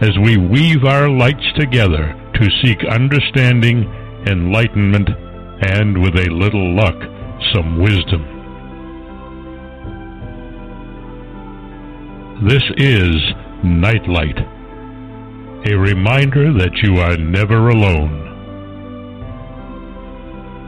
[0.00, 3.84] as we weave our lights together to seek understanding,
[4.26, 5.08] enlightenment,
[5.60, 6.96] and with a little luck,
[7.54, 8.30] some wisdom.
[12.48, 13.14] This is
[13.62, 14.38] Nightlight,
[15.66, 18.20] a reminder that you are never alone.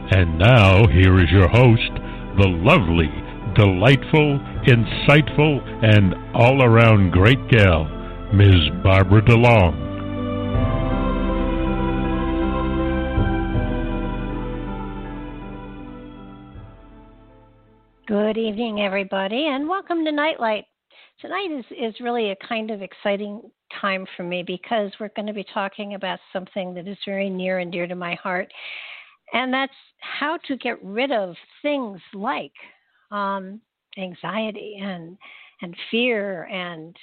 [0.09, 1.91] And now, here is your host,
[2.39, 3.11] the lovely,
[3.55, 7.85] delightful, insightful, and all around great gal,
[8.33, 8.69] Ms.
[8.83, 9.87] Barbara DeLong.
[18.05, 20.65] Good evening, everybody, and welcome to Nightlight.
[21.21, 23.49] Tonight is, is really a kind of exciting
[23.81, 27.59] time for me because we're going to be talking about something that is very near
[27.59, 28.51] and dear to my heart,
[29.31, 32.51] and that's how to get rid of things like
[33.09, 33.61] um,
[33.97, 35.17] anxiety and
[35.61, 36.95] and fear and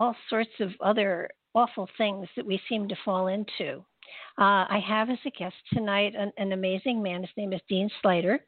[0.00, 3.84] all sorts of other awful things that we seem to fall into.
[4.38, 7.22] Uh, I have as a guest tonight an, an, amazing man.
[7.22, 8.38] His name is Dean Sluyter,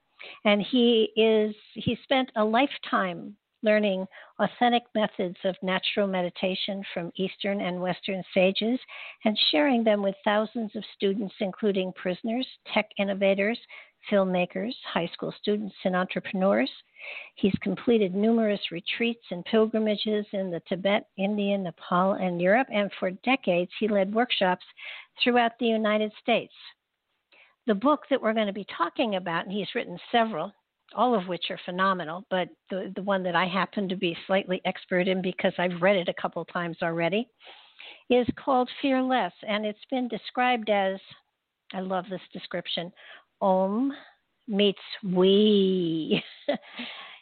[0.45, 4.07] and he is he spent a lifetime learning
[4.39, 8.79] authentic methods of natural meditation from Eastern and Western sages
[9.25, 13.59] and sharing them with thousands of students, including prisoners, tech innovators,
[14.11, 16.71] filmmakers, high school students, and entrepreneurs.
[17.37, 23.11] He's completed numerous retreats and pilgrimages in the Tibet, India, Nepal, and Europe, and for
[23.25, 24.65] decades he led workshops
[25.23, 26.55] throughout the United States.
[27.67, 30.53] The book that we're going to be talking about, and he's written several,
[30.95, 34.61] all of which are phenomenal, but the, the one that I happen to be slightly
[34.65, 37.29] expert in because I've read it a couple times already,
[38.09, 40.99] is called Fearless, and it's been described as
[41.75, 42.93] I love this description
[43.41, 43.93] Om
[44.49, 46.23] meets we.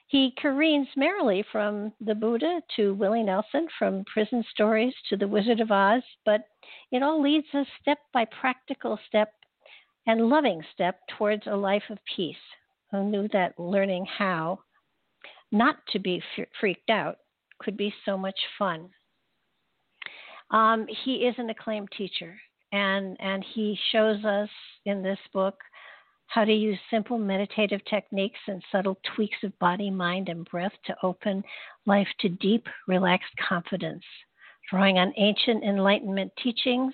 [0.06, 5.60] he careens merrily from the Buddha to Willie Nelson, from prison stories to the Wizard
[5.60, 6.42] of Oz, but
[6.92, 9.32] it all leads us step by practical step
[10.06, 12.36] and loving step towards a life of peace.
[12.90, 14.60] Who knew that learning how
[15.50, 17.16] not to be f- freaked out
[17.58, 18.90] could be so much fun?
[20.50, 22.38] Um, he is an acclaimed teacher,
[22.72, 24.50] and and he shows us
[24.84, 25.56] in this book
[26.34, 30.96] how to use simple meditative techniques and subtle tweaks of body, mind, and breath to
[31.04, 31.44] open
[31.86, 34.02] life to deep, relaxed confidence,
[34.68, 36.92] drawing on ancient Enlightenment teachings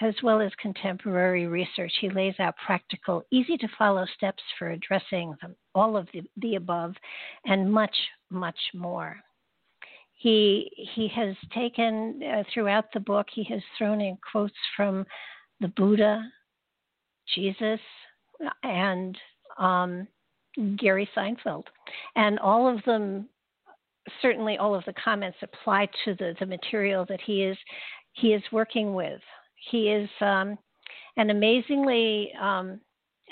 [0.00, 1.92] as well as contemporary research.
[2.00, 6.56] He lays out practical, easy to follow steps for addressing them, all of the, the
[6.56, 6.94] above
[7.44, 7.96] and much,
[8.30, 9.16] much more.
[10.12, 15.06] He, he has taken uh, throughout the book, he has thrown in quotes from
[15.60, 16.20] the Buddha,
[17.32, 17.80] Jesus,
[18.62, 19.16] and
[19.58, 20.06] um,
[20.76, 21.64] Jerry Seinfeld.
[22.14, 23.28] And all of them,
[24.22, 27.56] certainly all of the comments apply to the, the material that he is
[28.12, 29.20] he is working with.
[29.70, 30.56] He is um,
[31.18, 32.80] an amazingly um,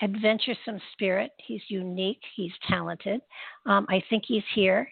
[0.03, 1.31] adventuresome spirit.
[1.39, 2.21] He's unique.
[2.37, 3.21] He's talented.
[3.67, 4.89] Um, I think he's here.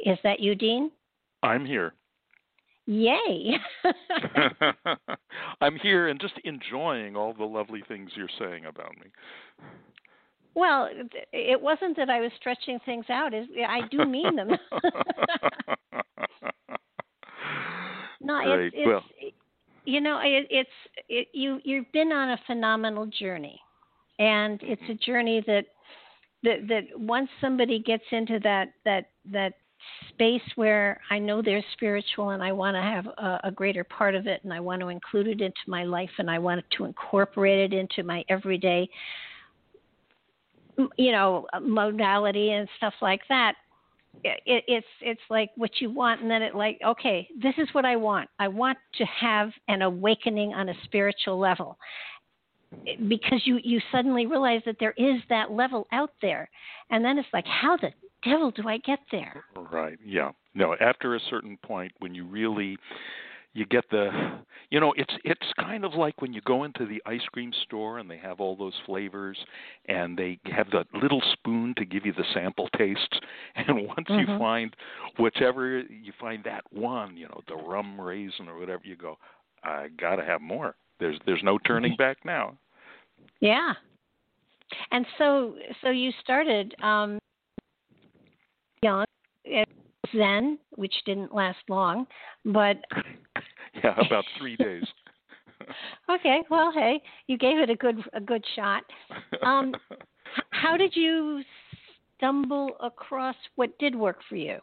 [0.00, 0.90] Is that you, Dean?
[1.42, 1.94] I'm here.
[2.88, 3.58] Yay!
[5.60, 9.10] I'm here and just enjoying all the lovely things you're saying about me.
[10.54, 10.88] Well,
[11.30, 13.34] it wasn't that I was stretching things out.
[13.34, 14.48] I do mean them.
[18.22, 19.04] no, it's, it's well.
[19.84, 20.70] you know, it, it's
[21.10, 23.60] it, you you've been on a phenomenal journey,
[24.18, 24.92] and it's mm-hmm.
[24.92, 25.66] a journey that
[26.42, 29.52] that that once somebody gets into that that that
[30.10, 34.14] space where I know they're spiritual and I want to have a, a, greater part
[34.14, 36.84] of it and I want to include it into my life and I want to
[36.84, 38.88] incorporate it into my everyday,
[40.96, 43.54] you know, modality and stuff like that.
[44.24, 47.84] it, it's it's like what you want and then it like okay this is what
[47.84, 51.78] i want i want to have an awakening on a spiritual level
[53.06, 56.48] because you you suddenly realize that there is that level out there
[56.90, 57.90] and then it's like how the
[58.24, 59.44] devil do i get there?
[59.70, 60.30] Right yeah.
[60.54, 62.76] No after a certain point when you really
[63.54, 64.10] you get the
[64.70, 67.98] you know it's it's kind of like when you go into the ice cream store
[67.98, 69.38] and they have all those flavors
[69.86, 73.18] and they have the little spoon to give you the sample tastes.
[73.56, 74.30] And once mm-hmm.
[74.30, 74.74] you find
[75.18, 79.18] whichever you find that one you know the rum raisin or whatever you go
[79.64, 80.76] i got to have more.
[81.00, 82.56] There's there's no turning back now.
[83.40, 83.72] Yeah.
[84.92, 87.18] And so so you started um
[90.16, 92.06] Zen, which didn't last long,
[92.44, 92.76] but
[93.84, 94.84] yeah, about three days.
[96.10, 98.84] okay, well, hey, you gave it a good a good shot.
[99.44, 99.74] Um,
[100.50, 101.42] how did you
[102.16, 104.58] stumble across what did work for you?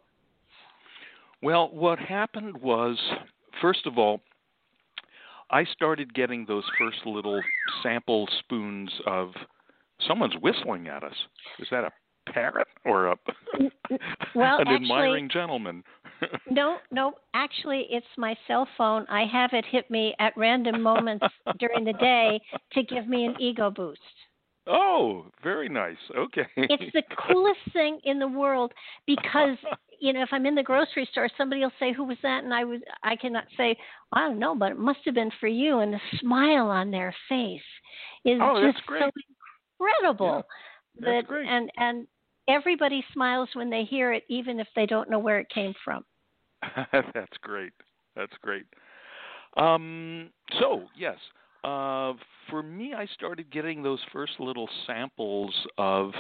[1.41, 2.97] Well, what happened was,
[3.61, 4.21] first of all,
[5.51, 7.39] I started getting those first little
[7.83, 9.31] sample spoons of
[10.07, 11.13] someone's whistling at us.
[11.59, 11.91] Is that a
[12.31, 13.17] parrot or a
[14.35, 15.83] well, an actually, admiring gentleman?
[16.49, 17.13] no, no.
[17.33, 19.05] Actually, it's my cell phone.
[19.09, 21.25] I have it hit me at random moments
[21.59, 22.39] during the day
[22.73, 23.99] to give me an ego boost.
[24.67, 25.97] Oh, very nice.
[26.15, 26.47] Okay.
[26.57, 28.73] it's the coolest thing in the world
[29.05, 29.57] because
[29.99, 32.53] you know if I'm in the grocery store, somebody will say, "Who was that?" and
[32.53, 33.77] I was I cannot say,
[34.11, 35.79] I don't know, but it must have been for you.
[35.79, 37.61] And the smile on their face
[38.25, 39.11] is oh, just so
[39.79, 40.43] incredible.
[40.95, 41.47] Yeah, that's that, great.
[41.47, 42.07] And and
[42.47, 46.03] everybody smiles when they hear it, even if they don't know where it came from.
[46.91, 47.73] That's great.
[48.15, 48.65] That's great.
[49.57, 51.17] Um, so yes,
[51.63, 52.13] uh,
[52.49, 56.11] for me, I started getting those first little samples of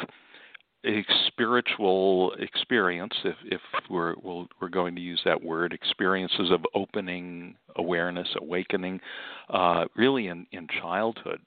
[0.85, 6.61] a spiritual experience, if, if we're we are going to use that word, experiences of
[6.75, 8.99] opening awareness, awakening,
[9.49, 11.39] uh, really in, in childhood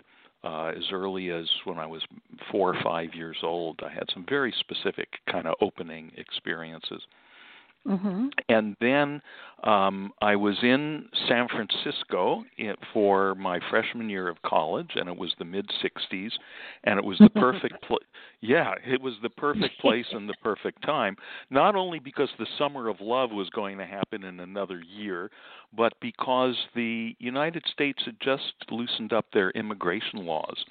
[0.44, 2.02] uh, as early as when I was
[2.50, 3.80] four or five years old.
[3.84, 7.02] I had some very specific kind of opening experiences.
[7.86, 8.26] Mm-hmm.
[8.48, 9.22] And then
[9.64, 12.44] um, I was in San Francisco
[12.92, 16.30] for my freshman year of college, and it was the mid '60s,
[16.84, 17.98] and it was the perfect pl-
[18.40, 21.16] yeah, it was the perfect place and the perfect time.
[21.50, 25.30] Not only because the summer of love was going to happen in another year,
[25.76, 30.62] but because the United States had just loosened up their immigration laws,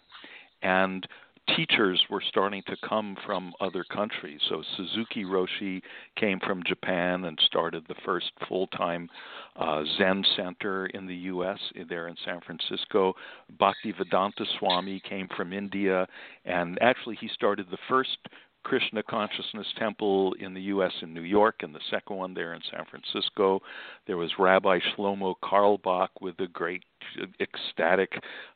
[0.62, 1.08] and
[1.56, 4.40] teachers were starting to come from other countries.
[4.50, 5.82] So Suzuki Roshi
[6.16, 9.10] came from Japan and started the first full-time
[9.56, 11.60] uh, Zen center in the U.S.
[11.90, 13.14] there in San Francisco.
[13.60, 16.08] Bhaktivedanta Swami came from India,
[16.46, 18.18] and actually he started the first
[18.68, 20.92] Krishna Consciousness Temple in the U.S.
[21.02, 23.62] in New York, and the second one there in San Francisco.
[24.08, 26.84] There was Rabbi Shlomo Carlebach with the great
[27.40, 28.12] ecstatic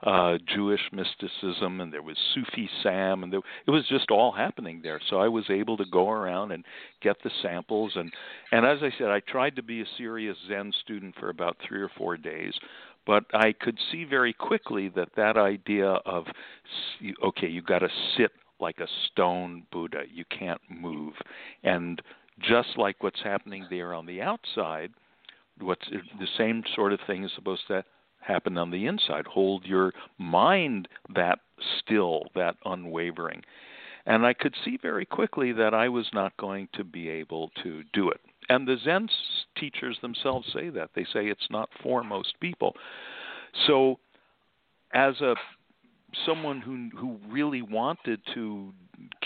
[0.06, 4.82] uh, Jewish mysticism, and there was Sufi Sam, and there, it was just all happening
[4.84, 5.00] there.
[5.10, 6.66] So I was able to go around and
[7.02, 8.12] get the samples, and
[8.52, 11.82] and as I said, I tried to be a serious Zen student for about three
[11.82, 12.54] or four days
[13.08, 16.26] but I could see very quickly that that idea of
[17.24, 20.04] okay, you've got to sit like a stone Buddha.
[20.12, 21.14] You can't move.
[21.64, 22.02] And
[22.40, 24.92] just like what's happening there on the outside,
[25.60, 27.84] what's the same sort of thing is supposed to
[28.20, 29.26] happen on the inside.
[29.28, 31.40] Hold your mind that
[31.80, 33.42] still, that unwavering.
[34.06, 37.84] And I could see very quickly that I was not going to be able to
[37.94, 38.20] do it.
[38.50, 39.08] And the Zen
[39.58, 40.92] teachers themselves say that.
[40.96, 42.76] They say it's not for most people.
[43.68, 44.00] So,
[44.94, 45.36] as a
[46.26, 48.74] someone who who really wanted to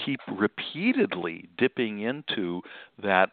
[0.05, 2.61] keep repeatedly dipping into
[3.01, 3.31] that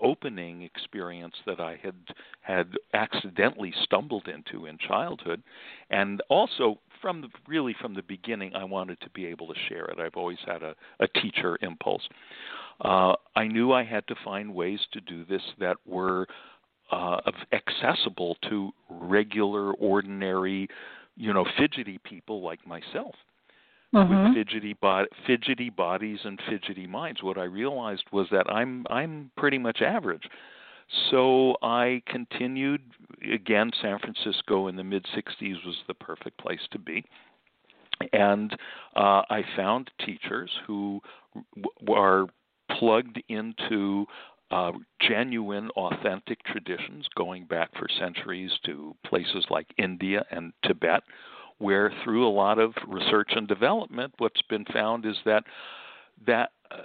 [0.00, 1.94] opening experience that I had
[2.42, 5.42] had accidentally stumbled into in childhood,
[5.90, 9.86] and also from the really from the beginning, I wanted to be able to share
[9.86, 9.98] it.
[9.98, 12.06] I've always had a, a teacher impulse.
[12.80, 16.26] Uh, I knew I had to find ways to do this that were
[16.92, 17.20] uh,
[17.52, 20.68] accessible to regular, ordinary
[21.16, 23.14] you know, fidgety people like myself.
[23.94, 24.24] Mm-hmm.
[24.24, 29.30] With fidgety, bo- fidgety bodies and fidgety minds, what I realized was that I'm I'm
[29.36, 30.24] pretty much average.
[31.10, 32.82] So I continued
[33.32, 33.70] again.
[33.80, 37.04] San Francisco in the mid '60s was the perfect place to be,
[38.12, 38.52] and
[38.96, 41.00] uh, I found teachers who
[41.56, 42.26] w- are
[42.78, 44.06] plugged into
[44.50, 51.02] uh, genuine, authentic traditions going back for centuries to places like India and Tibet,
[51.58, 55.44] where through a lot of research and development, what's been found is that
[56.26, 56.82] that uh,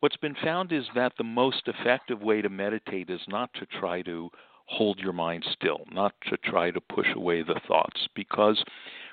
[0.00, 4.02] what's been found is that the most effective way to meditate is not to try
[4.02, 4.30] to
[4.66, 8.62] hold your mind still, not to try to push away the thoughts, because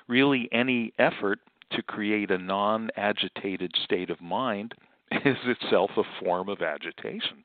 [0.08, 1.40] really any effort
[1.72, 4.74] to create a non agitated state of mind
[5.12, 7.42] is itself a form of agitation.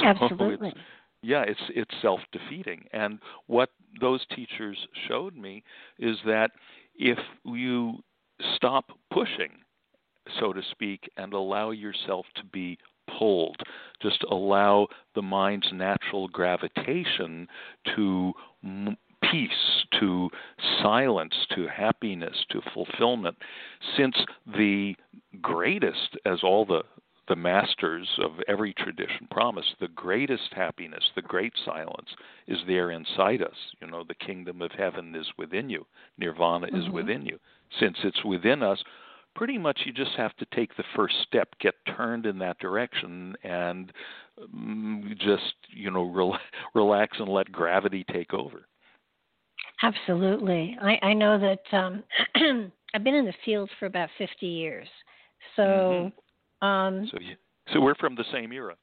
[0.00, 0.68] So Absolutely.
[0.68, 0.78] It's,
[1.22, 2.84] yeah, it's it's self defeating.
[2.92, 4.76] And what those teachers
[5.08, 5.62] showed me
[5.98, 6.50] is that
[6.96, 7.98] if you
[8.56, 9.52] stop pushing,
[10.38, 12.78] so to speak, and allow yourself to be
[13.18, 13.60] pulled,
[14.02, 17.48] just allow the mind's natural gravitation
[17.96, 18.32] to
[19.30, 20.30] peace, to
[20.82, 23.36] silence, to happiness, to fulfillment,
[23.96, 24.94] since the
[25.40, 26.82] greatest, as all the
[27.28, 32.08] the masters of every tradition promise the greatest happiness, the great silence
[32.46, 33.56] is there inside us.
[33.80, 35.86] You know, the kingdom of heaven is within you.
[36.18, 36.76] Nirvana mm-hmm.
[36.76, 37.38] is within you.
[37.80, 38.82] Since it's within us,
[39.34, 43.34] pretty much you just have to take the first step, get turned in that direction,
[43.42, 43.92] and
[44.42, 46.38] um, just, you know, rel-
[46.74, 48.66] relax and let gravity take over.
[49.82, 50.76] Absolutely.
[50.80, 52.02] I, I know that um,
[52.94, 54.88] I've been in the field for about 50 years.
[55.56, 56.08] So, mm-hmm.
[56.64, 57.36] Um, so, you,
[57.72, 58.74] so we're from the same era.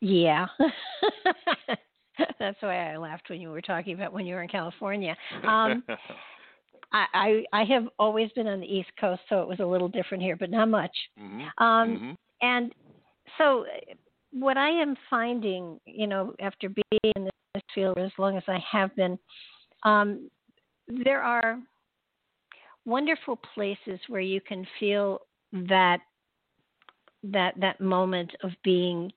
[0.00, 0.46] Yeah.
[2.38, 5.16] That's why I laughed when you were talking about when you were in California.
[5.46, 5.82] Um,
[6.92, 9.88] I, I I have always been on the East Coast, so it was a little
[9.88, 10.94] different here, but not much.
[11.18, 11.64] Mm-hmm.
[11.64, 12.10] Um, mm-hmm.
[12.42, 12.74] And
[13.38, 13.64] so,
[14.32, 17.24] what I am finding, you know, after being in
[17.54, 19.18] this field as long as I have been,
[19.84, 20.30] um,
[20.88, 21.58] there are
[22.84, 25.20] wonderful places where you can feel
[25.52, 25.98] that
[27.22, 29.12] that that moment of being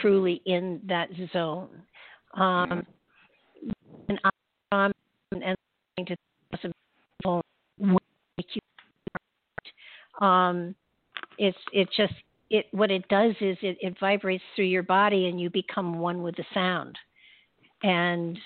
[0.00, 1.68] truly in that zone.
[2.34, 2.86] Um,
[4.08, 4.18] and
[4.72, 4.92] I'm
[5.32, 5.56] and
[6.06, 6.16] to
[6.62, 6.72] make
[10.20, 10.74] um,
[11.38, 12.14] it's it just
[12.50, 16.22] it what it does is it, it vibrates through your body and you become one
[16.22, 16.98] with the sound
[17.82, 18.38] and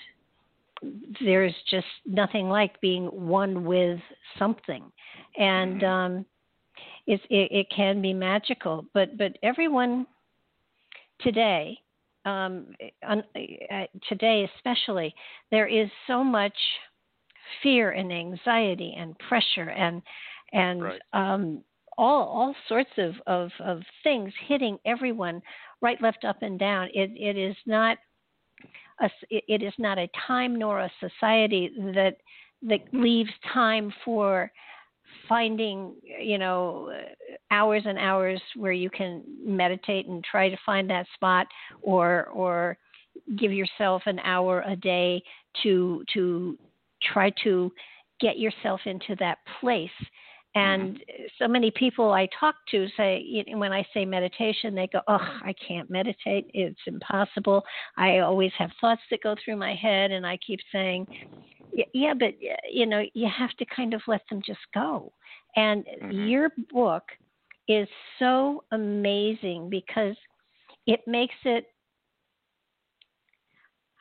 [1.23, 3.99] there's just nothing like being one with
[4.37, 4.83] something,
[5.37, 5.85] and mm-hmm.
[5.85, 6.25] um,
[7.07, 8.85] it's, it, it can be magical.
[8.93, 10.07] But but everyone
[11.21, 11.77] today,
[12.25, 12.67] um,
[13.07, 13.15] uh,
[14.09, 15.13] today especially,
[15.51, 16.55] there is so much
[17.61, 20.01] fear and anxiety and pressure and
[20.53, 21.01] and right.
[21.13, 21.63] um,
[21.97, 25.41] all all sorts of, of, of things hitting everyone
[25.81, 26.89] right, left, up, and down.
[26.93, 27.97] It it is not
[29.01, 32.17] a, it is not a time nor a society that
[32.63, 34.51] that leaves time for
[35.27, 36.91] finding you know
[37.51, 41.47] hours and hours where you can meditate and try to find that spot
[41.81, 42.77] or or
[43.37, 45.21] give yourself an hour a day
[45.63, 46.57] to to
[47.13, 47.71] try to
[48.19, 49.89] get yourself into that place.
[50.55, 51.03] And
[51.37, 55.53] so many people I talk to say, when I say meditation, they go, Oh, I
[55.67, 56.49] can't meditate.
[56.53, 57.61] It's impossible.
[57.97, 60.11] I always have thoughts that go through my head.
[60.11, 61.07] And I keep saying,
[61.93, 62.35] Yeah, but,
[62.71, 65.11] you know, you have to kind of let them just go.
[65.57, 66.25] And mm-hmm.
[66.25, 67.03] your book
[67.67, 67.87] is
[68.19, 70.15] so amazing because
[70.87, 71.65] it makes it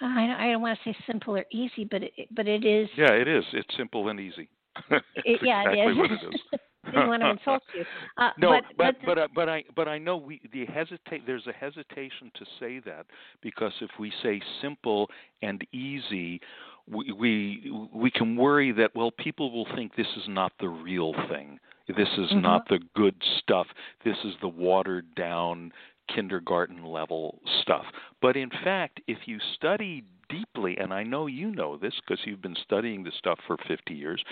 [0.00, 2.88] I don't want to say simple or easy, but it, but it is.
[2.94, 3.44] Yeah, it is.
[3.54, 4.48] It's simple and easy
[5.16, 5.96] it, yeah, exactly it is.
[5.96, 6.60] what it is.
[6.84, 7.84] Didn't want to insult you.
[8.16, 11.26] Uh, no, but but but, but, uh, but I but I know we the hesitate.
[11.26, 13.06] There's a hesitation to say that
[13.42, 15.10] because if we say simple
[15.42, 16.40] and easy,
[16.86, 21.12] we we we can worry that well people will think this is not the real
[21.28, 21.58] thing.
[21.88, 22.40] This is mm-hmm.
[22.40, 23.66] not the good stuff.
[24.04, 25.72] This is the watered down
[26.12, 27.84] kindergarten level stuff.
[28.20, 32.42] But in fact, if you study deeply, and I know you know this because you've
[32.42, 34.22] been studying this stuff for 50 years,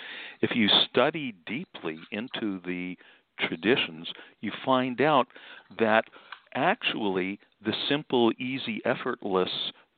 [0.40, 2.96] if you study deeply into the
[3.40, 4.08] traditions,
[4.40, 5.26] you find out
[5.78, 6.04] that
[6.54, 9.50] actually the simple, easy, effortless,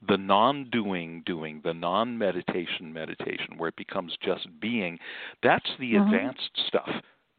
[0.06, 4.98] the non doing doing, the non meditation meditation, where it becomes just being,
[5.42, 6.14] that's the mm-hmm.
[6.14, 6.90] advanced stuff.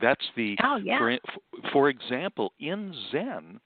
[0.02, 0.98] That's the, oh, yeah.
[0.98, 1.18] for,
[1.72, 3.60] for example, in Zen,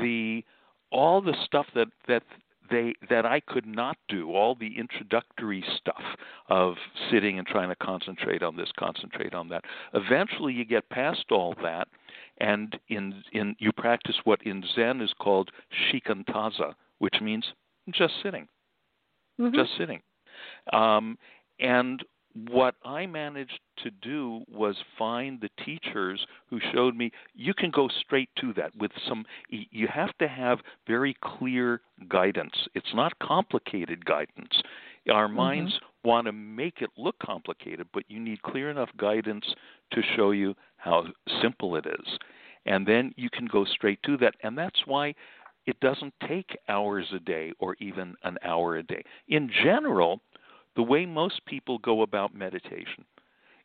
[0.00, 0.44] the
[0.90, 2.22] all the stuff that that
[2.70, 6.02] they that I could not do all the introductory stuff
[6.48, 6.74] of
[7.10, 9.64] sitting and trying to concentrate on this, concentrate on that.
[9.92, 11.88] Eventually, you get past all that,
[12.38, 15.50] and in in you practice what in Zen is called
[15.92, 17.44] shikantaza, which means
[17.92, 18.46] just sitting,
[19.40, 19.54] mm-hmm.
[19.54, 20.00] just sitting.
[20.72, 21.18] Um,
[21.58, 22.04] and
[22.48, 27.88] what I managed to do was find the teachers who showed me you can go
[28.00, 34.04] straight to that with some you have to have very clear guidance it's not complicated
[34.04, 34.62] guidance
[35.10, 35.36] our mm-hmm.
[35.36, 39.44] minds want to make it look complicated but you need clear enough guidance
[39.92, 41.04] to show you how
[41.42, 42.18] simple it is
[42.66, 44.34] and then you can go straight to that.
[44.42, 45.14] And that's why
[45.66, 49.02] it doesn't take hours a day or even an hour a day.
[49.28, 50.20] In general,
[50.76, 53.04] the way most people go about meditation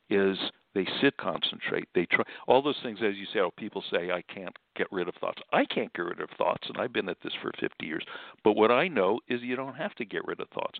[0.09, 0.37] is
[0.75, 2.99] they sit, concentrate, they try all those things.
[3.01, 5.41] As you say, oh, people say I can't get rid of thoughts.
[5.53, 8.03] I can't get rid of thoughts, and I've been at this for 50 years.
[8.43, 10.77] But what I know is you don't have to get rid of thoughts.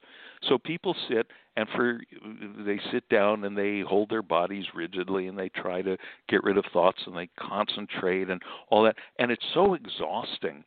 [0.49, 2.01] So people sit and for
[2.65, 6.57] they sit down and they hold their bodies rigidly and they try to get rid
[6.57, 10.65] of thoughts and they concentrate and all that, and it's so exhausting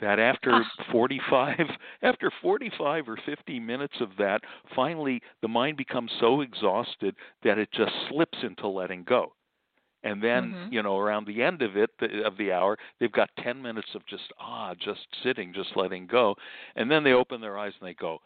[0.00, 0.84] that after ah.
[0.92, 1.58] 45
[2.02, 4.40] after 45 or 50 minutes of that
[4.74, 9.32] finally the mind becomes so exhausted that it just slips into letting go
[10.04, 10.72] and then mm-hmm.
[10.72, 13.88] you know around the end of it the, of the hour they've got 10 minutes
[13.94, 16.34] of just ah just sitting just letting go
[16.76, 18.18] and then they open their eyes and they go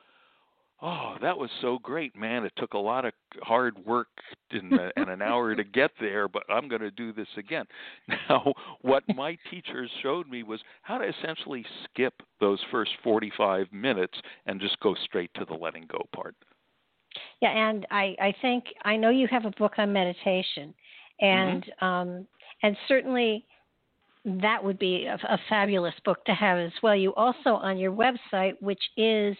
[0.83, 2.45] oh, that was so great, man.
[2.45, 4.09] It took a lot of hard work
[4.51, 7.67] the, and an hour to get there, but I'm going to do this again.
[8.29, 14.17] Now, what my teachers showed me was how to essentially skip those first 45 minutes
[14.47, 16.37] and just go straight to the letting go part.
[17.41, 20.73] Yeah, and I, I think I know you have a book on meditation,
[21.21, 21.85] and mm-hmm.
[21.85, 22.27] um,
[22.63, 23.45] and certainly
[24.25, 26.95] that would be a, a fabulous book to have as well.
[26.95, 29.37] You also on your website, which is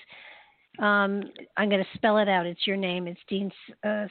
[0.81, 1.25] um,
[1.59, 2.47] I'm going to spell it out.
[2.47, 3.07] It's your name.
[3.07, 3.53] It's Dean.
[3.85, 4.07] Uh,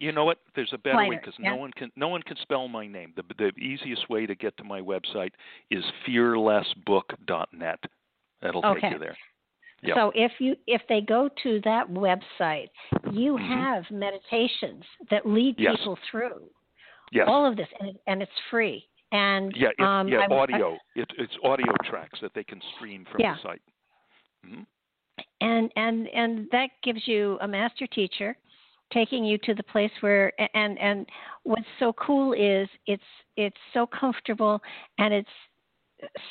[0.00, 0.38] you know what?
[0.56, 1.50] There's a better Sluyter, way because yeah?
[1.50, 3.12] no one can no one can spell my name.
[3.14, 5.32] The the easiest way to get to my website
[5.70, 7.78] is fearlessbook.net.
[8.40, 8.80] That'll okay.
[8.80, 9.16] take you there.
[9.82, 9.96] Yep.
[9.96, 12.70] So if you if they go to that website,
[13.12, 13.52] you mm-hmm.
[13.52, 15.76] have meditations that lead yes.
[15.76, 16.48] people through
[17.12, 17.26] yes.
[17.28, 18.86] all of this, and, and it's free.
[19.12, 20.72] And yeah, it, um, yeah, I, audio.
[20.72, 23.34] I, it, it's audio tracks that they can stream from yeah.
[23.34, 23.62] the site.
[24.46, 24.62] Mm-hmm
[25.44, 28.36] and and and that gives you a master teacher
[28.92, 31.06] taking you to the place where and and
[31.42, 33.02] what's so cool is it's
[33.36, 34.60] it's so comfortable
[34.98, 35.28] and it's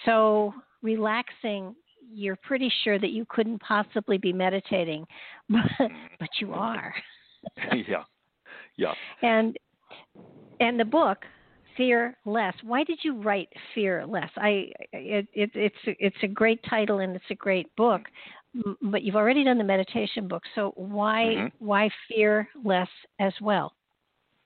[0.05, 1.75] so relaxing.
[2.15, 5.05] You're pretty sure that you couldn't possibly be meditating
[5.49, 5.95] but mm-hmm.
[6.19, 6.93] but you are.
[7.73, 8.03] Yeah.
[8.77, 8.93] Yeah.
[9.21, 9.57] And
[10.61, 11.25] and the book
[11.75, 14.29] fear less why did you write Fearless?
[14.37, 18.42] I it, it it's it's a great title and it's a great book mm-hmm.
[18.81, 21.65] But you've already done the meditation book, so why mm-hmm.
[21.65, 22.89] why fear less
[23.19, 23.73] as well?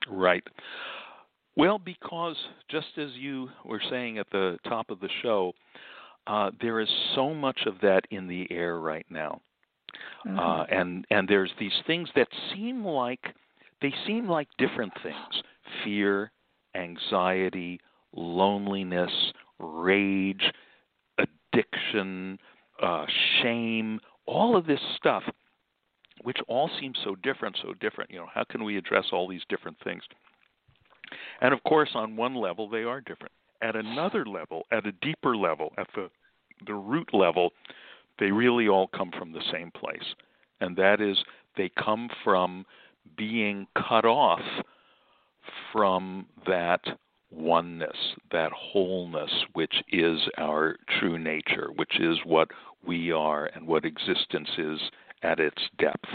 [0.10, 0.44] Right.
[1.56, 2.36] Well, because
[2.70, 5.54] just as you were saying at the top of the show,
[6.28, 9.42] uh, there is so much of that in the air right now,
[10.26, 10.40] mm-hmm.
[10.40, 13.34] uh, and and there's these things that seem like
[13.82, 15.44] they seem like different things:
[15.84, 16.32] fear,
[16.76, 17.80] anxiety,
[18.16, 19.12] loneliness,
[19.60, 20.44] rage,
[21.18, 22.38] addiction,
[22.82, 23.06] uh,
[23.42, 25.24] shame, all of this stuff,
[26.24, 28.12] which all seems so different, so different.
[28.12, 30.04] You know, how can we address all these different things?
[31.42, 33.32] And of course, on one level, they are different.
[33.62, 36.10] At another level, at a deeper level, at the
[36.66, 37.54] the root level,
[38.20, 40.16] they really all come from the same place,
[40.60, 41.18] and that is
[41.56, 42.66] they come from
[43.16, 44.42] being cut off
[45.72, 46.82] from that
[47.32, 47.98] oneness,
[48.32, 52.50] that wholeness, which is our true nature, which is what
[52.86, 54.80] we are and what existence is
[55.24, 56.10] at its depth.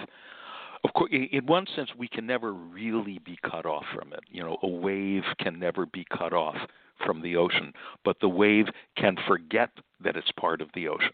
[0.84, 4.20] Of course, in one sense, we can never really be cut off from it.
[4.28, 6.56] You know, a wave can never be cut off
[7.04, 7.72] from the ocean,
[8.04, 9.70] but the wave can forget
[10.02, 11.12] that it's part of the ocean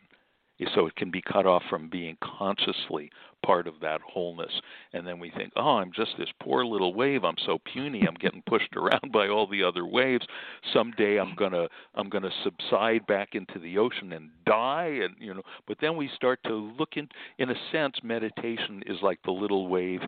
[0.75, 3.11] so it can be cut off from being consciously
[3.45, 4.51] part of that wholeness.
[4.93, 7.25] And then we think, oh, I'm just this poor little wave.
[7.25, 8.05] I'm so puny.
[8.07, 10.27] I'm getting pushed around by all the other waves.
[10.73, 15.01] Someday I'm gonna I'm gonna subside back into the ocean and die.
[15.03, 17.09] And you know, but then we start to look in.
[17.39, 20.01] In a sense, meditation is like the little wave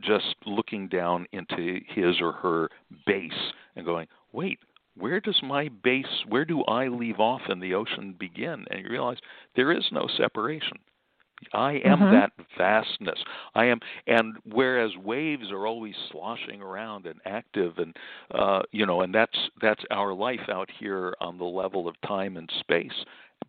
[0.00, 2.68] just looking down into his or her
[3.06, 3.32] base
[3.76, 4.58] and going, wait,
[5.00, 8.64] where does my base, where do I leave off and the ocean begin?
[8.70, 9.18] And you realize
[9.56, 10.78] there is no separation.
[11.54, 12.12] I am mm-hmm.
[12.12, 13.18] that vastness.
[13.54, 17.96] I am, and whereas waves are always sloshing around and active, and
[18.34, 22.36] uh, you know, and that's that's our life out here on the level of time
[22.36, 22.92] and space.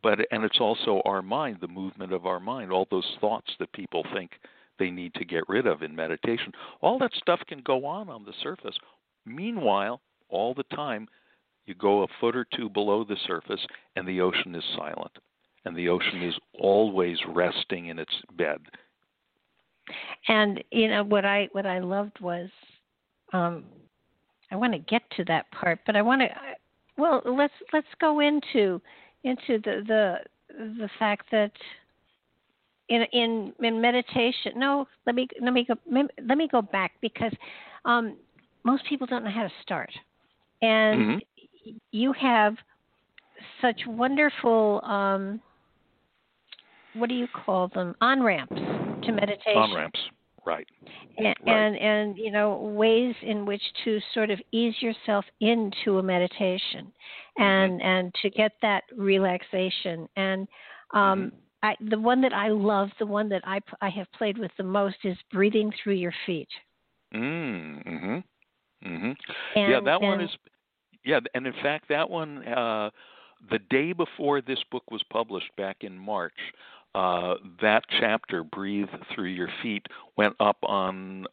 [0.01, 3.73] But and it's also our mind, the movement of our mind, all those thoughts that
[3.73, 4.31] people think
[4.79, 6.53] they need to get rid of in meditation.
[6.79, 8.77] All that stuff can go on on the surface.
[9.25, 11.07] Meanwhile, all the time,
[11.65, 15.12] you go a foot or two below the surface, and the ocean is silent.
[15.65, 18.58] And the ocean is always resting in its bed.
[20.28, 22.50] And you know what I what I loved was,
[23.34, 23.65] um,
[24.52, 26.28] I want to get to that part, but I want to.
[26.97, 28.82] Well, let's let's go into
[29.24, 30.17] into the the
[30.58, 31.52] the fact that
[32.89, 34.54] in in in meditation.
[34.56, 35.76] No, let me let me go
[36.26, 37.34] let me go back because
[37.86, 38.17] um,
[38.63, 39.91] most people don't know how to start,
[40.62, 41.17] and mm-hmm
[41.91, 42.56] you have
[43.62, 45.41] such wonderful um,
[46.93, 50.00] what do you call them on ramps to meditation on ramps
[50.45, 50.67] right
[51.17, 51.38] and, right.
[51.47, 56.91] and and you know ways in which to sort of ease yourself into a meditation
[57.38, 57.88] and mm-hmm.
[57.88, 60.47] and to get that relaxation and
[60.93, 61.36] um mm-hmm.
[61.63, 64.63] I, the one that I love, the one that I I have played with the
[64.63, 66.47] most is breathing through your feet.
[67.13, 68.24] Mm, mhm.
[68.84, 69.12] Mm-hmm.
[69.56, 70.32] And, yeah, that one is
[71.03, 72.89] yeah, and in fact that one uh
[73.49, 76.37] the day before this book was published back in March,
[76.93, 79.87] uh, that chapter, Breathe Through Your Feet,
[80.17, 81.25] went up on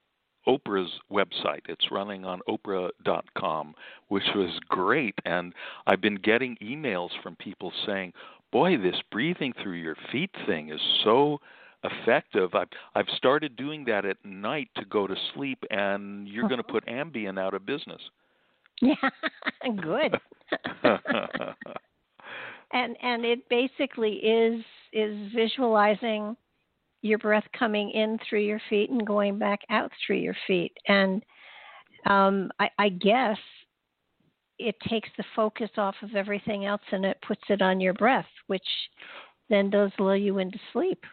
[0.46, 1.62] Oprah's website.
[1.68, 3.74] It's running on Oprah.com,
[4.09, 5.14] which was great.
[5.24, 5.52] And
[5.87, 8.12] I've been getting emails from people saying,
[8.52, 11.38] boy, this breathing through your feet thing is so
[11.85, 12.54] effective.
[12.54, 16.64] I've I've started doing that at night to go to sleep, and you're going to
[16.64, 18.00] put Ambien out of business.
[18.81, 18.95] Yeah,
[19.83, 20.17] good.
[22.73, 24.62] and and it basically is
[24.93, 26.37] is visualizing
[27.03, 31.23] your breath coming in through your feet and going back out through your feet and
[32.07, 33.38] um i i guess
[34.59, 38.27] it takes the focus off of everything else and it puts it on your breath
[38.49, 38.67] which
[39.49, 41.05] then does lull you into sleep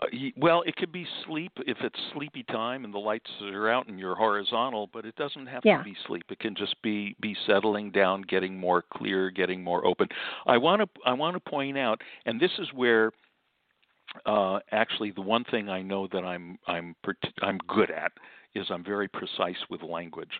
[0.00, 0.06] uh,
[0.36, 3.98] well, it could be sleep if it's sleepy time and the lights are out and
[3.98, 5.78] you're horizontal, but it doesn't have yeah.
[5.78, 6.24] to be sleep.
[6.28, 10.08] It can just be be settling down, getting more clear, getting more open.
[10.46, 13.10] I want to I want to point out, and this is where
[14.26, 16.94] uh, actually the one thing I know that I'm I'm
[17.40, 18.12] I'm good at
[18.54, 20.38] is I'm very precise with language.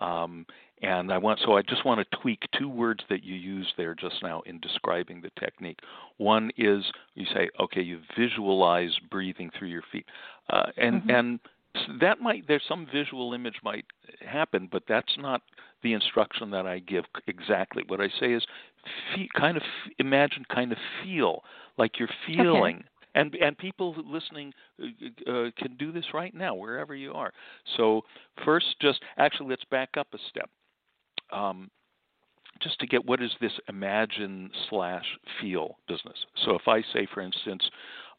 [0.00, 0.46] Um,
[0.82, 3.94] and I want so I just want to tweak two words that you used there
[3.94, 5.78] just now in describing the technique.
[6.16, 6.84] One is
[7.14, 10.06] you say, okay, you visualize breathing through your feet,
[10.48, 11.10] uh, and mm-hmm.
[11.10, 11.40] and
[12.00, 13.84] that might there's some visual image might
[14.26, 15.42] happen, but that's not
[15.82, 17.84] the instruction that I give exactly.
[17.86, 18.42] What I say is,
[19.14, 19.62] feel, kind of
[19.98, 21.44] imagine, kind of feel
[21.76, 22.76] like you're feeling.
[22.76, 27.32] Okay and and people listening uh, uh, can do this right now wherever you are.
[27.76, 28.02] So
[28.44, 30.50] first, just actually let's back up a step.
[31.32, 31.70] Um,
[32.60, 35.04] just to get what is this imagine slash
[35.40, 36.16] feel business.
[36.44, 37.62] So if I say, for instance,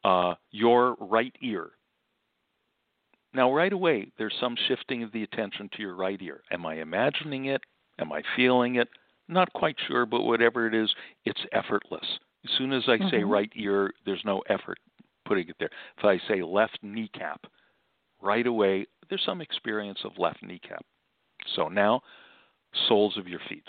[0.04, 1.71] uh, your right ear.
[3.34, 6.41] Now, right away, there's some shifting of the attention to your right ear.
[6.51, 7.62] Am I imagining it?
[7.99, 8.89] Am I feeling it?
[9.30, 12.06] Not quite sure, but whatever it is, it's effortless.
[12.45, 13.10] As soon as I mm-hmm.
[13.10, 14.80] say right ear, there's no effort
[15.25, 15.69] putting it there.
[15.97, 17.45] If I say left kneecap,
[18.21, 20.86] right away, there's some experience of left kneecap.
[21.56, 22.01] So now,
[22.88, 23.63] soles of your feet.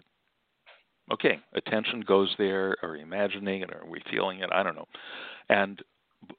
[1.13, 2.77] Okay, attention goes there.
[2.83, 3.71] Are we imagining it?
[3.73, 4.51] Are we feeling it?
[4.53, 4.89] I don't know.
[5.49, 5.83] And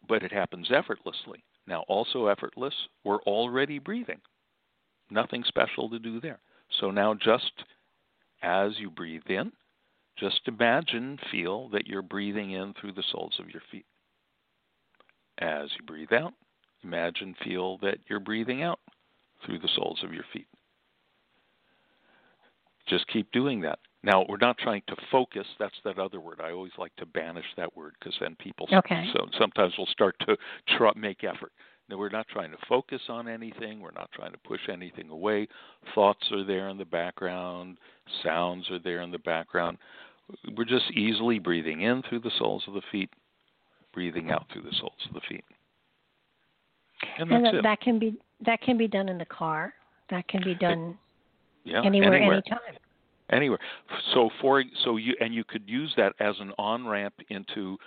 [0.07, 1.43] but it happens effortlessly.
[1.67, 4.21] Now, also effortless, we're already breathing.
[5.09, 6.39] Nothing special to do there.
[6.79, 7.51] So now, just
[8.41, 9.51] as you breathe in,
[10.17, 13.85] just imagine, feel that you're breathing in through the soles of your feet.
[15.39, 16.33] As you breathe out,
[16.83, 18.79] imagine, feel that you're breathing out
[19.45, 20.47] through the soles of your feet.
[22.87, 23.79] Just keep doing that.
[24.03, 25.47] Now, we're not trying to focus.
[25.57, 26.41] That's that other word.
[26.43, 29.07] I always like to banish that word because then people okay.
[29.13, 30.37] so sometimes will start to
[30.77, 31.53] try, make effort.
[31.89, 33.81] Now, we're not trying to focus on anything.
[33.81, 35.47] We're not trying to push anything away.
[35.93, 37.77] Thoughts are there in the background.
[38.23, 39.77] Sounds are there in the background.
[40.55, 43.09] We're just easily breathing in through the soles of the feet,
[43.93, 45.43] breathing out through the soles of the feet.
[47.19, 47.63] And, and that, it.
[47.63, 49.73] that can be that can be done in the car.
[50.09, 50.97] That can be done
[51.65, 52.35] yeah, anywhere, anywhere.
[52.35, 52.59] anytime.
[53.31, 53.59] Anywhere.
[54.13, 57.77] So for so you and you could use that as an on ramp into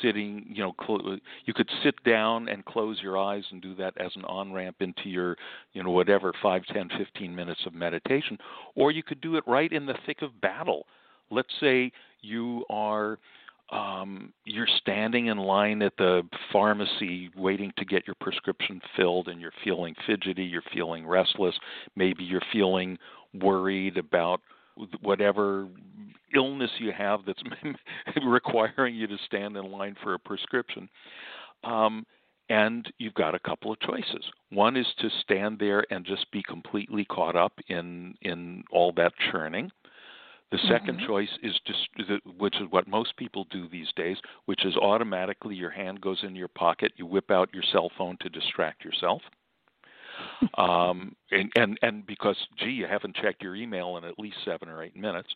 [0.00, 0.46] sitting.
[0.48, 4.12] You know, cl- you could sit down and close your eyes and do that as
[4.16, 5.36] an on ramp into your,
[5.72, 8.38] you know, whatever five, ten, fifteen minutes of meditation,
[8.74, 10.86] or you could do it right in the thick of battle.
[11.30, 13.18] Let's say you are
[13.70, 19.40] um, you're standing in line at the pharmacy waiting to get your prescription filled and
[19.40, 21.54] you're feeling fidgety, you're feeling restless,
[21.96, 22.98] maybe you're feeling
[23.40, 24.42] worried about
[25.00, 25.68] whatever
[26.34, 27.42] illness you have that's
[28.26, 30.88] requiring you to stand in line for a prescription.
[31.64, 32.06] Um,
[32.48, 34.24] and you've got a couple of choices.
[34.50, 39.12] One is to stand there and just be completely caught up in in all that
[39.30, 39.70] churning.
[40.50, 41.06] The 2nd mm-hmm.
[41.06, 41.88] choice is just,
[42.38, 46.36] which is what most people do these days, which is automatically your hand goes in
[46.36, 49.22] your pocket, you whip out your cell phone to distract yourself.
[50.58, 54.68] Um, and, and and because gee, you haven't checked your email in at least seven
[54.68, 55.28] or eight minutes.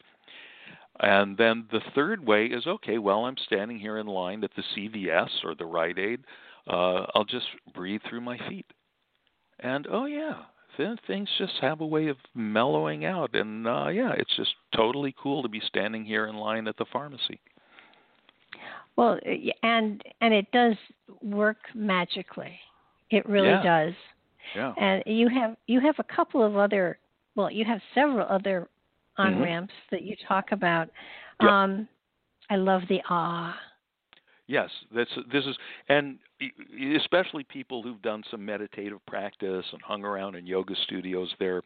[1.00, 2.98] And then the third way is okay.
[2.98, 6.20] Well, I'm standing here in line at the CVS or the Rite Aid.
[6.66, 8.66] Uh, I'll just breathe through my feet,
[9.60, 10.42] and oh yeah,
[10.78, 15.14] then things just have a way of mellowing out, and uh, yeah, it's just totally
[15.22, 17.40] cool to be standing here in line at the pharmacy.
[18.96, 19.18] Well,
[19.62, 20.74] and and it does
[21.22, 22.58] work magically.
[23.10, 23.62] It really yeah.
[23.62, 23.94] does.
[24.54, 24.72] Yeah.
[24.78, 26.98] And you have you have a couple of other
[27.34, 28.68] well, you have several other
[29.18, 29.42] on mm-hmm.
[29.42, 30.88] ramps that you talk about.
[31.40, 31.50] Yep.
[31.50, 31.88] Um
[32.48, 33.56] I love the ah.
[34.46, 35.56] Yes, this this is
[35.88, 36.18] and
[36.96, 41.62] especially people who've done some meditative practice and hung around in yoga studios they're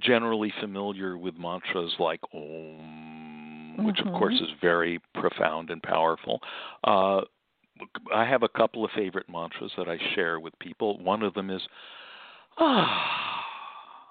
[0.00, 4.08] generally familiar with mantras like om which mm-hmm.
[4.08, 6.40] of course is very profound and powerful
[6.84, 7.20] uh,
[8.14, 10.98] I have a couple of favorite mantras that I share with people.
[10.98, 11.62] One of them is
[12.58, 13.44] ah.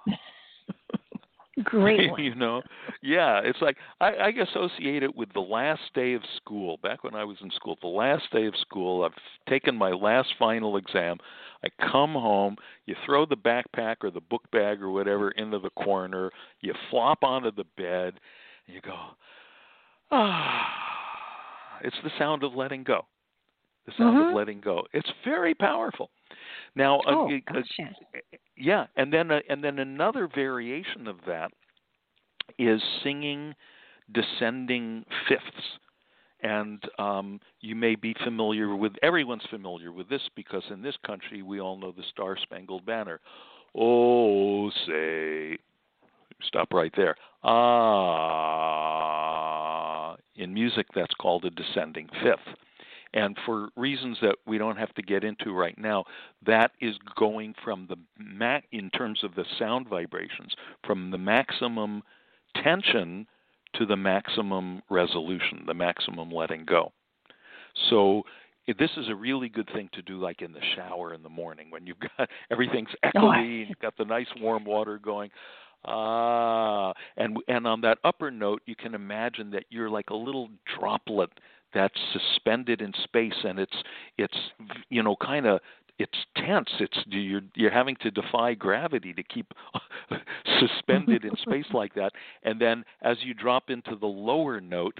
[1.63, 2.23] Great one.
[2.23, 2.61] you know,
[3.01, 6.77] yeah, it's like I, I associate it with the last day of school.
[6.77, 9.11] Back when I was in school, the last day of school, I've
[9.49, 11.17] taken my last final exam.
[11.63, 12.55] I come home,
[12.85, 17.23] you throw the backpack or the book bag or whatever into the corner, you flop
[17.23, 18.13] onto the bed,
[18.65, 18.95] and you go,
[20.11, 20.67] ah.
[21.81, 23.05] It's the sound of letting go
[23.89, 24.29] the sound mm-hmm.
[24.29, 24.83] of letting go.
[24.93, 26.09] It's very powerful.
[26.75, 27.95] Now, oh, uh, gotcha.
[28.15, 28.19] uh,
[28.57, 31.51] yeah, and then uh, and then another variation of that
[32.57, 33.55] is singing
[34.13, 35.79] descending fifths.
[36.41, 41.41] And um, you may be familiar with everyone's familiar with this because in this country
[41.41, 43.19] we all know the Star Spangled Banner.
[43.77, 45.57] Oh, say,
[46.43, 47.17] stop right there.
[47.43, 48.29] Ah,
[50.35, 52.55] in music that's called a descending fifth.
[53.13, 56.05] And for reasons that we don't have to get into right now,
[56.45, 60.53] that is going from the ma- in terms of the sound vibrations
[60.85, 62.03] from the maximum
[62.63, 63.25] tension
[63.75, 66.91] to the maximum resolution, the maximum letting go.
[67.89, 68.23] So
[68.77, 71.71] this is a really good thing to do like in the shower in the morning
[71.71, 75.31] when you've got everything's echoey and you've got the nice warm water going
[75.85, 80.49] ah and and on that upper note you can imagine that you're like a little
[80.77, 81.29] droplet
[81.73, 83.75] that's suspended in space and it's
[84.17, 84.37] it's
[84.89, 85.59] you know kind of
[85.99, 86.69] it's tense.
[86.79, 89.53] It's you're you're having to defy gravity to keep
[90.59, 92.13] suspended in space like that.
[92.43, 94.97] And then as you drop into the lower note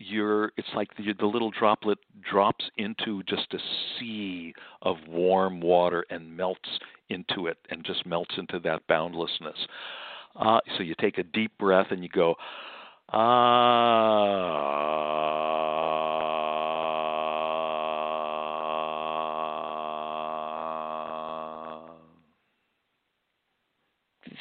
[0.00, 3.58] you're it's like the, the little droplet drops into just a
[3.98, 6.68] sea of warm water and melts
[7.10, 9.56] into it and just melts into that boundlessness.
[10.36, 12.34] Uh, so you take a deep breath and you go
[13.12, 14.70] ah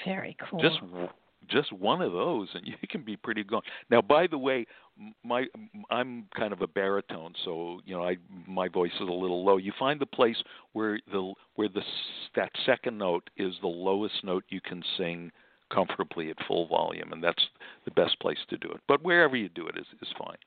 [0.06, 0.62] Very cool.
[0.62, 0.80] Just
[1.50, 3.62] just one of those, and you can be pretty gone.
[3.90, 4.66] Now, by the way,
[5.24, 5.46] my
[5.90, 9.58] I'm kind of a baritone, so you know I my voice is a little low.
[9.58, 10.38] You find the place
[10.74, 11.82] where the where the
[12.36, 15.32] that second note is the lowest note you can sing
[15.74, 17.44] comfortably at full volume, and that's
[17.86, 18.82] the best place to do it.
[18.88, 20.38] But wherever you do it is is fine.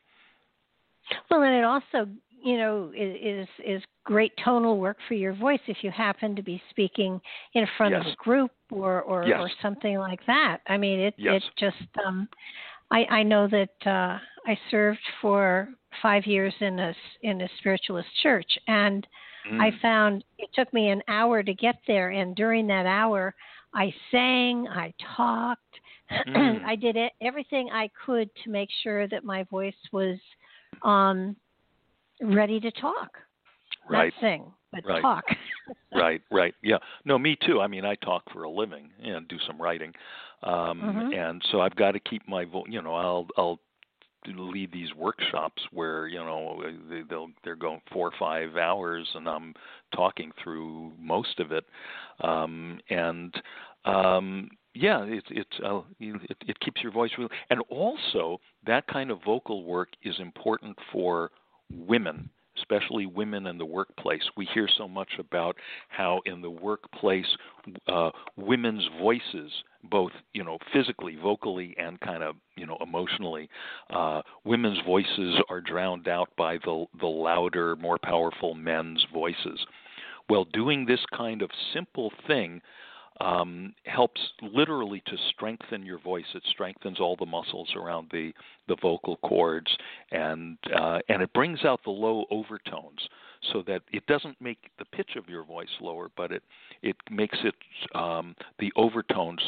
[1.31, 2.09] Well, and it also
[2.43, 6.61] you know is is great tonal work for your voice if you happen to be
[6.71, 7.21] speaking
[7.55, 8.03] in front yes.
[8.07, 9.39] of a group or or, yes.
[9.41, 10.59] or something like that.
[10.69, 11.43] I mean, it yes.
[11.43, 12.29] it just um,
[12.91, 15.69] I I know that uh, I served for
[16.01, 19.07] five years in a in a spiritualist church, and
[19.51, 19.61] mm.
[19.61, 23.35] I found it took me an hour to get there, and during that hour,
[23.75, 25.61] I sang, I talked,
[26.29, 26.65] mm.
[26.65, 30.19] I did it, everything I could to make sure that my voice was
[30.83, 31.37] um,
[32.21, 33.17] ready to talk.
[33.89, 34.13] Right.
[34.15, 35.03] Not sing, but right.
[35.03, 35.25] talk.
[35.95, 36.55] right, right.
[36.63, 36.79] Yeah.
[37.05, 37.61] No, me too.
[37.61, 39.93] I mean, I talk for a living and do some writing.
[40.43, 41.13] Um mm-hmm.
[41.13, 43.61] and so I've got to keep my voice, you know, I'll I'll
[44.27, 49.29] lead these workshops where, you know, they, they'll they're going 4 or 5 hours and
[49.29, 49.55] I'm
[49.95, 51.65] talking through most of it.
[52.21, 53.35] Um and
[53.85, 59.11] um yeah, it it's uh, it, it keeps your voice real, and also that kind
[59.11, 61.31] of vocal work is important for
[61.71, 62.31] women
[62.63, 64.23] especially women in the workplace.
[64.37, 65.57] We hear so much about
[65.89, 67.27] how in the workplace,
[67.87, 69.51] uh, women's voices,
[69.85, 73.49] both you know physically, vocally, and kind of you know emotionally,
[73.91, 79.65] uh, women's voices are drowned out by the the louder, more powerful men's voices.
[80.29, 82.63] Well, doing this kind of simple thing
[83.21, 86.25] um, helps literally to strengthen your voice.
[86.35, 88.33] It strengthens all the muscles around the
[88.69, 89.71] the vocal cords,
[90.11, 93.01] and uh, and it brings out the low overtones
[93.53, 96.43] so that it doesn't make the pitch of your voice lower, but it
[96.83, 97.55] it makes it
[97.95, 99.41] um, the overtones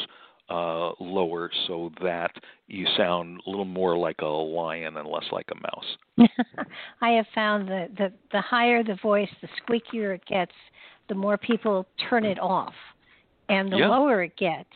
[0.49, 2.31] uh, lower so that
[2.67, 6.29] you sound a little more like a lion and less like a mouse.
[7.01, 10.53] I have found that the the higher the voice, the squeakier it gets,
[11.09, 12.73] the more people turn it off
[13.49, 13.87] and the Yeah.
[13.87, 14.69] lower it gets,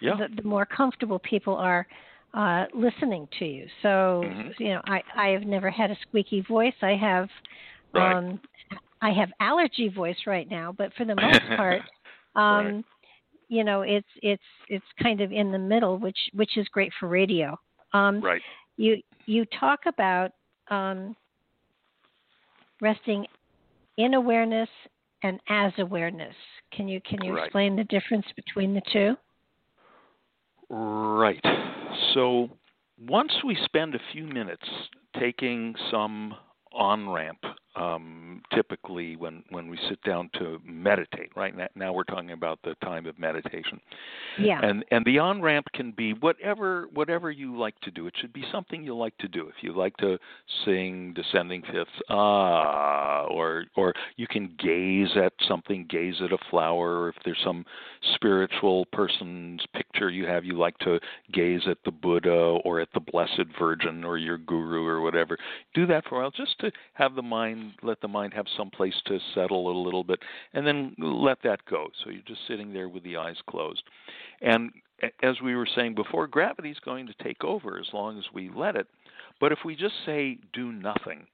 [0.00, 0.16] Yeah.
[0.16, 1.86] the, the more comfortable people are
[2.34, 3.66] uh, listening to you.
[3.82, 4.58] So Mhm.
[4.58, 6.74] you know, I I have never had a squeaky voice.
[6.82, 7.28] I have
[7.92, 8.16] Right.
[8.16, 8.40] um,
[9.00, 11.82] I have allergy voice right now, but for the most part,
[12.34, 12.84] um, Right.
[13.48, 17.08] you know, it's it's it's kind of in the middle, which which is great for
[17.08, 17.58] radio.
[17.92, 18.42] Um, right.
[18.76, 20.32] you you talk about
[20.70, 21.16] um,
[22.80, 23.26] resting
[23.96, 24.68] in awareness
[25.22, 26.34] and as awareness.
[26.72, 27.44] Can you can you Right.
[27.44, 29.16] explain the difference between the two?
[30.68, 31.44] Right.
[32.14, 32.50] So
[32.98, 34.66] once we spend a few minutes
[35.18, 36.34] taking some
[36.72, 37.38] on ramp,
[37.76, 41.56] um, typically when, when we sit down to meditate, right?
[41.56, 43.80] Now, now we're talking about the time of meditation.
[44.38, 44.60] Yeah.
[44.62, 48.06] And and the on ramp can be whatever whatever you like to do.
[48.06, 49.48] It should be something you like to do.
[49.48, 50.18] If you like to
[50.64, 56.98] sing descending fifths, ah, or or you can gaze at something, gaze at a flower.
[56.98, 57.64] Or if there's some
[58.14, 60.98] spiritual person's picture you have, you like to
[61.32, 65.36] gaze at the Buddha or at the Blessed Virgin or your guru or whatever.
[65.74, 68.70] Do that for a while, just to have the mind, let the mind have some
[68.70, 70.20] place to settle a little bit,
[70.52, 71.88] and then let that go.
[72.02, 73.82] So you're just sitting there with the eyes closed.
[74.40, 74.72] And
[75.22, 78.50] as we were saying before, gravity is going to take over as long as we
[78.54, 78.86] let it.
[79.40, 81.26] But if we just say do nothing,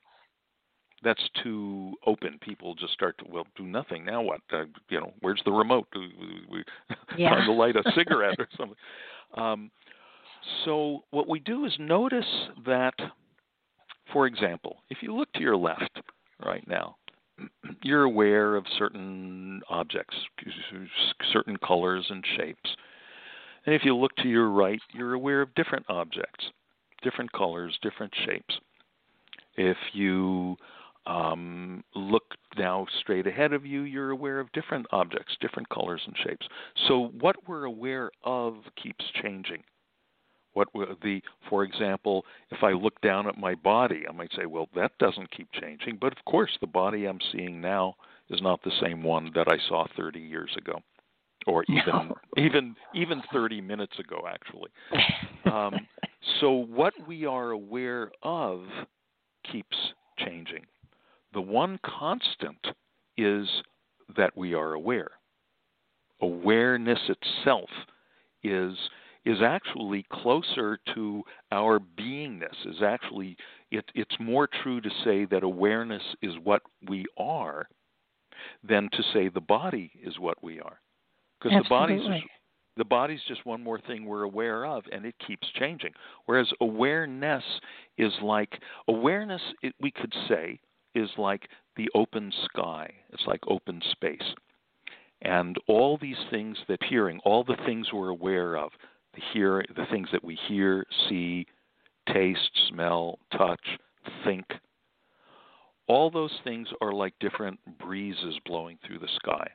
[1.04, 2.38] that's too open.
[2.40, 4.04] People just start to well do nothing.
[4.04, 4.40] Now what?
[4.52, 5.88] Uh, you know, where's the remote?
[6.50, 6.64] We,
[7.16, 7.30] Yeah.
[7.30, 8.76] time to light a cigarette or something?
[9.34, 9.70] Um,
[10.64, 12.94] so what we do is notice that,
[14.12, 16.00] for example, if you look to your left
[16.44, 16.96] right now,
[17.82, 20.16] you're aware of certain objects,
[21.32, 22.76] certain colors and shapes.
[23.66, 26.46] And if you look to your right, you're aware of different objects,
[27.02, 28.58] different colors, different shapes.
[29.56, 30.56] If you
[31.06, 32.24] um, look
[32.56, 36.46] now straight ahead of you, you're aware of different objects, different colors and shapes.
[36.88, 39.62] So what we're aware of keeps changing.
[40.54, 40.68] What
[41.02, 44.92] the, for example, if I look down at my body, I might say, well, that
[44.98, 45.98] doesn't keep changing.
[46.00, 47.94] But of course, the body I'm seeing now
[48.28, 50.80] is not the same one that I saw 30 years ago,
[51.46, 52.16] or even No.
[52.36, 54.70] even even 30 minutes ago, actually.
[55.50, 55.86] Um,
[56.40, 58.64] so what we are aware of
[59.50, 59.76] keeps
[60.18, 60.66] changing.
[61.32, 62.66] The one constant
[63.16, 63.48] is
[64.16, 65.12] that we are aware.
[66.20, 67.70] Awareness itself
[68.44, 68.76] is
[69.24, 72.66] is actually closer to our beingness.
[72.66, 73.36] Is actually
[73.70, 77.66] it, it's more true to say that awareness is what we are
[78.68, 80.80] than to say the body is what we are.
[81.40, 82.24] Because the body's just,
[82.76, 85.92] the body's just one more thing we're aware of, and it keeps changing.
[86.26, 87.44] Whereas awareness
[87.98, 89.42] is like awareness.
[89.62, 90.60] It, we could say
[90.94, 92.92] is like the open sky.
[93.12, 94.34] It's like open space,
[95.22, 98.70] and all these things that hearing, all the things we're aware of,
[99.32, 101.46] hear, the things that we hear, see,
[102.12, 103.78] taste, smell, touch,
[104.24, 104.44] think.
[105.88, 109.48] All those things are like different breezes blowing through the sky.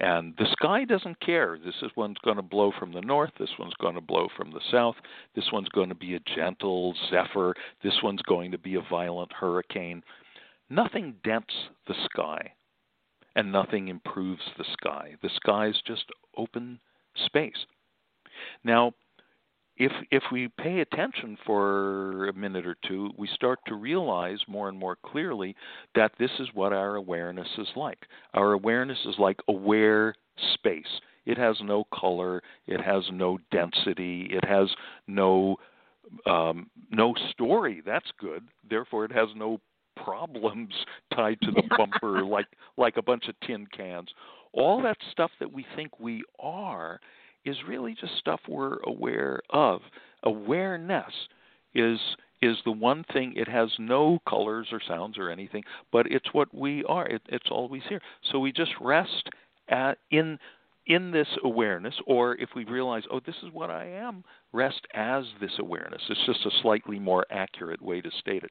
[0.00, 1.58] And the sky doesn't care.
[1.64, 3.30] This is one's going to blow from the north.
[3.38, 4.96] This one's going to blow from the south.
[5.36, 7.54] This one's going to be a gentle zephyr.
[7.84, 10.02] This one's going to be a violent hurricane.
[10.68, 11.54] Nothing dents
[11.86, 12.52] the sky,
[13.36, 15.14] and nothing improves the sky.
[15.22, 16.06] The sky is just
[16.36, 16.80] open
[17.26, 17.66] space.
[18.64, 18.92] Now,
[19.76, 24.68] if if we pay attention for a minute or two, we start to realize more
[24.68, 25.56] and more clearly
[25.94, 28.06] that this is what our awareness is like.
[28.34, 30.14] Our awareness is like aware
[30.54, 31.00] space.
[31.24, 34.68] It has no color, it has no density, it has
[35.06, 35.56] no
[36.26, 37.82] um, no story.
[37.84, 38.44] That's good.
[38.68, 39.60] Therefore, it has no
[39.96, 40.74] problems
[41.14, 44.10] tied to the bumper like like a bunch of tin cans.
[44.52, 47.00] All that stuff that we think we are
[47.44, 49.80] is really just stuff we're aware of.
[50.24, 51.12] Awareness
[51.74, 51.98] is
[52.42, 55.62] is the one thing it has no colors or sounds or anything,
[55.92, 57.06] but it's what we are.
[57.06, 58.00] It, it's always here.
[58.30, 59.28] So we just rest
[59.68, 60.38] at, in
[60.86, 65.24] in this awareness, or if we realize, oh, this is what I am, rest as
[65.40, 66.02] this awareness.
[66.08, 68.50] It's just a slightly more accurate way to state it.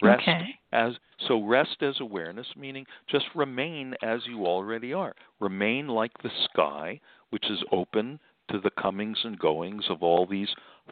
[0.00, 0.58] Rest Okay.
[0.72, 0.92] as
[1.26, 5.14] so rest as awareness, meaning just remain as you already are.
[5.40, 7.00] Remain like the sky,
[7.30, 8.18] which is open
[8.50, 10.48] to the comings and goings of all these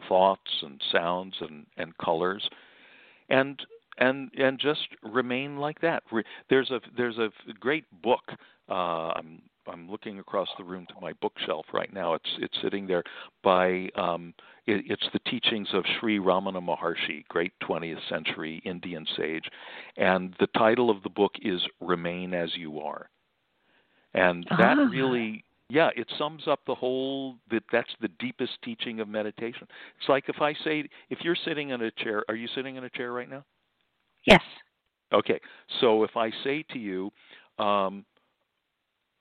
[0.07, 2.47] thoughts and sounds and, and colors,
[3.29, 3.59] and
[3.97, 6.03] and and just remain like that.
[6.49, 7.29] There's a there's a
[7.59, 8.23] great book.
[8.69, 12.13] Uh, I'm I'm looking across the room to my bookshelf right now.
[12.13, 13.03] It's it's sitting there
[13.43, 14.33] by um,
[14.65, 19.45] it, it's the teachings of Sri Ramana Maharshi, great 20th century Indian sage,
[19.97, 23.09] and the title of the book is "Remain as You Are,"
[24.13, 24.87] and that Ah.
[24.89, 29.67] really yeah, it sums up the whole that that's the deepest teaching of meditation.
[29.99, 32.83] It's like if I say if you're sitting in a chair, are you sitting in
[32.85, 33.43] a chair right now?
[34.25, 34.41] Yes.
[35.13, 35.39] Okay.
[35.81, 37.11] So if I say to you,
[37.59, 38.05] um,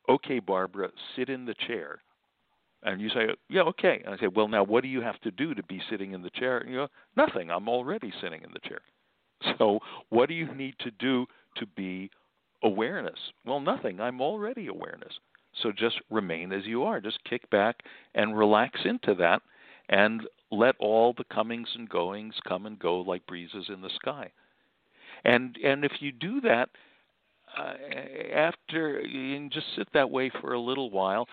[0.08, 2.00] okay, Barbara, sit in the chair.
[2.82, 4.02] And you say, yeah, okay.
[4.04, 6.22] And I say, well, now what do you have to do to be sitting in
[6.22, 6.58] the chair?
[6.58, 7.50] And you go, nothing.
[7.50, 8.80] I'm already sitting in the chair.
[9.58, 11.26] So what do you need to do
[11.56, 12.10] to be
[12.62, 13.18] awareness?
[13.44, 14.00] Well, nothing.
[14.00, 15.12] I'm already awareness.
[15.62, 17.00] So just remain as you are.
[17.00, 17.82] Just kick back
[18.14, 19.42] and relax into that
[19.88, 24.30] and let all the comings and goings come and go like breezes in the sky.
[25.24, 26.68] And and if you do that
[27.56, 27.74] uh,
[28.34, 31.26] after you just sit that way for a little while,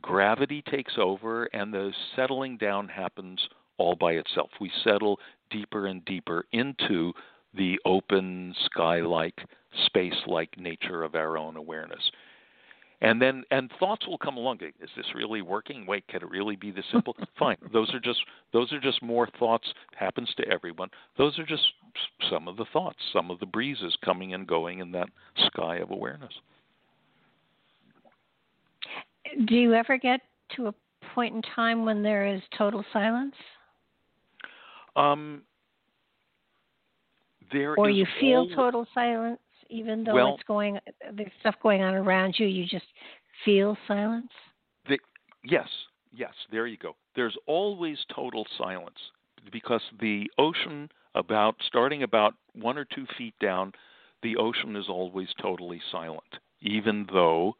[0.00, 3.40] gravity takes over and the settling down happens
[3.76, 4.50] all by itself.
[4.60, 5.18] We settle
[5.50, 7.12] deeper and deeper into
[7.56, 9.40] the open sky like,
[9.86, 12.10] space like nature of our own awareness
[13.04, 14.60] and then and thoughts will come along.
[14.62, 15.84] Is this really working?
[15.86, 17.14] Wait can it really be this simple?
[17.38, 17.56] Fine.
[17.72, 18.20] Those are just
[18.52, 20.88] those are just more thoughts it happens to everyone.
[21.18, 21.62] Those are just
[22.30, 25.08] some of the thoughts some of the breezes coming and going in that
[25.46, 26.32] sky of awareness.
[29.46, 30.20] Do you ever get
[30.56, 30.74] to a
[31.14, 33.34] point in time when there is total silence?
[34.96, 35.42] Um
[37.52, 38.56] there or you feel all...
[38.56, 39.38] total silence
[39.74, 40.78] even though well, it's going
[41.12, 42.86] there's stuff going on around you you just
[43.44, 44.30] feel silence
[44.88, 44.98] the,
[45.44, 45.68] yes
[46.14, 48.98] yes there you go there's always total silence
[49.52, 53.72] because the ocean about starting about one or two feet down
[54.22, 56.22] the ocean is always totally silent
[56.60, 57.54] even though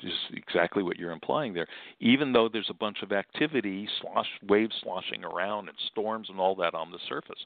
[0.00, 1.66] just exactly what you're implying there.
[2.00, 6.54] Even though there's a bunch of activity, slosh, waves sloshing around, and storms and all
[6.54, 7.44] that on the surface.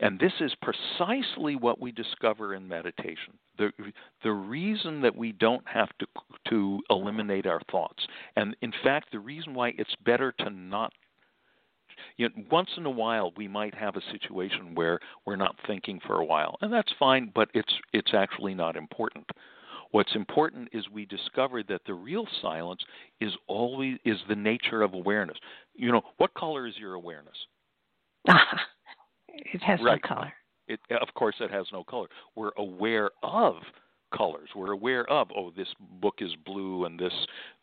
[0.00, 3.34] And this is precisely what we discover in meditation.
[3.56, 3.72] The,
[4.22, 6.06] the reason that we don't have to,
[6.50, 8.06] to eliminate our thoughts.
[8.36, 10.92] And in fact, the reason why it's better to not.
[12.16, 16.00] You know, once in a while, we might have a situation where we're not thinking
[16.06, 19.24] for a while, and that's fine, but it's, it's actually not important.
[19.90, 22.82] What's important is we discover that the real silence
[23.20, 25.38] is always is the nature of awareness.
[25.74, 27.36] You know, what color is your awareness?
[29.38, 30.00] It has right.
[30.02, 30.32] no color.
[30.66, 32.08] It, of course, it has no color.
[32.36, 33.54] We're aware of
[34.16, 34.48] colors.
[34.54, 35.68] We're aware of oh, this
[36.00, 37.12] book is blue and this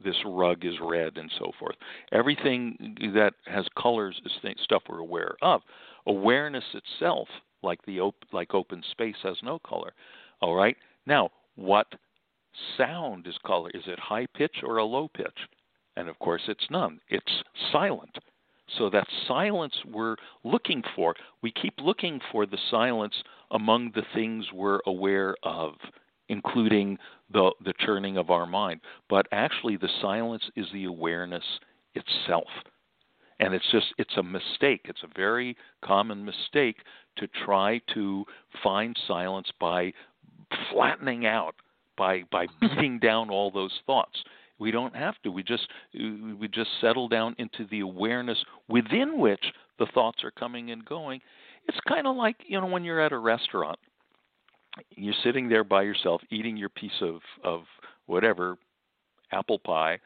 [0.04, 1.76] this rug is red and so forth.
[2.12, 5.62] Everything that has colors is th- stuff we're aware of.
[6.08, 7.28] Awareness itself,
[7.64, 9.94] like the op- like open space, has no color.
[10.42, 10.78] All right.
[11.06, 11.88] Now, what
[12.78, 13.72] sound is color?
[13.74, 15.48] Is it high pitch or a low pitch?
[15.98, 17.00] And of course, it's none.
[17.10, 18.18] It's silent.
[18.78, 23.14] So that silence we're looking for, we keep looking for the silence
[23.52, 25.74] among the things we're aware of,
[26.30, 26.98] including
[27.32, 28.82] the, the churning of our mind.
[29.10, 31.44] But actually, the silence is the awareness
[31.94, 32.48] itself.
[33.40, 34.82] And it's just, it's a mistake.
[34.86, 36.78] It's a very common mistake
[37.18, 38.26] to try to
[38.64, 39.94] find silence by
[40.72, 41.56] flattening out,
[41.98, 44.24] by, by beating down all those thoughts.
[44.58, 45.32] We don't have to.
[45.32, 48.38] We just we just settle down into the awareness
[48.70, 49.44] within which
[49.80, 51.20] the thoughts are coming and going.
[51.68, 53.78] It's kind of like you know when you're at a restaurant,
[54.92, 57.64] you're sitting there by yourself eating your piece of of
[58.06, 58.58] whatever
[59.32, 60.00] apple pie,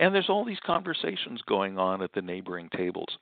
[0.00, 3.18] and there's all these conversations going on at the neighboring tables.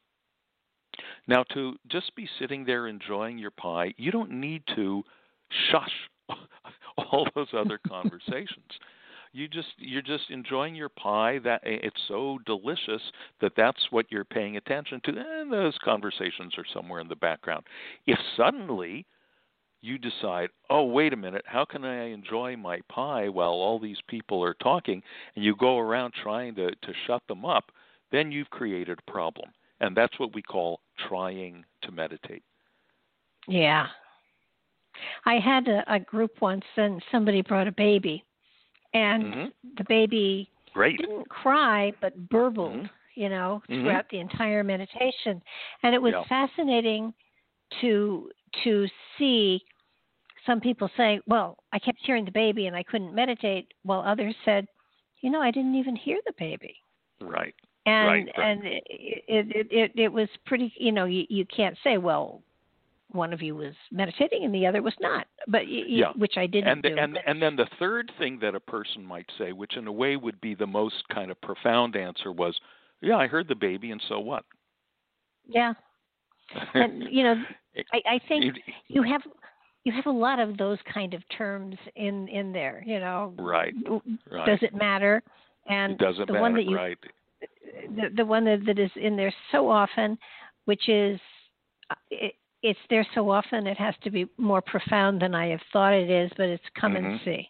[1.27, 5.03] Now, to just be sitting there enjoying your pie, you don't need to
[5.71, 5.91] shush
[6.99, 8.79] all those other conversations
[9.33, 13.03] you just you're just enjoying your pie that it's so delicious
[13.41, 17.65] that that's what you're paying attention to and those conversations are somewhere in the background.
[18.07, 19.07] If suddenly
[19.81, 23.99] you decide oh wait a minute how can i enjoy my pie while all these
[24.07, 25.03] people are talking?
[25.35, 27.73] and you go around trying to to shut them up
[28.13, 29.51] then you've created a problem.
[29.81, 32.45] And that's what we call trying to meditate.
[33.49, 33.87] Yeah.
[35.25, 38.23] I had a, a group once, and somebody brought a baby,
[38.95, 39.45] and mm-hmm.
[39.79, 40.99] the baby Great.
[40.99, 42.87] didn't cry but burbled mm-hmm.
[43.15, 43.83] you know mm-hmm.
[43.83, 45.43] throughout the entire meditation
[45.83, 46.25] and it was yeah.
[46.29, 47.13] fascinating
[47.81, 48.31] to
[48.65, 48.87] to
[49.19, 49.61] see
[50.47, 54.35] some people saying well i kept hearing the baby and i couldn't meditate while others
[54.45, 54.67] said
[55.21, 56.75] you know i didn't even hear the baby
[57.21, 57.55] right
[57.87, 58.51] and right, right.
[58.51, 62.43] and it, it it it was pretty you know you you can't say well
[63.15, 66.13] one of you was meditating and the other was not, but y- yeah.
[66.17, 66.97] which I didn't and do.
[66.99, 67.23] And but...
[67.27, 70.41] and then the third thing that a person might say, which in a way would
[70.41, 72.59] be the most kind of profound answer, was,
[73.01, 74.45] "Yeah, I heard the baby, and so what?"
[75.47, 75.75] Yeah,
[76.75, 77.43] and you know,
[77.93, 78.57] I, I think
[78.89, 79.23] you have
[79.85, 82.83] you have a lot of those kind of terms in in there.
[82.87, 83.75] You know, right?
[84.31, 84.47] right.
[84.47, 85.23] Does it matter?
[85.69, 86.99] And it doesn't the matter, one that you, right?
[87.97, 90.19] The, the one that, that is in there so often,
[90.65, 91.21] which is
[91.91, 95.61] uh, it, it's there so often it has to be more profound than I have
[95.73, 97.07] thought it is, but it's come mm-hmm.
[97.07, 97.49] and see.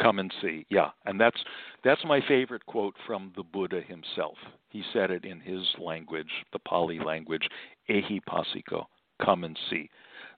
[0.00, 1.38] Come and see, yeah, and that's
[1.84, 4.36] that's my favorite quote from the Buddha himself.
[4.70, 7.46] He said it in his language, the Pali language,
[7.88, 8.86] ehi passiko,
[9.22, 9.90] come and see.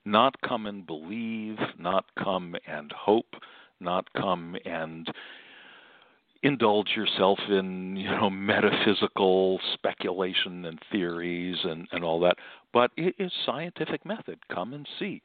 [0.05, 3.33] Not come and believe, not come and hope,
[3.79, 5.09] not come and
[6.47, 12.37] indulge yourself in you know metaphysical speculation and theories and, and all that
[12.73, 14.39] but it is scientific method.
[14.53, 15.21] Come and see.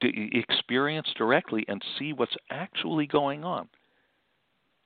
[0.00, 3.68] D- experience directly and see what's actually going on.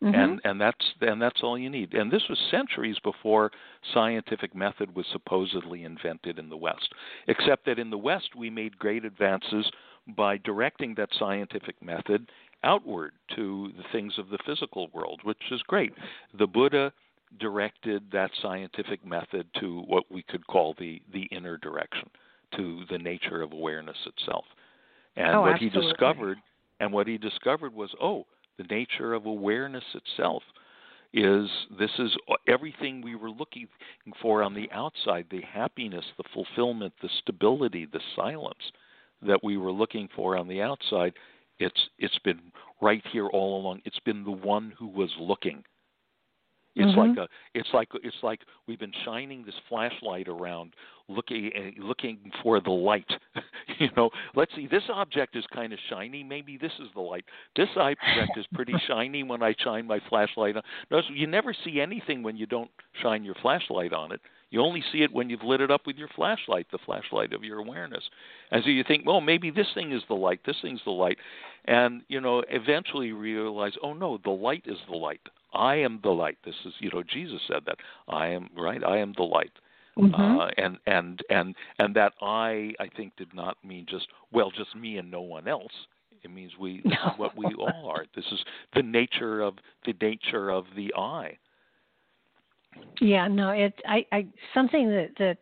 [0.03, 0.15] Mm-hmm.
[0.15, 1.95] and and that's and that's all you need.
[1.95, 3.53] And this was centuries before
[3.95, 6.93] scientific method was supposedly invented in the west
[7.29, 9.71] except that in the west we made great advances
[10.17, 12.29] by directing that scientific method
[12.65, 15.93] outward to the things of the physical world, which is great.
[16.39, 16.93] The Buddha
[17.39, 22.09] directed that scientific method to what we could call the, the inner direction,
[22.57, 24.45] to the nature of awareness itself.
[25.17, 25.81] And oh, what absolutely.
[25.81, 26.39] he discovered
[26.81, 28.27] and what he discovered was, oh,
[28.59, 30.43] the nature of awareness itself
[31.13, 31.49] is
[31.79, 32.11] this is
[32.49, 33.69] everything we were looking
[34.21, 38.73] for on the outside the happiness, the fulfillment, the stability, the silence
[39.23, 41.13] that we were looking for on the outside
[41.59, 42.41] it's it's been
[42.81, 43.81] right here all along.
[43.85, 45.65] It's been the one who was looking.
[46.77, 47.11] It's mm-hmm.
[47.11, 50.75] like a it's like it's like we've been shining this flashlight around
[51.09, 53.11] looking looking for the light.
[53.79, 57.25] you know, let's see this object is kind of shiny, maybe this is the light.
[57.55, 60.63] This object is pretty shiny when I shine my flashlight on.
[60.91, 64.21] Notice you never see anything when you don't shine your flashlight on it.
[64.55, 67.43] You only see it when you've lit it up with your flashlight, the flashlight of
[67.43, 68.05] your awareness.
[68.53, 71.19] And so you think, well, maybe this thing is the light, this thing's the light.
[71.65, 75.23] And, you know, eventually you realize, oh, no, the light is the light.
[75.53, 76.39] I am the light.
[76.45, 77.79] This is, you know, Jesus said that.
[78.07, 78.85] I am, right?
[78.85, 79.51] I am the light.
[79.99, 80.39] Mm-hmm.
[80.39, 84.75] Uh, and and and and that I I think did not mean just well just
[84.75, 85.71] me and no one else.
[86.25, 87.13] It means we this no.
[87.13, 88.05] is what we all are.
[88.17, 88.41] This is
[88.75, 89.55] the nature of
[89.87, 91.39] the nature of the I.
[93.01, 95.39] Yeah, no, it I, I something that that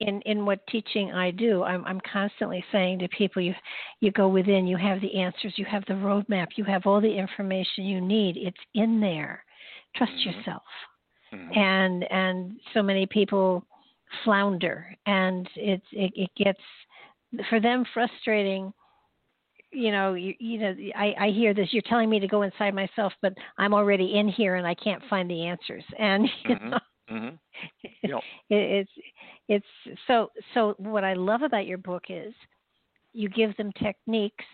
[0.00, 3.54] in in what teaching I do, I'm I'm constantly saying to people, you
[4.00, 7.12] you go within, you have the answers, you have the roadmap, you have all the
[7.12, 8.36] information you need.
[8.36, 9.44] It's in there.
[9.96, 10.38] Trust mm-hmm.
[10.38, 10.62] yourself.
[11.32, 11.58] Mm-hmm.
[11.58, 13.64] And and so many people
[14.24, 16.60] flounder, and it's it, it gets
[17.48, 18.72] for them frustrating
[19.72, 21.68] you know, you, you know, I, I hear this.
[21.72, 25.02] You're telling me to go inside myself, but I'm already in here and I can't
[25.08, 25.84] find the answers.
[25.98, 26.70] And you mm-hmm.
[26.70, 26.78] know,
[27.10, 27.88] mm-hmm.
[28.02, 28.20] Yep.
[28.50, 28.90] it, it's
[29.48, 30.74] it's so so.
[30.78, 32.34] What I love about your book is
[33.12, 34.44] you give them techniques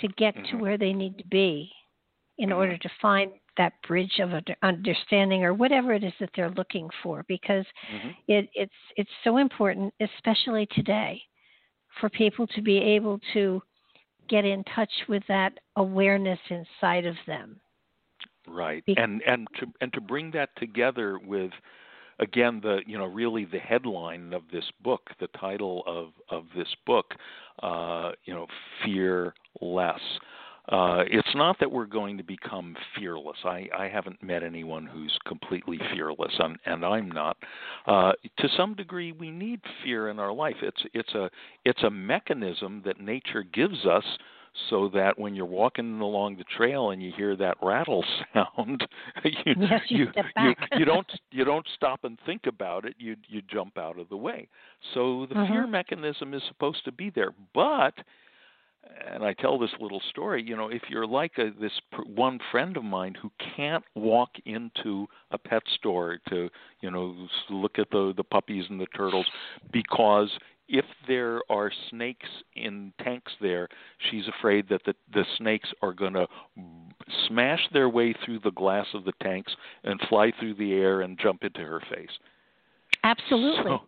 [0.00, 0.56] to get mm-hmm.
[0.56, 1.70] to where they need to be
[2.38, 2.58] in mm-hmm.
[2.58, 4.30] order to find that bridge of
[4.62, 8.08] understanding or whatever it is that they're looking for because mm-hmm.
[8.28, 11.20] it, it's it's so important especially today
[12.00, 13.62] for people to be able to
[14.32, 17.60] get in touch with that awareness inside of them.
[18.48, 18.84] Right.
[18.86, 21.52] Be- and and to and to bring that together with
[22.18, 26.74] again the you know really the headline of this book, the title of of this
[26.86, 27.14] book,
[27.62, 28.46] uh, you know,
[28.84, 30.00] fear less.
[30.68, 33.36] Uh, it's not that we're going to become fearless.
[33.44, 37.36] I, I haven't met anyone who's completely fearless, and, and I'm not.
[37.86, 40.56] Uh, to some degree, we need fear in our life.
[40.62, 41.30] It's it's a
[41.64, 44.04] it's a mechanism that nature gives us
[44.68, 48.04] so that when you're walking along the trail and you hear that rattle
[48.34, 48.86] sound,
[49.24, 50.06] you, yes, you,
[50.36, 52.94] you, you don't you don't stop and think about it.
[52.98, 54.48] You you jump out of the way.
[54.94, 55.52] So the mm-hmm.
[55.52, 57.94] fear mechanism is supposed to be there, but
[59.12, 62.38] and I tell this little story, you know, if you're like a, this pr- one
[62.50, 66.48] friend of mine who can't walk into a pet store to,
[66.80, 69.26] you know, look at the the puppies and the turtles
[69.72, 70.30] because
[70.68, 73.68] if there are snakes in tanks there,
[74.10, 76.26] she's afraid that the the snakes are going to
[77.28, 79.54] smash their way through the glass of the tanks
[79.84, 82.10] and fly through the air and jump into her face.
[83.04, 83.64] Absolutely.
[83.64, 83.80] So,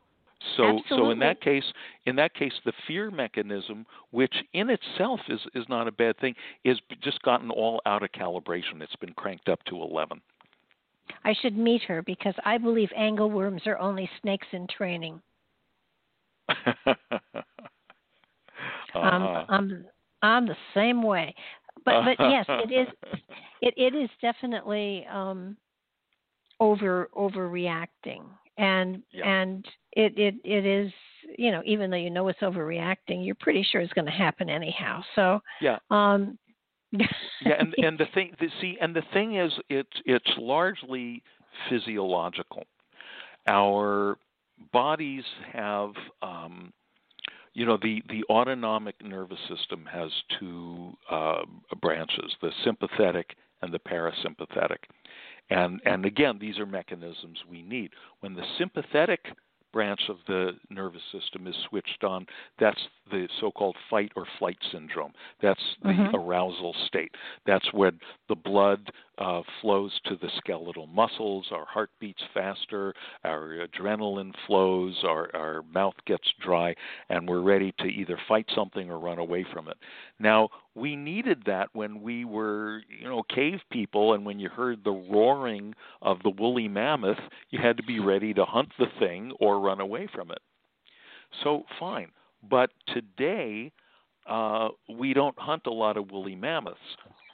[0.57, 0.97] so, Absolutely.
[0.97, 1.64] so in that case,
[2.07, 6.35] in that case, the fear mechanism, which in itself is is not a bad thing,
[6.64, 8.80] is just gotten all out of calibration.
[8.80, 10.20] It's been cranked up to eleven.
[11.24, 15.20] I should meet her because I believe angleworms are only snakes in training.
[16.49, 16.95] uh-huh.
[18.95, 19.85] um, I'm
[20.22, 21.35] I'm the same way,
[21.85, 22.89] but but yes, it is
[23.61, 25.57] it it is definitely um,
[26.61, 28.24] over overreacting
[28.59, 29.27] and yeah.
[29.27, 30.93] and it it it is
[31.39, 34.49] you know even though you know it's overreacting you're pretty sure it's going to happen
[34.49, 36.39] anyhow so yeah um
[37.43, 41.23] yeah, and and the thing, the, see, and the thing is, it's it's largely
[41.69, 42.65] physiological.
[43.47, 44.17] Our
[44.73, 45.91] bodies have,
[46.23, 46.73] um,
[47.53, 51.43] you know, the the autonomic nervous system has two uh,
[51.81, 54.79] branches: the sympathetic and the parasympathetic.
[55.51, 57.91] And and again, these are mechanisms we need.
[58.21, 59.21] When the sympathetic
[59.75, 62.25] branch of the nervous system is switched on,
[62.61, 62.81] that's
[63.11, 65.13] the so called fight or flight syndrome.
[65.43, 66.17] That's the mm-hmm.
[66.17, 67.11] arousal state.
[67.45, 73.67] That's when the blood uh, flows to the skeletal muscles, our heart beats faster, our
[73.67, 76.75] adrenaline flows, our, our mouth gets dry,
[77.11, 79.77] and we're ready to either fight something or run away from it.
[80.21, 84.83] Now, we needed that when we were, you know, cave people, and when you heard
[84.83, 87.18] the roaring of the woolly mammoth,
[87.51, 90.39] you had to be ready to hunt the thing or run away from it.
[91.43, 92.11] So, fine.
[92.49, 93.72] But today,
[94.29, 96.79] uh, we don't hunt a lot of woolly mammoths.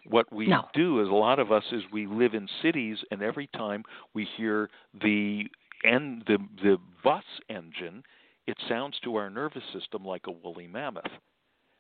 [0.07, 0.65] What we no.
[0.75, 3.85] do is a lot of us is we live in cities, and every time
[4.15, 4.71] we hear
[5.03, 5.45] the
[5.85, 8.03] and the the bus engine,
[8.47, 11.11] it sounds to our nervous system like a woolly mammoth.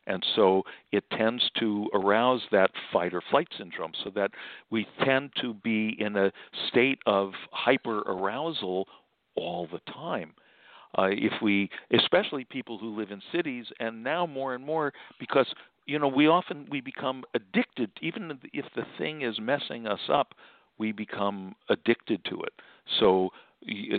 [0.06, 4.30] And so it tends to arouse that fight or flight syndrome, so that
[4.70, 6.32] we tend to be in a
[6.68, 8.88] state of hyper arousal
[9.36, 10.32] all the time.
[10.98, 15.46] Uh, if we, especially people who live in cities, and now more and more, because
[15.86, 20.34] you know we often we become addicted, even if the thing is messing us up,
[20.78, 22.52] we become addicted to it.
[22.98, 23.30] So
[23.68, 23.98] Uh,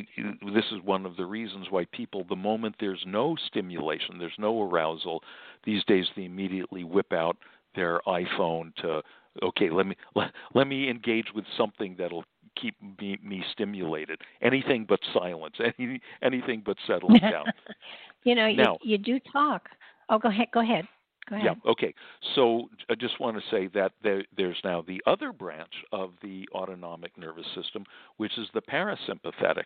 [0.54, 4.62] this is one of the reasons why people, the moment there's no stimulation, there's no
[4.64, 5.24] arousal,
[5.66, 7.38] these days they immediately whip out
[7.76, 9.02] their iPhone to
[9.44, 12.26] okay, let me let, let me engage with something that'll
[12.60, 14.20] keep me, me stimulated.
[14.42, 15.56] Anything but silence.
[15.80, 17.46] Any, anything but settling down.
[18.24, 19.70] you know, now, you, you do talk.
[20.10, 20.48] Oh, go ahead.
[20.54, 20.86] Go ahead.
[21.32, 21.54] Yeah.
[21.66, 21.94] Okay.
[22.36, 26.48] So I just want to say that there, there's now the other branch of the
[26.54, 27.86] autonomic nervous system,
[28.18, 29.66] which is the parasympathetic,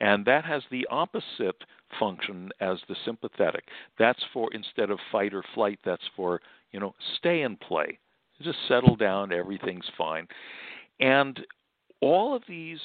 [0.00, 1.56] and that has the opposite
[1.98, 3.64] function as the sympathetic.
[3.98, 6.40] That's for instead of fight or flight, that's for
[6.72, 7.98] you know stay and play.
[8.42, 9.32] Just settle down.
[9.32, 10.28] Everything's fine.
[11.00, 11.40] And
[12.00, 12.80] all of these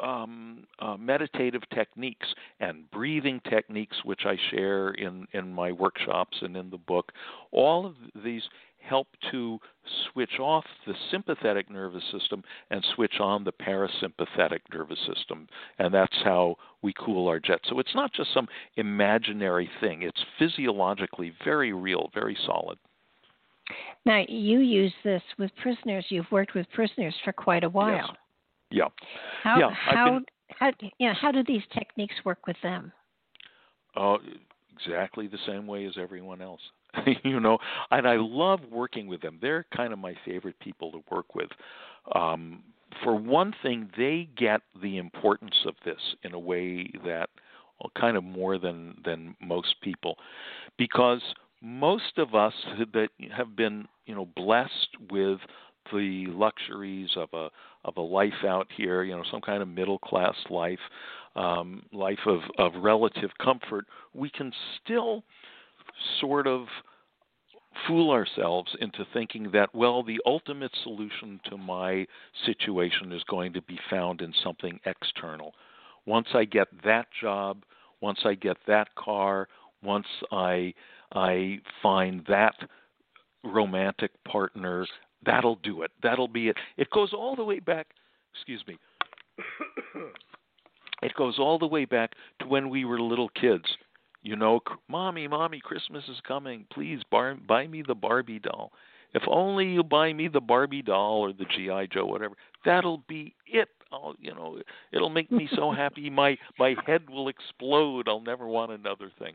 [0.00, 2.26] um, uh, meditative techniques
[2.60, 7.12] and breathing techniques, which I share in, in my workshops and in the book,
[7.52, 7.94] all of
[8.24, 8.42] these
[8.86, 9.58] help to
[10.12, 15.48] switch off the sympathetic nervous system and switch on the parasympathetic nervous system.
[15.78, 17.68] And that's how we cool our jets.
[17.68, 22.78] So it's not just some imaginary thing, it's physiologically very real, very solid.
[24.04, 26.04] Now, you use this with prisoners.
[26.08, 27.96] You've worked with prisoners for quite a while.
[27.96, 28.16] Yes.
[28.76, 28.88] Yeah.
[29.42, 32.92] How yeah, how been, how yeah, how do these techniques work with them?
[33.96, 34.18] Uh,
[34.74, 36.60] exactly the same way as everyone else.
[37.24, 37.56] you know,
[37.90, 39.38] and I love working with them.
[39.40, 41.48] They're kind of my favorite people to work with.
[42.14, 42.64] Um,
[43.02, 47.30] for one thing, they get the importance of this in a way that
[47.80, 50.16] well, kind of more than than most people,
[50.76, 51.22] because
[51.62, 52.52] most of us
[52.92, 55.38] that have been you know blessed with
[55.92, 57.48] the luxuries of a
[57.84, 60.80] of a life out here, you know, some kind of middle class life,
[61.36, 65.22] um, life of, of relative comfort, we can still
[66.20, 66.66] sort of
[67.86, 72.06] fool ourselves into thinking that, well, the ultimate solution to my
[72.44, 75.52] situation is going to be found in something external.
[76.06, 77.62] Once I get that job,
[78.00, 79.48] once I get that car,
[79.82, 80.74] once I
[81.12, 82.54] I find that
[83.44, 84.86] romantic partner,
[85.26, 85.90] That'll do it.
[86.02, 86.56] That'll be it.
[86.76, 87.88] It goes all the way back,
[88.32, 88.78] excuse me.
[91.02, 93.64] it goes all the way back to when we were little kids.
[94.22, 96.66] You know, mommy, mommy, Christmas is coming.
[96.72, 98.72] Please bar- buy me the Barbie doll.
[99.14, 102.34] If only you buy me the Barbie doll or the GI Joe, whatever.
[102.64, 103.68] That'll be it.
[103.92, 104.58] I'll, you know,
[104.92, 106.10] it'll make me so happy.
[106.10, 108.08] My my head will explode.
[108.08, 109.34] I'll never want another thing.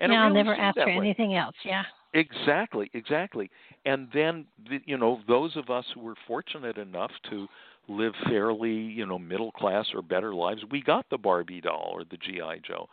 [0.00, 0.96] And yeah, really I'll never ask for way.
[0.96, 1.54] anything else.
[1.64, 1.84] Yeah.
[2.14, 3.50] Exactly, exactly.
[3.84, 4.46] And then
[4.86, 7.46] you know those of us who were fortunate enough to
[7.88, 12.04] live fairly, you know, middle class or better lives, we got the Barbie doll or
[12.04, 12.86] the GI Joe.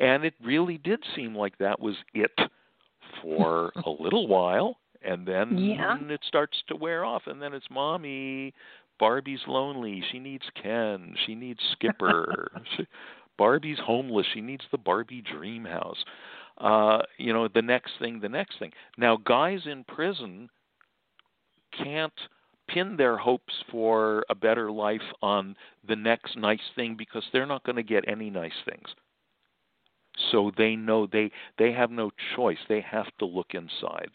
[0.00, 2.32] And it really did seem like that was it
[3.22, 5.96] for a little while and then yeah.
[6.08, 8.52] it starts to wear off and then it's mommy
[8.98, 10.04] Barbie's lonely.
[10.12, 11.14] She needs Ken.
[11.26, 12.50] She needs Skipper.
[12.76, 12.86] she,
[13.38, 14.26] Barbie's homeless.
[14.34, 16.04] She needs the Barbie dream house
[16.60, 18.72] uh, you know, the next thing, the next thing.
[18.98, 20.48] Now, guys in prison
[21.76, 22.12] can't
[22.68, 25.56] pin their hopes for a better life on
[25.88, 28.88] the next nice thing because they're not going to get any nice things.
[30.30, 32.58] So they know they they have no choice.
[32.68, 34.10] They have to look inside.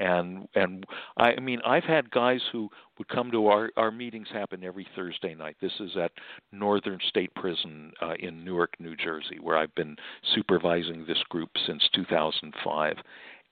[0.00, 0.86] And and
[1.16, 4.86] I, I mean I've had guys who would come to our our meetings happen every
[4.96, 5.56] Thursday night.
[5.60, 6.10] This is at
[6.50, 9.96] Northern State Prison uh, in Newark, New Jersey, where I've been
[10.34, 12.96] supervising this group since 2005.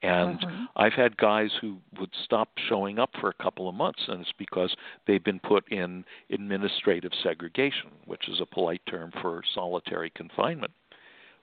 [0.00, 0.68] And Mhm.
[0.76, 4.32] I've had guys who would stop showing up for a couple of months, and it's
[4.38, 4.74] because
[5.06, 10.72] they've been put in administrative segregation, which is a polite term for solitary confinement,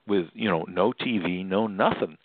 [0.08, 2.18] with you know no TV, no nothing,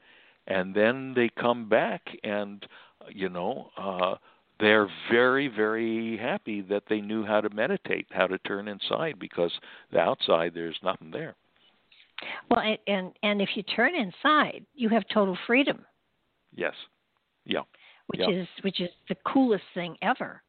[0.51, 2.67] and then they come back and
[3.09, 4.17] you know uh,
[4.59, 9.53] they're very very happy that they knew how to meditate, how to turn inside, because
[9.93, 11.35] the outside there's nothing there.
[12.51, 15.85] Well, and, and and if you turn inside, you have total freedom,
[16.55, 16.75] Yes,
[17.47, 17.63] yeah.
[18.09, 18.31] which Yeah.
[18.31, 20.43] is which is the coolest thing ever.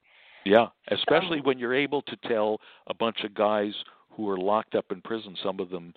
[0.43, 3.74] Yeah, especially So- when you're able to tell a bunch of guys
[4.10, 5.93] who are locked up in prison, some of them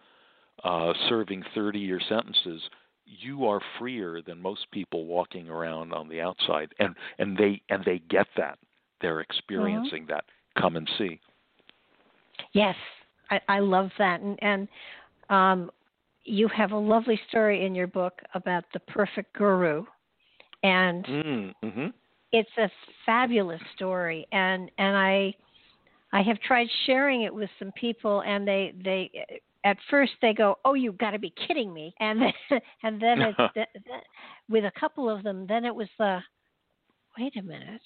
[0.63, 2.63] uh, serving 30 year sentences,
[3.07, 7.85] you are freer than most people walking around on the outside, and and they and
[7.85, 8.59] they get that.
[9.01, 10.25] They're experiencing that.
[10.59, 11.21] Come and see.
[12.53, 12.77] Yes,
[13.31, 14.69] I, I love that, and and
[15.31, 15.71] um,
[16.25, 19.85] you have a lovely story in your book about the perfect guru,
[20.63, 21.87] and Mm, hmm
[22.33, 22.69] it's a
[23.07, 25.35] fabulous story, and and I
[26.13, 29.11] I have tried sharing it with some people, and they they
[29.65, 32.33] at first they go, "Oh, you've got to be kidding me," and then,
[32.83, 34.05] and then it, th- th-
[34.49, 36.21] with a couple of them, then it was the,
[37.19, 37.81] wait a minute,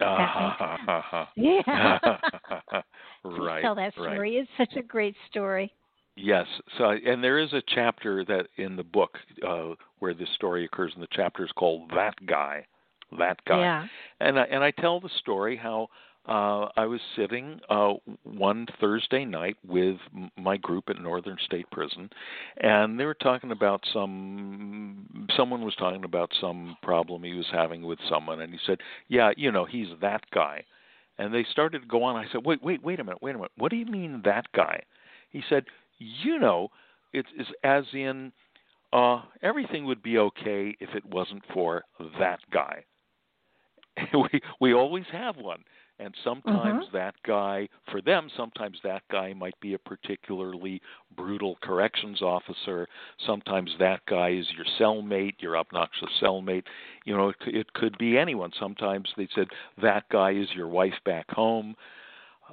[0.00, 1.98] Ah, yeah.
[3.24, 3.62] Right.
[3.62, 4.12] tell that right.
[4.12, 4.36] story.
[4.36, 5.72] It's such a great story.
[6.16, 6.46] Yes.
[6.78, 10.92] So, and there is a chapter that in the book uh, where this story occurs,
[10.94, 12.66] and the chapter is called "That Guy."
[13.18, 13.60] That guy.
[13.60, 13.86] Yeah.
[14.20, 15.88] And I, and I tell the story how
[16.26, 19.96] uh, I was sitting uh, one Thursday night with
[20.38, 22.08] my group at Northern State Prison,
[22.56, 25.28] and they were talking about some.
[25.36, 29.32] Someone was talking about some problem he was having with someone, and he said, "Yeah,
[29.36, 30.64] you know, he's that guy."
[31.18, 32.16] And they started to go on.
[32.16, 33.52] I said, "Wait, wait, wait a minute, wait a minute.
[33.58, 34.80] What do you mean that guy?"
[35.30, 35.64] He said,
[35.98, 36.68] "You know,
[37.12, 37.28] it's,
[37.62, 38.32] as in."
[38.92, 41.82] Uh, everything would be okay if it wasn't for
[42.20, 42.84] that guy.
[44.14, 45.64] we we always have one
[46.04, 50.80] and sometimes that guy for them sometimes that guy might be a particularly
[51.16, 52.86] brutal corrections officer.
[53.26, 56.64] Sometimes that guy is your cellmate your obnoxious cellmate.
[57.04, 58.52] You know it, could- it could be anyone.
[58.58, 59.48] Sometimes they said
[59.82, 61.74] that guy is your wife back home.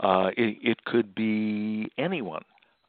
[0.02, 2.44] Uh it, it could be anyone.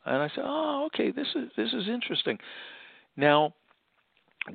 [0.04, 2.38] And i said oh okay this is this is interesting.
[3.16, 3.52] Now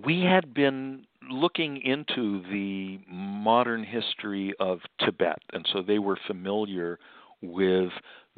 [0.05, 6.99] we had been looking into the modern history of Tibet, and so they were familiar
[7.41, 7.91] with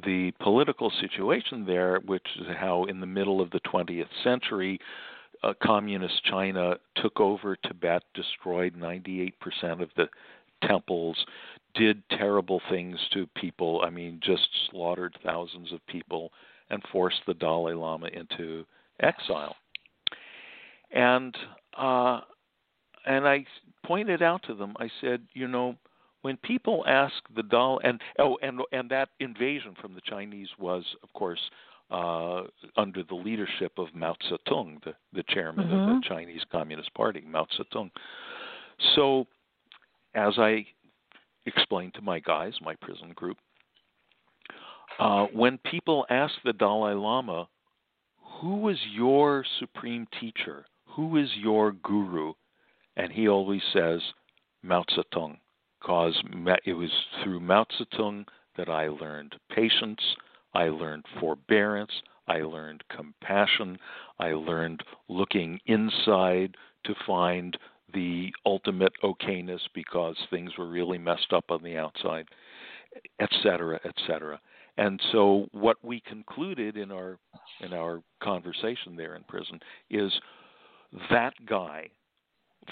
[0.05, 4.79] the political situation there, which is how in the middle of the 20th century,
[5.43, 9.33] uh, communist China took over Tibet, destroyed 98%
[9.81, 10.07] of the
[10.67, 11.17] temples,
[11.75, 13.81] did terrible things to people.
[13.83, 16.31] I mean, just slaughtered thousands of people
[16.69, 18.65] and forced the Dalai Lama into
[19.01, 19.55] exile
[20.91, 21.35] and
[21.77, 22.21] uh,
[23.05, 23.45] and I
[23.85, 24.75] pointed out to them.
[24.79, 25.75] I said, you know,
[26.21, 30.83] when people ask the Dalai, and oh, and and that invasion from the Chinese was,
[31.03, 31.39] of course,
[31.91, 32.43] uh,
[32.77, 36.01] under the leadership of Mao Zedong, the the chairman of Mhm.
[36.01, 37.91] the Chinese Communist Party, Mao Zedong.
[38.95, 39.27] So,
[40.13, 40.65] as I
[41.45, 43.37] explained to my guys, my prison group,
[44.99, 47.47] uh, when people ask the Dalai Lama,
[48.21, 50.65] who was your supreme teacher?
[50.95, 52.33] Who is your guru?
[52.97, 54.01] And he always says,
[54.63, 55.37] Mao Zedong,
[55.79, 56.21] because
[56.65, 56.91] it was
[57.23, 58.25] through Mao Zedong
[58.57, 60.01] that I learned patience,
[60.53, 61.91] I learned forbearance,
[62.27, 63.77] I learned compassion,
[64.19, 67.57] I learned looking inside to find
[67.93, 72.27] the ultimate okayness because things were really messed up on the outside,
[73.19, 74.39] et cetera, et cetera.
[74.77, 77.17] And so what we concluded in our
[77.61, 79.59] in our conversation there in prison
[79.89, 80.11] is
[81.09, 81.89] that guy.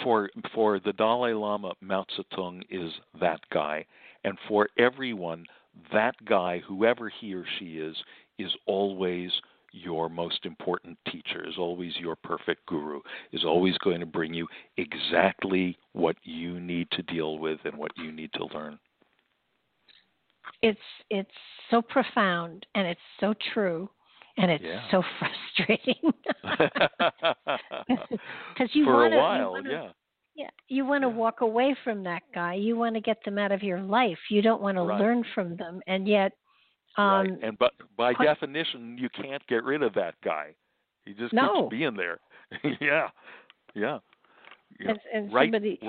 [0.03, 3.85] For for the Dalai Lama Mao Zedong is that guy.
[4.23, 5.45] And for everyone
[5.91, 7.95] that guy whoever he or she is
[8.37, 9.31] is always
[9.71, 12.99] your most important teacher is always your perfect guru
[13.31, 14.47] is always going to bring you
[14.77, 18.79] exactly what you need to deal with and what you need to learn.
[20.61, 21.29] It's it's
[21.69, 23.89] so profound and it's so true
[24.37, 24.81] and it's Yeah.
[24.91, 26.13] so frustrating.
[28.53, 29.89] Because you want a wanna, yeah
[30.35, 31.15] yeah, you want to Yeah.
[31.15, 32.53] walk away from that guy.
[32.53, 34.19] You want to get them out of your life.
[34.29, 34.99] You don't want to Right.
[34.99, 36.31] learn from them, and yet,
[36.95, 37.39] um, right.
[37.43, 40.53] And but by quite- definition, you can't get rid of that guy.
[41.05, 41.63] He just No.
[41.63, 42.19] keeps being there.
[42.79, 43.09] yeah,
[43.73, 43.99] yeah.
[44.79, 44.89] yeah.
[44.91, 45.45] and, and right.
[45.45, 45.79] somebody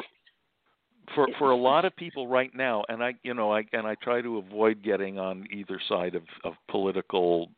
[1.14, 3.96] for for a lot of people right now, and I you know I and I
[3.96, 7.50] try to avoid getting on either side of of political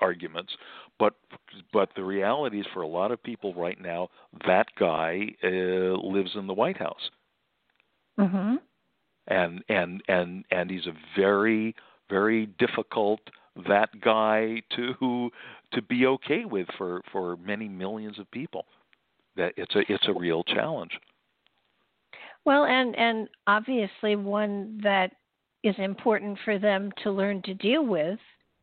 [0.00, 0.52] arguments,
[0.98, 1.14] but
[1.72, 4.08] but the reality is for a lot of people right now,
[4.46, 7.10] that guy uh, lives in the White House.
[8.18, 8.56] Mm-hmm.
[9.28, 11.74] And and and and he's a very
[12.10, 13.20] very difficult
[13.68, 15.30] that guy to
[15.72, 18.64] to be okay with for for many millions of people.
[19.36, 20.92] That it's a it's a real challenge.
[22.44, 25.12] Well, and and obviously one that
[25.62, 28.18] is important for them to learn to deal with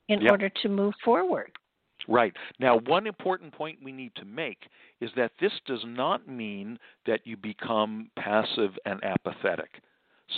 [0.09, 0.31] in yep.
[0.31, 1.51] order to move forward.
[2.07, 2.33] Right.
[2.59, 4.67] Now, one important point we need to make
[5.01, 9.81] is that this does not mean that you become passive and apathetic.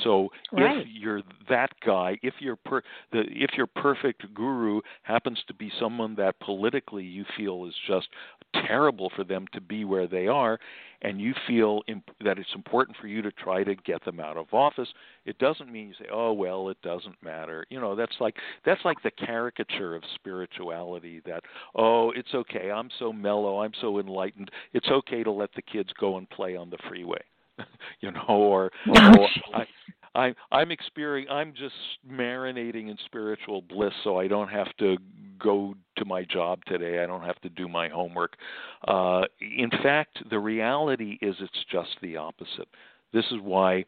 [0.03, 0.79] So right.
[0.79, 2.81] if you're that guy, if your per,
[3.13, 8.07] the if your perfect guru happens to be someone that politically you feel is just
[8.53, 10.59] terrible for them to be where they are,
[11.01, 14.37] and you feel imp- that it's important for you to try to get them out
[14.37, 14.89] of office,
[15.25, 18.35] it doesn't mean you say, "Oh well, it doesn't matter." You know, that's like
[18.65, 21.43] that's like the caricature of spirituality that,
[21.75, 22.71] "Oh, it's okay.
[22.71, 23.61] I'm so mellow.
[23.61, 24.51] I'm so enlightened.
[24.73, 27.21] It's okay to let the kids go and play on the freeway."
[28.01, 29.65] you know, or, oh, or I,
[30.17, 31.75] I I'm experiencing I'm just
[32.09, 34.97] marinating in spiritual bliss so I don't have to
[35.39, 37.03] go to my job today.
[37.03, 38.33] I don't have to do my homework.
[38.87, 42.67] Uh in fact, the reality is it's just the opposite.
[43.13, 43.85] This is why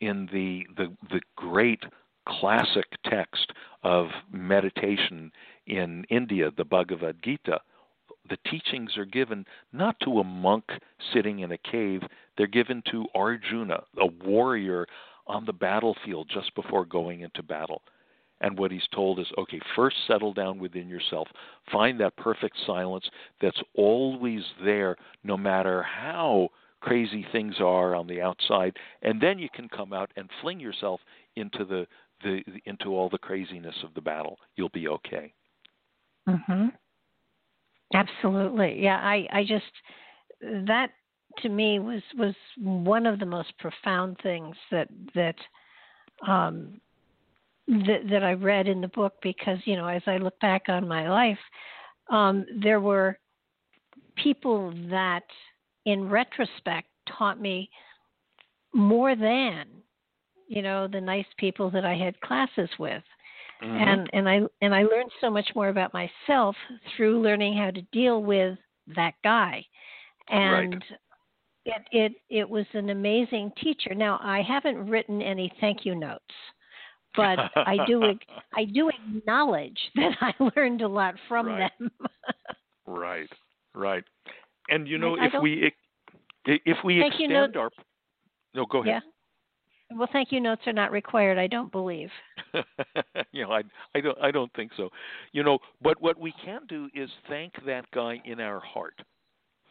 [0.00, 1.82] in the the the great
[2.28, 3.52] classic text
[3.82, 5.30] of meditation
[5.66, 7.60] in India, the Bhagavad Gita,
[8.28, 10.64] the teachings are given not to a monk
[11.12, 12.02] sitting in a cave,
[12.36, 14.86] they're given to Arjuna, a warrior
[15.26, 17.82] on the battlefield just before going into battle.
[18.40, 21.28] And what he's told is okay, first settle down within yourself.
[21.72, 23.08] Find that perfect silence
[23.40, 26.48] that's always there, no matter how
[26.80, 28.76] crazy things are on the outside.
[29.02, 31.00] And then you can come out and fling yourself
[31.36, 31.86] into the,
[32.22, 34.38] the into all the craziness of the battle.
[34.56, 35.32] You'll be okay.
[36.28, 36.72] Mhm.
[37.94, 38.82] Absolutely.
[38.82, 39.64] Yeah, I I just
[40.40, 40.90] that
[41.42, 45.36] to me was was one of the most profound things that that
[46.26, 46.80] um
[47.66, 50.86] that that I read in the book because you know as I look back on
[50.88, 51.38] my life
[52.10, 53.18] um there were
[54.16, 55.24] people that
[55.86, 57.68] in retrospect taught me
[58.72, 59.66] more than
[60.48, 63.02] you know the nice people that I had classes with
[63.62, 63.88] Mm-hmm.
[63.88, 66.56] and and I and I learned so much more about myself
[66.96, 68.58] through learning how to deal with
[68.94, 69.64] that guy
[70.28, 70.84] and.
[71.64, 73.94] It it it was an amazing teacher.
[73.94, 76.22] Now I haven't written any thank you notes,
[77.16, 78.02] but I do
[78.56, 81.70] I do acknowledge that I learned a lot from right.
[81.78, 81.90] them.
[82.86, 83.30] right,
[83.74, 84.04] right.
[84.68, 85.72] And you know, I, I if we
[86.46, 87.70] if we thank extend you note, our
[88.54, 89.02] no, go ahead.
[89.02, 89.10] Yeah.
[89.96, 91.38] Well, thank you notes are not required.
[91.38, 92.10] I don't believe.
[93.32, 93.62] you know, I
[93.94, 94.90] I don't I don't think so.
[95.32, 99.00] You know, but what we can do is thank that guy in our heart.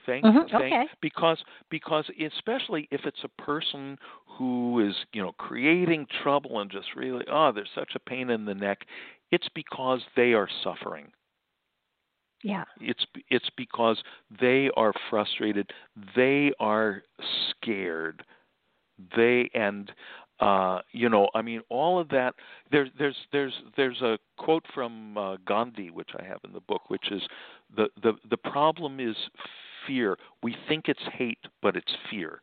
[0.06, 0.88] Thank, Mhm, thank okay.
[1.02, 6.96] because because especially if it's a person who is you know creating trouble and just
[6.96, 8.86] really oh there's such a pain in the neck,
[9.32, 11.12] it's because they are suffering.
[12.44, 12.66] Yeah.
[12.82, 14.02] It's it's because
[14.42, 15.72] they are frustrated,
[16.16, 17.04] they are
[17.50, 18.24] scared,
[19.16, 19.92] they and
[20.40, 22.36] uh, you know I mean all of that.
[22.72, 26.90] There's there's there's there's a quote from uh, Gandhi which I have in the book,
[26.90, 27.22] which is
[27.76, 29.16] the the the problem is
[29.88, 30.18] fear.
[30.42, 32.42] We think it's hate, but it's fear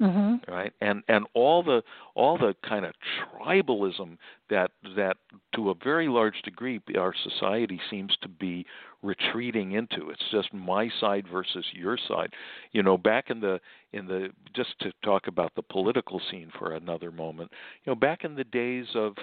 [0.00, 0.46] Mhm.
[0.46, 1.82] right and and all the
[2.14, 4.18] all the kind of tribalism
[4.50, 5.16] that that
[5.54, 8.66] to a very large degree our society seems to be
[9.02, 12.34] retreating into it's just my side versus your side
[12.72, 13.58] you know back in the
[13.94, 17.50] in the just to talk about the political scene for another moment
[17.84, 19.16] you know back in the days of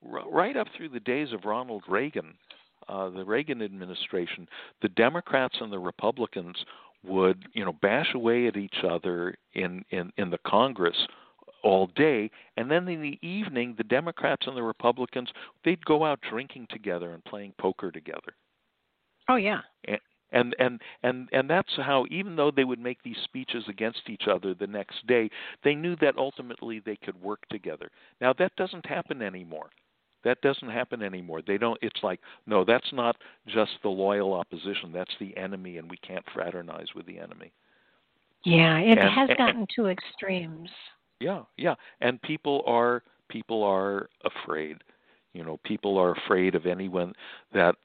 [0.00, 2.34] right up through the days of Ronald Reagan
[2.90, 4.48] uh, the Reagan administration
[4.82, 6.56] the Democrats and the Republicans
[7.04, 10.96] would you know bash away at each other in in in the Congress
[11.62, 12.30] all day.
[12.56, 15.28] And then in the evening the Democrats and the Republicans
[15.64, 18.34] they'd go out drinking together and playing poker together.
[19.28, 19.60] Oh yeah.
[19.86, 20.00] and
[20.32, 24.28] and and and and that's how even though they would make these speeches against each
[24.30, 25.30] other the next day
[25.64, 27.90] they knew that ultimately they could work together.
[28.20, 29.70] Now that doesn't happen anymore
[30.24, 31.40] that doesn't happen anymore.
[31.46, 33.16] They don't it's like no that's not
[33.46, 34.92] just the loyal opposition.
[34.92, 37.52] That's the enemy and we can't fraternize with the enemy.
[38.44, 40.70] Yeah, it And- has and- gotten to extremes.
[41.20, 41.74] yeah yeah.
[42.00, 44.78] And people are people are afraid.
[45.32, 47.12] You know, people are afraid of anyone
[47.52, 47.76] that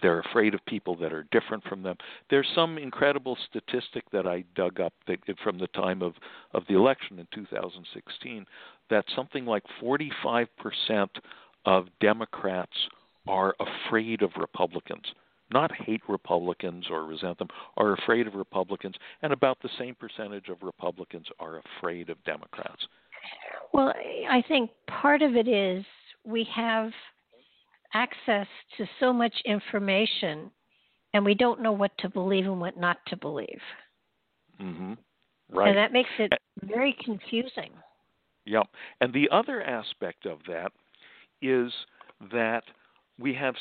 [0.00, 1.98] they're afraid of people that are different from them.
[2.30, 6.14] There's some incredible statistic that I dug up that, from the time of
[6.52, 8.46] of the election in 2016
[8.88, 10.48] that something like 45%
[11.64, 12.76] of Democrats
[13.26, 15.04] are afraid of Republicans.
[15.52, 20.48] Not hate Republicans or resent them, are afraid of Republicans, and about the same percentage
[20.48, 22.86] of Republicans are afraid of Democrats.
[23.72, 23.92] Well,
[24.28, 25.84] I think part of it is
[26.24, 26.90] we have
[27.92, 28.46] access
[28.76, 30.50] to so much information
[31.12, 33.62] and we don't know what to believe and what not to believe.
[34.58, 34.98] Mhm.
[35.48, 35.68] Right.
[35.68, 37.72] And that makes it very confusing.
[38.46, 38.68] Yep.
[39.00, 40.72] And the other aspect of that
[41.48, 41.72] is
[42.32, 42.62] that
[43.18, 43.54] we have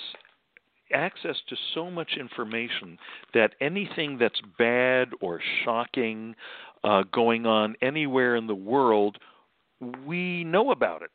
[0.94, 2.98] access to so much information
[3.34, 6.36] that anything that's bad or shocking
[6.84, 9.18] uh, going on anywhere in the world,
[10.06, 11.12] we know about it.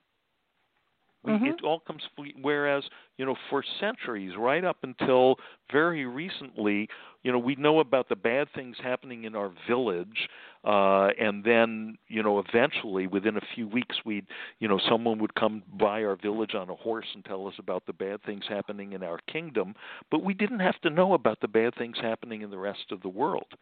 [1.27, 1.47] Mm-hmm.
[1.47, 2.03] It all comes.
[2.41, 2.85] Whereas,
[3.17, 5.37] you know, for centuries, right up until
[5.71, 6.89] very recently,
[7.23, 10.29] you know, we know about the bad things happening in our village,
[10.65, 14.27] uh, and then, you know, eventually, within a few weeks, we'd,
[14.61, 17.85] you know, someone would come by our village on a horse and tell us about
[17.87, 19.75] the bad things happening in our kingdom.
[20.13, 23.03] But we didn't have to know about the bad things happening in the rest of
[23.03, 23.53] the world.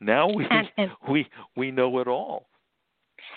[0.00, 0.46] Now we
[1.10, 2.46] we we know it all.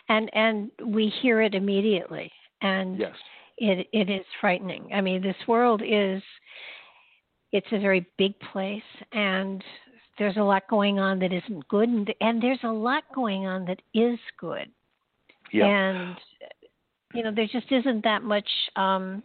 [0.07, 3.15] And and we hear it immediately and yes.
[3.57, 4.89] it it is frightening.
[4.93, 6.21] I mean, this world is
[7.51, 8.81] it's a very big place
[9.13, 9.63] and
[10.19, 13.65] there's a lot going on that isn't good and, and there's a lot going on
[13.65, 14.69] that is good.
[15.53, 15.65] Yeah.
[15.65, 16.17] And
[17.13, 19.23] you know, there just isn't that much um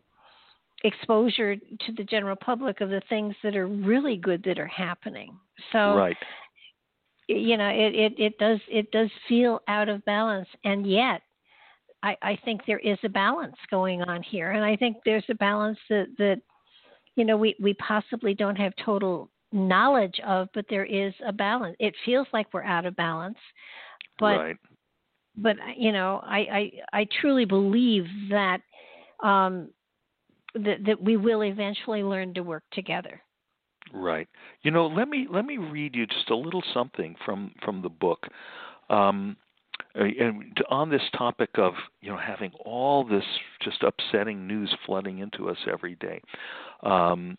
[0.84, 5.36] exposure to the general public of the things that are really good that are happening.
[5.72, 6.16] So right.
[7.28, 11.22] you know, it, it, it does it does feel out of balance and yet
[12.02, 15.34] I, I think there is a balance going on here, and I think there's a
[15.34, 16.40] balance that that
[17.16, 21.76] you know we we possibly don't have total knowledge of, but there is a balance.
[21.78, 23.38] It feels like we're out of balance,
[24.18, 24.56] but right.
[25.36, 28.60] but you know I I, I truly believe that
[29.22, 29.68] um,
[30.54, 33.20] that that we will eventually learn to work together.
[33.92, 34.28] Right.
[34.62, 37.88] You know, let me let me read you just a little something from from the
[37.88, 38.26] book.
[38.90, 39.36] Um,
[39.98, 43.24] uh, and on this topic of you know having all this
[43.62, 46.20] just upsetting news flooding into us every day,
[46.82, 47.36] um,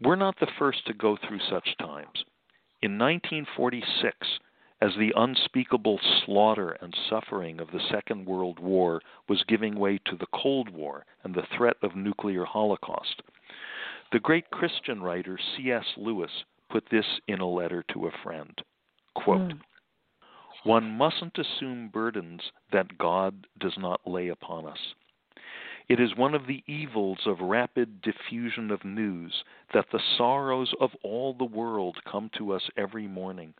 [0.00, 2.24] we're not the first to go through such times.
[2.82, 4.16] In 1946,
[4.80, 10.16] as the unspeakable slaughter and suffering of the Second World War was giving way to
[10.16, 13.22] the Cold War and the threat of nuclear holocaust,
[14.10, 15.84] the great Christian writer C.S.
[15.96, 16.30] Lewis
[16.68, 18.60] put this in a letter to a friend.
[19.14, 19.60] Quote, mm.
[20.64, 24.94] One mustn't assume burdens that God does not lay upon us.
[25.88, 29.42] It is one of the evils of rapid diffusion of news
[29.74, 33.54] that the sorrows of all the world come to us every morning.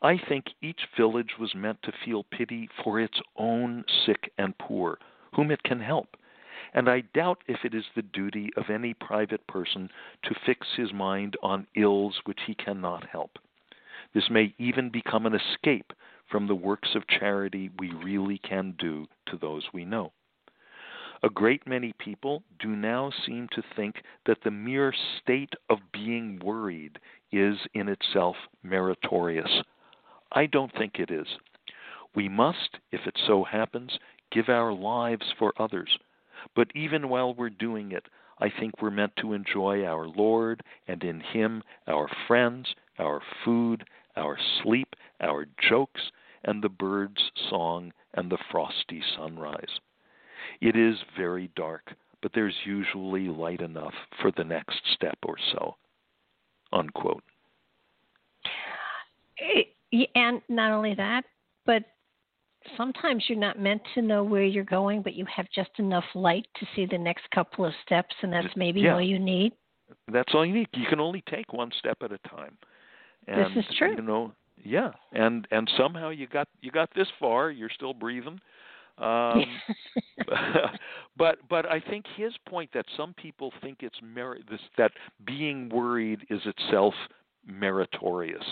[0.00, 4.98] I think each village was meant to feel pity for its own sick and poor,
[5.34, 6.16] whom it can help,
[6.72, 9.90] and I doubt if it is the duty of any private person
[10.22, 13.38] to fix his mind on ills which he cannot help.
[14.14, 15.92] This may even become an escape
[16.32, 20.10] from the works of charity we really can do to those we know.
[21.22, 26.40] A great many people do now seem to think that the mere state of being
[26.42, 26.98] worried
[27.30, 29.62] is in itself meritorious.
[30.32, 31.28] I don't think it is.
[32.14, 33.98] We must, if it so happens,
[34.32, 35.96] give our lives for others.
[36.56, 38.06] But even while we're doing it,
[38.40, 43.84] I think we're meant to enjoy our Lord and in Him our friends, our food,
[44.16, 46.00] our sleep, our jokes,
[46.44, 49.80] and the bird's song and the frosty sunrise.
[50.60, 55.76] It is very dark, but there's usually light enough for the next step or so.
[56.72, 57.22] Unquote.
[59.38, 61.24] Eh, and not only that,
[61.66, 61.84] but
[62.76, 66.46] sometimes you're not meant to know where you're going, but you have just enough light
[66.56, 68.94] to see the next couple of steps, and that's maybe yeah.
[68.94, 69.52] all you need.
[70.10, 70.68] That's all you need.
[70.74, 72.56] You can only take one step at a time.
[73.26, 73.94] And, this is true.
[73.94, 74.32] You know,
[74.62, 77.50] yeah, and and somehow you got you got this far.
[77.50, 78.40] You're still breathing.
[78.98, 79.44] Um,
[81.16, 84.92] but but I think his point that some people think it's merit this that
[85.24, 86.94] being worried is itself
[87.46, 88.44] meritorious.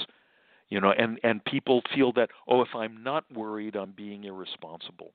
[0.69, 5.13] You know, and and people feel that oh, if I'm not worried, I'm being irresponsible.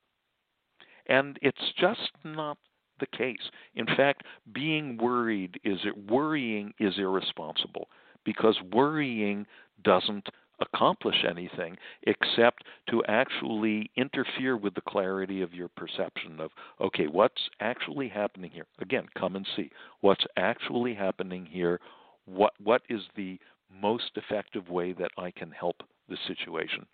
[1.07, 2.57] And it's just not
[2.99, 3.51] the case.
[3.75, 4.23] In fact,
[4.53, 7.89] being worried is it worrying is irresponsible
[8.23, 9.45] because worrying
[9.83, 10.27] doesn't
[10.59, 17.49] accomplish anything except to actually interfere with the clarity of your perception of okay what's
[17.59, 18.67] actually happening here?
[18.81, 19.69] Again come and see.
[20.01, 21.79] What's actually happening here?
[22.25, 23.39] What what is the
[23.69, 26.85] most effective way that I can help the situation?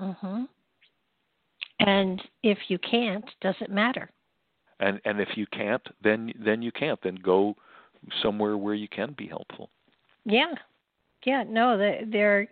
[0.00, 0.48] Mhm
[1.86, 4.10] and if you can't doesn't matter?
[4.80, 7.00] And and if you can't then then you can't.
[7.02, 7.56] Then go
[8.22, 9.70] somewhere where you can be helpful.
[10.24, 10.54] Yeah.
[11.24, 12.48] Yeah no they're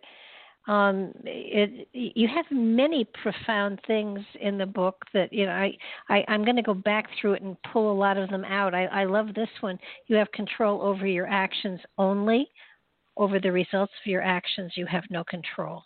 [0.66, 5.72] um, it, you have many profound things in the book that you know I,
[6.08, 8.74] I I'm going to go back through it and pull a lot of them out.
[8.74, 9.78] I, I love this one.
[10.06, 12.48] You have control over your actions only.
[13.16, 15.82] Over the results of your actions, you have no control.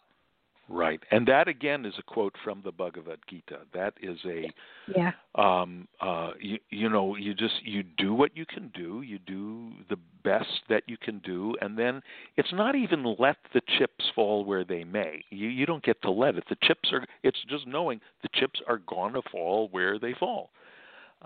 [0.69, 3.59] Right, and that again is a quote from the Bhagavad Gita.
[3.75, 4.51] That is a
[4.97, 5.13] yeah.
[5.35, 9.03] Um, uh, you, you know, you just you do what you can do.
[9.03, 12.01] You do the best that you can do, and then
[12.39, 15.23] it's not even let the chips fall where they may.
[15.29, 16.45] You you don't get to let it.
[16.49, 17.05] The chips are.
[17.23, 20.51] It's just knowing the chips are going to fall where they fall.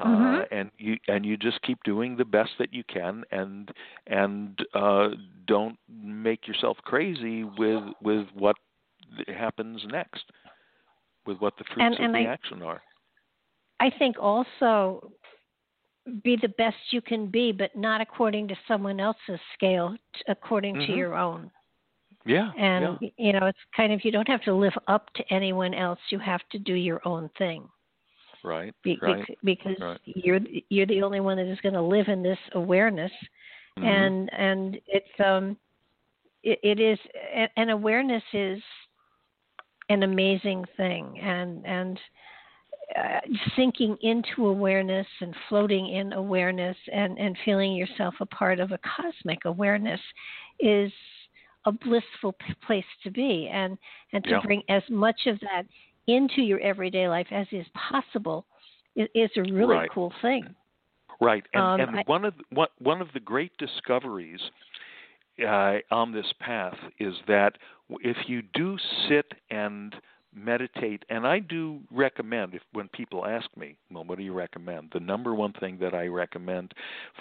[0.01, 0.41] Mm-hmm.
[0.41, 3.73] Uh, and you and you just keep doing the best that you can and
[4.07, 5.09] and uh
[5.49, 8.55] don't make yourself crazy with with what
[9.29, 10.25] happens next
[11.27, 12.83] with what the fruits and, of the I, action are.
[13.81, 15.13] I think also
[16.23, 19.95] be the best you can be, but not according to someone else's scale,
[20.27, 20.93] according mm-hmm.
[20.93, 21.51] to your own.
[22.25, 22.51] Yeah.
[22.59, 23.09] And yeah.
[23.17, 25.99] you know, it's kind of you don't have to live up to anyone else.
[26.11, 27.69] You have to do your own thing.
[28.45, 28.75] Right.
[28.83, 29.25] Be, right.
[29.45, 30.01] Because right.
[30.05, 33.13] you're you're the only one that is going to live in this awareness,
[33.79, 33.87] mm-hmm.
[33.87, 35.57] and and it's um,
[36.43, 36.99] it, it is
[37.57, 38.61] an awareness is
[39.89, 42.01] an amazing thing, and and
[42.97, 43.21] uh,
[43.55, 48.79] sinking into awareness and floating in awareness and, and feeling yourself a part of a
[48.79, 50.01] cosmic awareness
[50.59, 50.91] is
[51.67, 53.77] a blissful p- place to be and
[54.15, 54.41] and to yeah.
[54.43, 55.65] bring as much of that
[56.07, 58.47] into your everyday life as is possible
[58.97, 59.91] is, is a really right.
[59.93, 60.55] cool thing
[61.21, 64.41] right and, um, and I, one of the, one, one of the great discoveries
[65.47, 67.59] uh, on this path is that
[68.01, 68.77] if you do
[69.09, 69.95] sit and
[70.35, 74.91] meditate and i do recommend if when people ask me well what do you recommend?
[74.93, 76.75] The number one thing that i recommend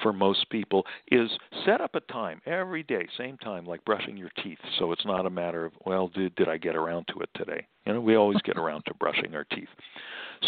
[0.04, 1.30] for most people is
[1.66, 4.60] set up a time every day same time like brushing your teeth.
[4.78, 7.66] So it's not a matter of well did did i get around to it today?
[7.86, 9.70] You know we always get around to brushing our teeth.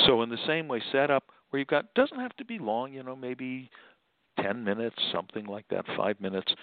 [0.06, 2.94] So in the same way set up where you've got doesn't have to be long
[2.94, 3.70] you know maybe
[4.42, 6.54] 10 minutes something like that 5 minutes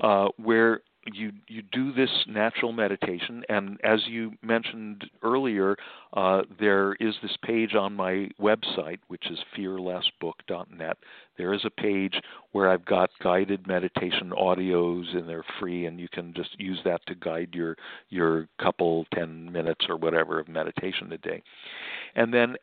[0.00, 0.80] uh where
[1.12, 3.44] you you do this natural meditation.
[3.48, 5.76] And as you mentioned earlier
[6.14, 10.96] uh, there is this page on my website which is fearlessbook.net
[11.36, 12.14] there is a page
[12.52, 17.00] where i've got guided meditation audios and they're free and you can just use that
[17.06, 17.76] to guide your
[18.08, 21.42] your couple 10 minutes or whatever of meditation a day.
[22.14, 22.56] And then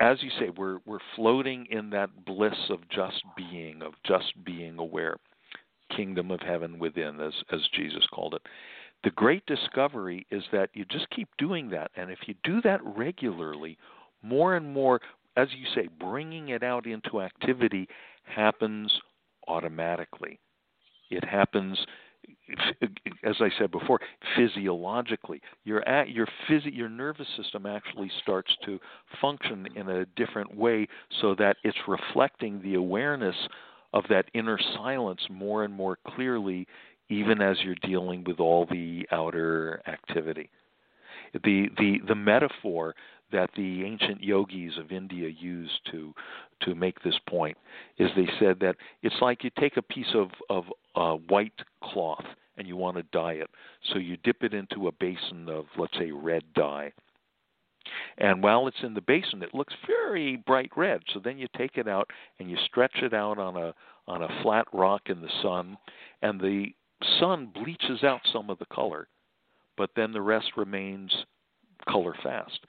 [0.00, 4.78] as you say we're we're floating in that bliss of just being of just being
[4.78, 5.16] aware
[5.94, 8.42] kingdom of heaven within, as, as Jesus called it.
[9.04, 11.90] The great discovery is that you just keep doing that.
[11.96, 13.78] And if you do that regularly,
[14.22, 15.00] more and more,
[15.36, 17.88] as you say, bringing it out into activity
[18.24, 18.92] happens
[19.46, 20.40] automatically.
[21.10, 21.78] It happens,
[23.24, 24.00] as I said before,
[24.36, 25.40] physiologically.
[25.64, 28.78] Your at, your phys- your nervous system actually starts to
[29.20, 30.86] function in a different way,
[31.20, 33.36] so that it's reflecting the awareness
[33.92, 36.66] of that inner silence more and more clearly,
[37.08, 40.50] even as you're dealing with all the outer activity.
[41.32, 42.94] The the the metaphor
[43.32, 46.14] that the ancient yogis of India used to
[46.62, 47.56] to make this point
[47.98, 52.24] is they said that it's like you take a piece of of uh, white cloth
[52.56, 53.50] and you want to dye it,
[53.92, 56.92] so you dip it into a basin of let's say red dye
[58.18, 61.02] and while it's in the basin, it looks very bright red.
[61.12, 63.74] So then you take it out and you stretch it out on a
[64.08, 65.76] on a flat rock in the sun,
[66.22, 66.66] and the
[67.18, 69.08] sun bleaches out some of the color,
[69.76, 71.12] but then the rest remains
[71.88, 72.60] color fast.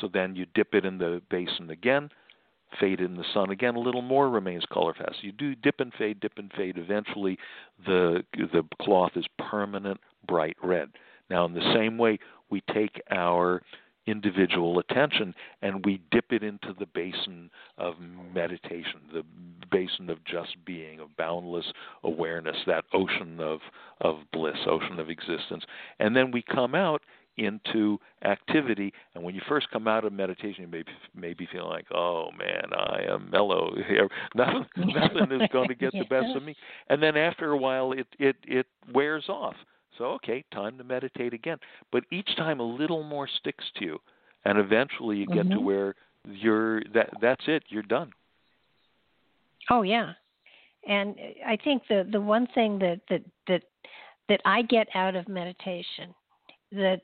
[0.00, 2.10] So then you dip it in the basin again,
[2.80, 5.22] fade in the sun again, a little more remains color fast.
[5.22, 6.78] You do dip and fade, dip and fade.
[6.78, 7.38] Eventually,
[7.86, 10.90] the the cloth is permanent bright red.
[11.28, 12.18] Now, in the same way,
[12.50, 13.62] we take our
[14.06, 17.94] individual attention and we dip it into the basin of
[18.34, 19.22] meditation, the
[19.70, 21.66] basin of just being, of boundless
[22.02, 23.60] awareness, that ocean of,
[24.00, 25.64] of bliss, ocean of existence.
[26.00, 27.02] And then we come out
[27.36, 28.92] into activity.
[29.14, 30.84] And when you first come out of meditation, you may,
[31.14, 34.08] may be feeling like, oh man, I am mellow here.
[34.34, 36.54] Nothing, nothing is going to get the best of me.
[36.88, 39.54] And then after a while, it, it, it wears off
[39.98, 41.58] So, okay, time to meditate again.
[41.90, 43.98] But each time a little more sticks to you,
[44.44, 45.54] and eventually you get mm-hmm.
[45.54, 45.94] to where
[46.24, 48.12] you're that that's it, you're done.
[49.70, 50.12] Oh yeah.
[50.88, 51.14] And
[51.46, 53.62] I think the the one thing that that that
[54.28, 56.14] that I get out of meditation
[56.72, 57.02] that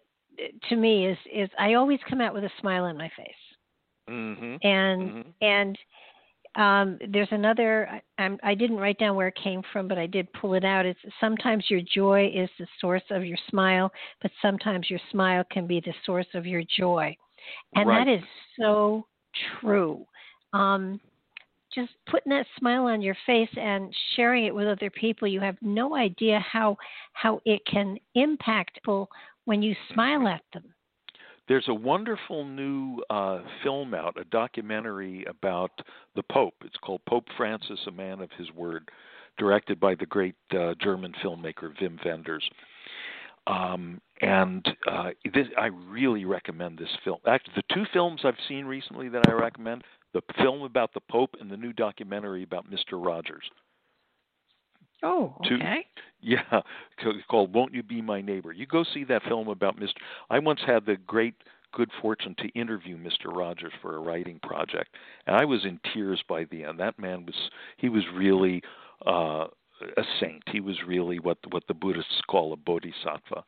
[0.69, 3.32] to me is is I always come out with a smile on my face.
[4.09, 4.56] Mm-hmm.
[4.66, 5.31] And mm-hmm.
[5.40, 5.78] and
[6.56, 7.89] um, there's another.
[8.19, 10.86] I, I didn't write down where it came from, but I did pull it out.
[10.86, 13.93] It's sometimes your joy is the source of your smile,
[14.23, 17.16] but sometimes your smile can be the source of your joy,
[17.74, 18.05] and right.
[18.05, 18.23] that is
[18.59, 19.06] so
[19.60, 20.05] true.
[20.52, 21.01] Um,
[21.74, 25.56] just putting that smile on your face and sharing it with other people, you have
[25.60, 26.77] no idea how
[27.12, 29.09] how it can impact people
[29.49, 30.75] when you smile at them.
[31.49, 35.70] There's a wonderful new uh, film out, a documentary about
[36.15, 36.53] the Pope.
[36.66, 38.91] It's called Pope Francis, a Man of His Word,
[39.39, 42.47] directed by the great uh, German filmmaker Wim Wenders.
[43.47, 47.20] Um, and uh, this, I really recommend this film.
[47.27, 51.37] Actually, the two films I've seen recently that I recommend: the film about the Pope
[51.41, 53.03] and the new documentary about Mr.
[53.03, 53.45] Rogers.
[55.03, 55.49] Oh, okay.
[55.49, 55.57] Two,
[56.20, 56.61] yeah,
[57.31, 59.95] called "Won't You Be My Neighbor." You go see that film about Mr.
[60.31, 61.35] I once had the great
[61.73, 63.27] good fortune to interview Mr.
[63.27, 64.95] Rogers for a writing project,
[65.27, 66.81] and I was in tears by the end.
[66.81, 67.37] That man was
[67.77, 68.62] he was really
[69.07, 69.47] uh,
[69.97, 70.43] a saint.
[70.51, 73.45] He was really what what the Buddhists call a bodhisattva.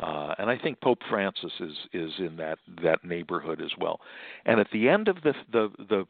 [0.00, 4.00] Uh, and I think Pope Francis is is in that that neighborhood as well.
[4.46, 6.04] And at the end of the the the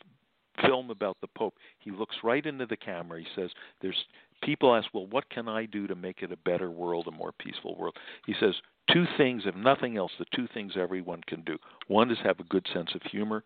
[0.61, 3.21] film about the Pope, he looks right into the camera.
[3.21, 3.51] He says,
[3.81, 4.05] "There's
[4.43, 7.33] people ask, well, what can I do to make it a better world, a more
[7.39, 7.97] peaceful world?
[8.27, 8.55] He says,
[8.93, 11.57] two things, if nothing else, the two things everyone can do.
[11.89, 13.45] One is have a good sense of humor.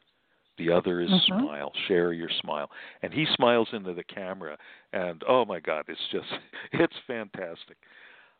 [0.58, 1.42] The other is mm-hmm.
[1.42, 1.72] smile.
[1.86, 2.70] Share your smile.
[3.02, 4.56] And he smiles into the camera,
[4.92, 6.28] and oh my God, it's just,
[6.72, 7.76] it's fantastic.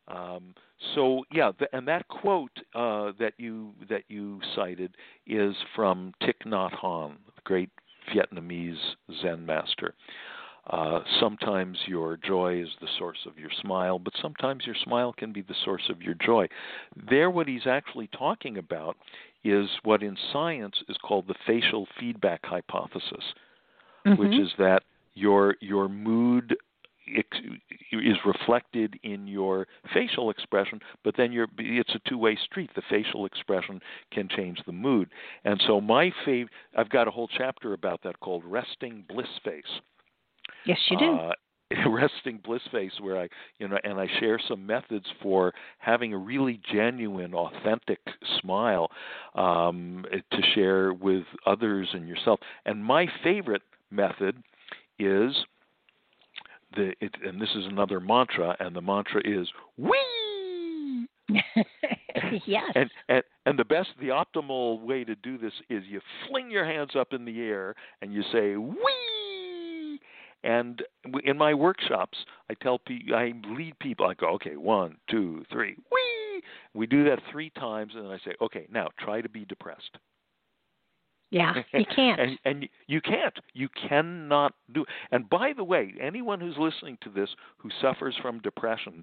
[0.08, 0.54] Um,
[0.94, 4.94] so yeah, the, and that quote uh, that you that you cited
[5.26, 7.70] is from Thich Nhat Hanh, the great
[8.14, 8.78] Vietnamese
[9.20, 9.94] Zen master.
[10.68, 15.32] Uh, sometimes your joy is the source of your smile, but sometimes your smile can
[15.32, 16.48] be the source of your joy.
[17.08, 18.96] There, what he's actually talking about
[19.44, 23.24] is what in science is called the facial feedback hypothesis,
[24.04, 24.20] mm-hmm.
[24.20, 24.82] which is that
[25.14, 26.56] your your mood
[27.92, 32.70] is reflected in your facial expression, but then your it's a two-way street.
[32.74, 33.80] The facial expression
[34.10, 35.10] can change the mood,
[35.44, 39.80] and so my favorite I've got a whole chapter about that called resting bliss face
[40.66, 41.14] Yes, you do.
[41.14, 41.32] Uh,
[41.88, 43.28] resting bliss face where I,
[43.58, 47.98] you know, and I share some methods for having a really genuine, authentic
[48.40, 48.88] smile
[49.34, 52.38] um, to share with others and yourself.
[52.66, 54.36] And my favorite method
[54.98, 55.34] is
[56.76, 61.08] the, it, and this is another mantra, and the mantra is "Wee."
[62.46, 62.72] yes.
[62.74, 66.64] And, and and the best, the optimal way to do this is you fling your
[66.64, 69.05] hands up in the air and you say "Wee."
[70.46, 70.80] And
[71.24, 72.16] in my workshops,
[72.48, 74.06] I tell people, I lead people.
[74.06, 76.42] I go, okay, one, two, three, wee.
[76.72, 79.98] We do that three times, and then I say, okay, now try to be depressed.
[81.32, 82.20] Yeah, you can't.
[82.20, 83.36] and, and you can't.
[83.54, 84.84] You cannot do.
[85.10, 89.02] And by the way, anyone who's listening to this who suffers from depression,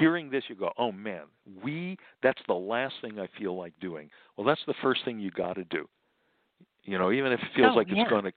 [0.00, 1.26] hearing this, you go, "Oh man,
[1.62, 1.96] we.
[2.24, 5.52] That's the last thing I feel like doing." Well, that's the first thing you got
[5.52, 5.88] to do.
[6.82, 8.02] You know, even if it feels oh, like yeah.
[8.02, 8.32] it's going to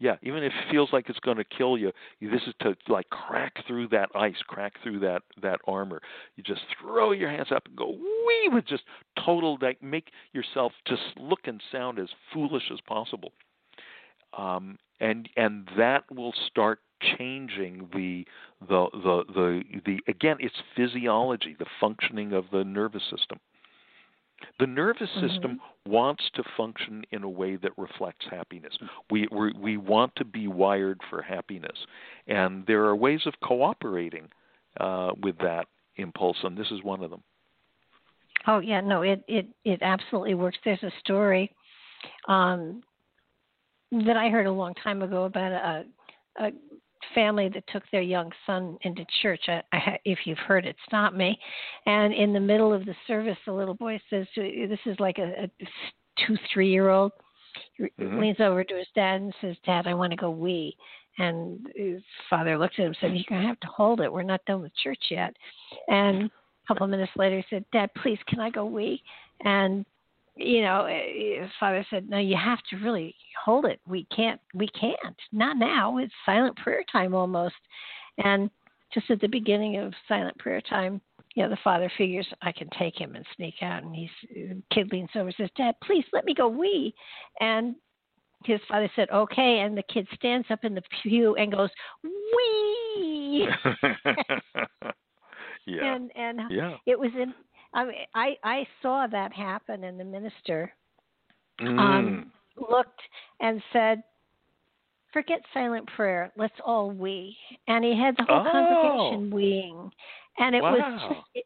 [0.00, 3.10] yeah, even if it feels like it's going to kill you, this is to like
[3.10, 6.00] crack through that ice, crack through that that armor.
[6.36, 8.84] You just throw your hands up and go wee with just
[9.24, 13.32] total like make yourself just look and sound as foolish as possible.
[14.36, 16.78] Um, and and that will start
[17.18, 18.24] changing the
[18.68, 23.38] the the the the again it's physiology, the functioning of the nervous system.
[24.58, 25.90] The nervous system mm-hmm.
[25.90, 28.76] wants to function in a way that reflects happiness.
[29.10, 31.76] We we we want to be wired for happiness,
[32.26, 34.28] and there are ways of cooperating
[34.78, 35.66] uh, with that
[35.96, 37.22] impulse, and this is one of them.
[38.46, 40.58] Oh yeah, no, it it it absolutely works.
[40.64, 41.54] There's a story
[42.28, 42.82] um,
[43.92, 45.84] that I heard a long time ago about a,
[46.38, 46.50] a
[47.14, 49.40] family that took their young son into church.
[49.48, 51.38] I, I, if you've heard it, stop me.
[51.86, 55.44] And in the middle of the service, the little boy says, "This is like a,
[55.44, 55.66] a
[56.26, 57.12] two, three year old."
[57.80, 58.20] Mm-hmm.
[58.20, 60.76] Leans over to his dad and says, "Dad, I want to go wee."
[61.18, 64.12] And his father looks at him and said, "You're gonna have to hold it.
[64.12, 65.34] We're not done with church yet."
[65.88, 66.30] And a
[66.66, 69.02] couple of minutes later, he said, "Dad, please, can I go wee?"
[69.44, 69.84] And
[70.38, 73.80] you know, eh, father said, "No, you have to really hold it.
[73.86, 74.40] We can't.
[74.54, 75.16] We can't.
[75.32, 75.98] Not now.
[75.98, 77.56] It's silent prayer time almost."
[78.24, 78.50] And
[78.92, 81.00] just at the beginning of silent prayer time,
[81.34, 84.62] you know, the father figures I can take him and sneak out, and he's the
[84.72, 86.94] kid leans over and says, "Dad, please let me go wee,"
[87.40, 87.74] and
[88.44, 91.70] his father said, "Okay," and the kid stands up in the pew and goes,
[92.02, 93.48] "Wee!"
[95.66, 95.94] yeah.
[95.94, 96.76] And and yeah.
[96.86, 97.34] it was in.
[97.74, 100.72] I mean, I I saw that happen, and the minister
[101.60, 101.78] Mm.
[101.80, 102.32] um,
[102.70, 103.00] looked
[103.40, 104.02] and said,
[105.12, 106.30] "Forget silent prayer.
[106.36, 107.36] Let's all we."
[107.66, 108.50] And he had the whole Oh.
[108.50, 109.90] congregation weeing,
[110.38, 111.44] and it was just it,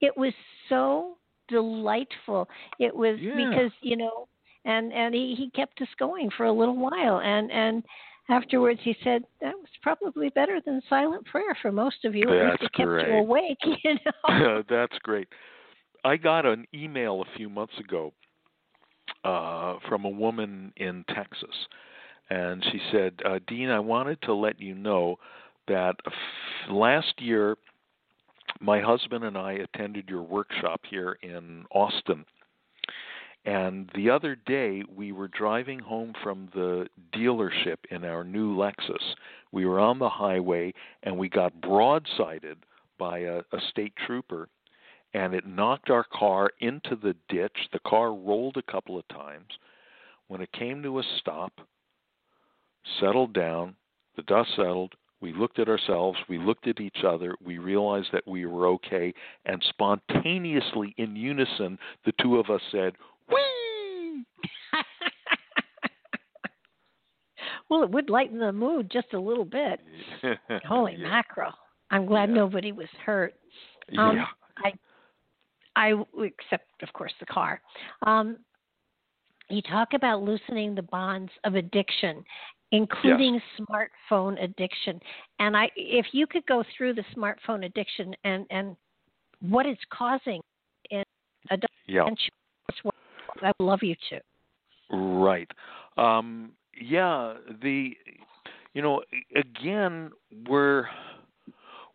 [0.00, 0.34] it was
[0.68, 1.16] so
[1.48, 2.48] delightful.
[2.78, 3.36] It was Yeah.
[3.36, 4.28] because you know,
[4.64, 7.84] and and he he kept us going for a little while, and and.
[8.28, 12.24] Afterwards, he said that was probably better than silent prayer for most of you.
[12.28, 13.08] That's it kept great.
[13.08, 14.62] you awake, you know.
[14.70, 15.26] That's great.
[16.04, 18.12] I got an email a few months ago
[19.24, 21.54] uh, from a woman in Texas,
[22.30, 25.18] and she said, uh, "Dean, I wanted to let you know
[25.68, 26.12] that f-
[26.70, 27.56] last year
[28.60, 32.24] my husband and I attended your workshop here in Austin."
[33.44, 39.14] And the other day, we were driving home from the dealership in our new Lexus.
[39.50, 40.72] We were on the highway,
[41.02, 42.56] and we got broadsided
[42.98, 44.48] by a, a state trooper,
[45.14, 47.56] and it knocked our car into the ditch.
[47.72, 49.48] The car rolled a couple of times.
[50.28, 51.52] When it came to a stop,
[53.00, 53.76] settled down,
[54.16, 54.94] the dust settled.
[55.20, 59.14] We looked at ourselves, we looked at each other, we realized that we were okay,
[59.44, 62.94] and spontaneously in unison, the two of us said,
[63.28, 64.24] Whee!
[67.70, 69.78] well, it would lighten the mood just a little bit.
[70.66, 71.08] Holy yeah.
[71.08, 71.52] mackerel!
[71.92, 72.34] I'm glad Yeah.
[72.36, 73.34] nobody was hurt.
[73.96, 74.24] Um, yeah.
[74.58, 74.72] I,
[75.76, 77.60] I except of course the car.
[78.06, 78.38] Um,
[79.48, 82.24] you talk about loosening the bonds of addiction,
[82.70, 84.98] including smartphone addiction.
[85.38, 88.76] And I, if you could go through the smartphone addiction and and
[89.40, 90.40] what it's causing
[90.90, 91.02] in
[91.50, 92.06] adult Yeah.
[92.06, 92.92] and children,
[93.42, 94.20] I would love you to.
[94.96, 95.50] Right.
[95.96, 97.34] Um, yeah.
[97.62, 97.96] The,
[98.74, 99.02] you know,
[99.34, 100.10] again,
[100.48, 100.86] we're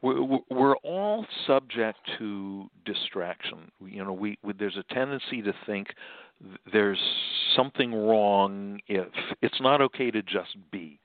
[0.01, 3.71] we're all subject to distraction.
[3.83, 5.87] You know, we, we there's a tendency to think
[6.71, 7.01] there's
[7.55, 9.07] something wrong if
[9.41, 10.99] it's not okay to just be.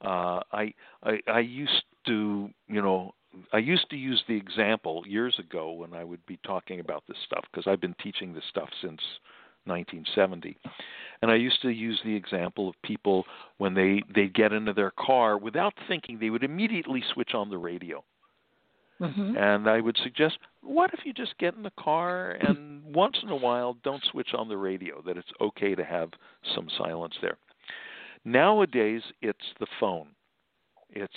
[0.00, 3.12] Uh, I, I I used to, you know,
[3.52, 7.18] I used to use the example years ago when I would be talking about this
[7.26, 9.00] stuff because I've been teaching this stuff since
[9.64, 10.56] 1970.
[11.22, 13.24] And I used to use the example of people
[13.58, 17.58] when they they get into their car without thinking they would immediately switch on the
[17.58, 18.04] radio.
[19.00, 19.36] Mm-hmm.
[19.36, 23.28] And I would suggest, what if you just get in the car and once in
[23.28, 26.10] a while don't switch on the radio, that it's okay to have
[26.54, 27.38] some silence there.
[28.24, 30.08] Nowadays, it's the phone.
[30.90, 31.12] It's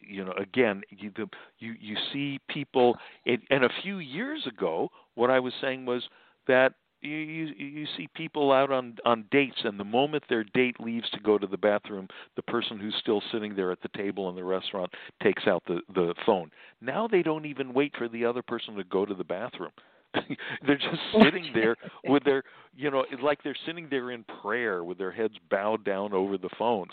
[0.00, 4.88] you know again you the, you you see people it, and a few years ago
[5.16, 6.08] what I was saying was
[6.46, 10.76] that you, you you see people out on on dates and the moment their date
[10.80, 14.28] leaves to go to the bathroom the person who's still sitting there at the table
[14.28, 14.90] in the restaurant
[15.22, 16.50] takes out the the phone.
[16.80, 19.72] Now they don't even wait for the other person to go to the bathroom.
[20.66, 22.42] They're just sitting there with their
[22.74, 26.38] you know it's like they're sitting there in prayer with their heads bowed down over
[26.38, 26.92] the phones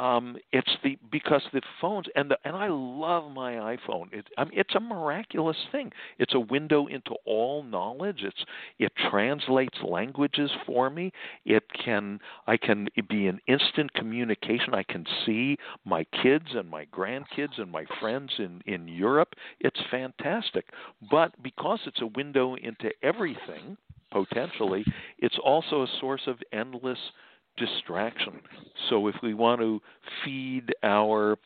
[0.00, 4.12] um it's the because the phones and the and I love my iPhone.
[4.12, 5.92] It I mean it's a miraculous thing.
[6.18, 8.22] It's a window into all knowledge.
[8.22, 8.44] It's
[8.78, 11.12] it translates languages for me.
[11.44, 14.74] It can I can be in instant communication.
[14.74, 19.34] I can see my kids and my grandkids and my friends in in Europe.
[19.60, 20.66] It's fantastic.
[21.10, 23.76] But because it's a window into everything
[24.10, 24.84] potentially,
[25.18, 26.98] it's also a source of endless
[27.60, 28.40] distraction.
[28.88, 29.80] So if we want to
[30.24, 31.36] feed our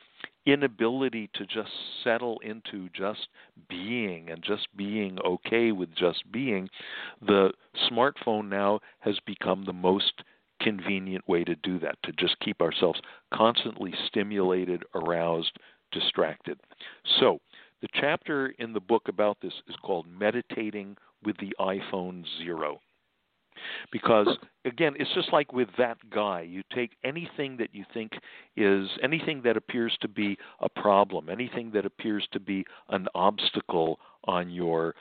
[0.46, 1.70] inability to just
[2.02, 3.28] settle into just
[3.68, 6.68] being and just being okay with just being,
[7.26, 7.50] the
[7.90, 10.22] smartphone now has become the most
[10.60, 13.00] convenient way to do that, to just keep ourselves
[13.32, 15.58] constantly stimulated, aroused,
[15.92, 16.60] distracted.
[17.18, 17.38] So,
[17.82, 22.80] the chapter in the book about this is called Meditating with the iPhone Zero
[23.92, 24.28] because
[24.64, 26.42] again it's just like with that guy.
[26.42, 28.12] You take anything that you think
[28.56, 33.98] is anything that appears to be a problem anything that appears to be an obstacle
[34.24, 34.94] on your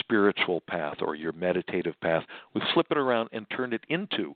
[0.00, 2.24] spiritual path or your meditative path
[2.54, 4.34] we flip it around and turn it into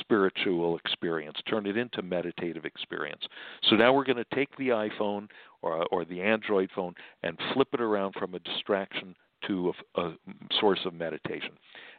[0.00, 3.22] spiritual experience turn it into meditative experience.
[3.68, 5.28] So now we're going to take the iphone
[5.62, 9.14] or, or the android phone and flip it around from a distraction
[9.46, 10.14] to a, a
[10.60, 11.50] source of meditation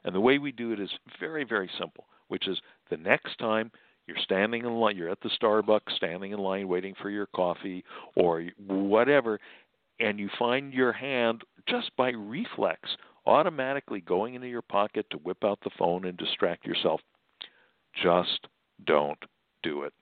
[0.03, 0.89] and the way we do it is
[1.19, 2.59] very, very simple, which is
[2.89, 3.71] the next time
[4.07, 7.83] you're standing in line, you're at the Starbucks, standing in line waiting for your coffee
[8.15, 9.39] or whatever,
[9.99, 12.79] and you find your hand just by reflex,
[13.25, 17.01] automatically going into your pocket to whip out the phone and distract yourself.
[18.01, 18.47] Just
[18.85, 19.19] don't
[19.61, 19.93] do it.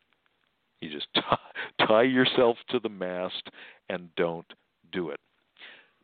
[0.80, 3.50] You just tie, tie yourself to the mast
[3.90, 4.48] and don't
[4.92, 5.20] do it.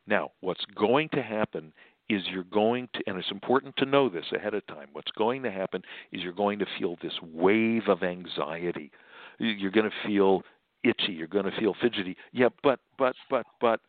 [0.08, 1.74] Now, what's going to happen
[2.10, 5.44] is you're going to, and it's important to know this ahead of time, what's going
[5.44, 5.82] to happen
[6.12, 8.92] is you're going to feel this wave of anxiety.
[9.40, 10.44] You're going to feel
[10.84, 11.14] itchy.
[11.14, 12.18] You're going to feel fidgety.
[12.34, 13.80] Yeah, but, but, but, but,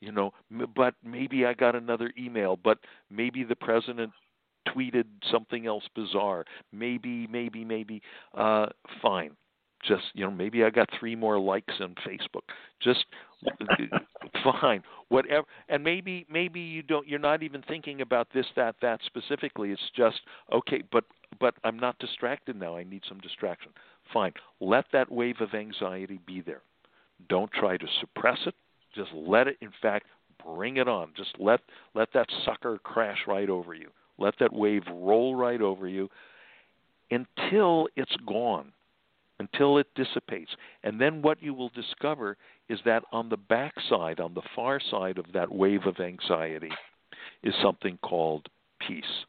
[0.00, 0.32] you know,
[0.74, 2.78] but maybe I got another email, but
[3.10, 4.10] maybe the president
[4.68, 6.44] tweeted something else bizarre.
[6.72, 8.02] Maybe, maybe, maybe.
[8.34, 8.66] Uh,
[9.00, 9.36] fine.
[9.86, 12.42] Just you know, maybe I got three more likes on Facebook.
[12.82, 13.04] Just
[14.60, 15.46] fine, whatever.
[15.68, 17.06] And maybe, maybe you don't.
[17.08, 19.70] You're not even thinking about this, that, that specifically.
[19.70, 20.20] It's just
[20.52, 20.82] okay.
[20.92, 21.04] But,
[21.38, 22.76] but I'm not distracted now.
[22.76, 23.72] I need some distraction.
[24.12, 24.32] Fine.
[24.60, 26.62] Let that wave of anxiety be there.
[27.28, 28.54] Don't try to suppress it.
[28.94, 29.56] Just let it.
[29.60, 30.06] In fact,
[30.44, 31.12] bring it on.
[31.16, 31.60] Just let
[31.94, 33.88] let that sucker crash right over you.
[34.18, 36.10] Let that wave roll right over you
[37.10, 38.72] until it's gone,
[39.40, 40.50] until it dissipates.
[40.84, 42.36] And then what you will discover
[42.68, 46.70] is that on the back side, on the far side of that wave of anxiety,
[47.42, 48.48] is something called
[48.86, 49.24] peace,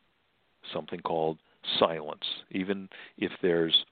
[0.73, 1.38] something called
[1.79, 2.25] silence.
[2.51, 3.85] Even if there's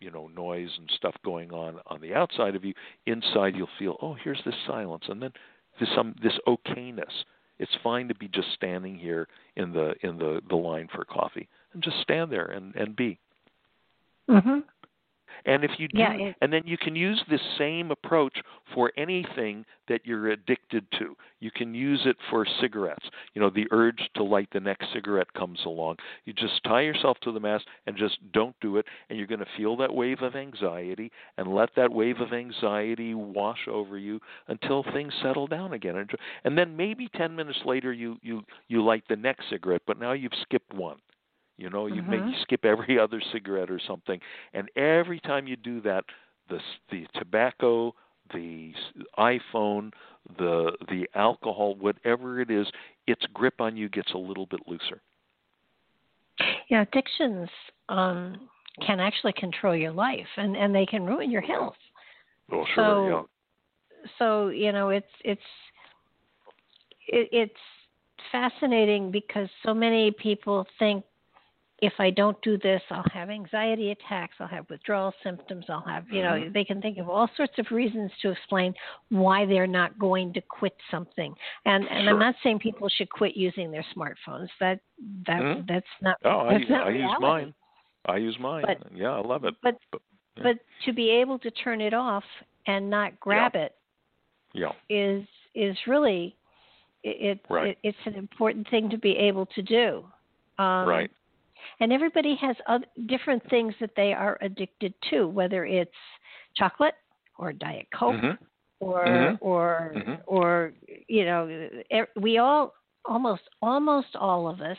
[0.00, 2.74] you know noise and stuff going on on the outside of you,
[3.06, 5.32] inside you'll feel, oh, here's this silence, and then
[5.80, 7.24] this some this okayness
[7.58, 11.48] it's fine to be just standing here in the in the the line for coffee
[11.72, 13.18] and just stand there and and be.
[14.28, 14.64] Mhm.
[15.46, 18.36] And if you do, Yeah, and then you can use this same approach
[18.74, 21.16] for anything that you're addicted to.
[21.40, 23.06] You can use it for cigarettes.
[23.34, 25.96] You know, the urge to light the next cigarette comes along.
[26.24, 29.40] You just tie yourself to the mast and just don't do it, and you're going
[29.40, 34.20] to feel that wave of anxiety and let that wave of anxiety wash over you
[34.48, 35.96] until things settle down again.
[35.96, 36.10] And-
[36.44, 40.12] And then maybe 10 minutes later you you you light the next cigarette, but now
[40.12, 41.00] you've skipped one.
[41.56, 42.08] You know, you Mhm.
[42.10, 44.20] maybe skip every other cigarette or something,
[44.54, 46.04] and every time you do that,
[46.48, 46.60] the
[46.90, 47.94] the tobacco,
[48.32, 48.74] the
[49.18, 49.92] iPhone,
[50.38, 52.70] the the alcohol, whatever it is,
[53.06, 55.00] its grip on you gets a little bit looser.
[56.68, 57.48] Yeah, addictions
[57.88, 58.48] um,
[58.84, 61.76] can actually control your life, and and they can ruin your health.
[62.50, 62.84] Oh, sure.
[62.84, 63.28] So-
[64.18, 65.48] So you know, it's it's
[67.08, 67.60] it, it's
[68.32, 71.04] fascinating because so many people think
[71.84, 76.10] if I don't do this, I'll have anxiety attacks, I'll have withdrawal symptoms, I'll have,
[76.10, 76.52] you know, Mhm.
[76.54, 78.74] they can think of all sorts of reasons to explain
[79.10, 81.36] why they're not going to quit something.
[81.66, 84.48] And and I'm not saying people should quit using their smartphones.
[84.60, 84.80] That
[85.26, 85.66] that Mhm.
[85.66, 87.54] that's not Oh, I, not I use mine.
[88.06, 88.64] I use mine.
[88.66, 89.54] But- yeah, I love it.
[89.62, 90.02] But But-
[90.36, 90.42] yeah.
[90.44, 92.24] but to be able to turn it off
[92.66, 93.76] and not grab it
[94.52, 94.72] Yeah.
[94.88, 96.34] is is really
[97.02, 97.68] it, it, Right.
[97.68, 100.06] it it's an important thing to be able to do.
[100.58, 101.10] Um, right.
[101.80, 105.90] And everybody has other, different things that they are addicted to, whether it's
[106.56, 106.94] chocolate
[107.38, 108.38] or diet coke Mhm.
[108.80, 109.38] or Mhm.
[109.40, 110.22] or Mhm.
[110.26, 110.74] or
[111.08, 111.68] you know
[112.16, 112.74] we all
[113.04, 114.78] almost almost all of us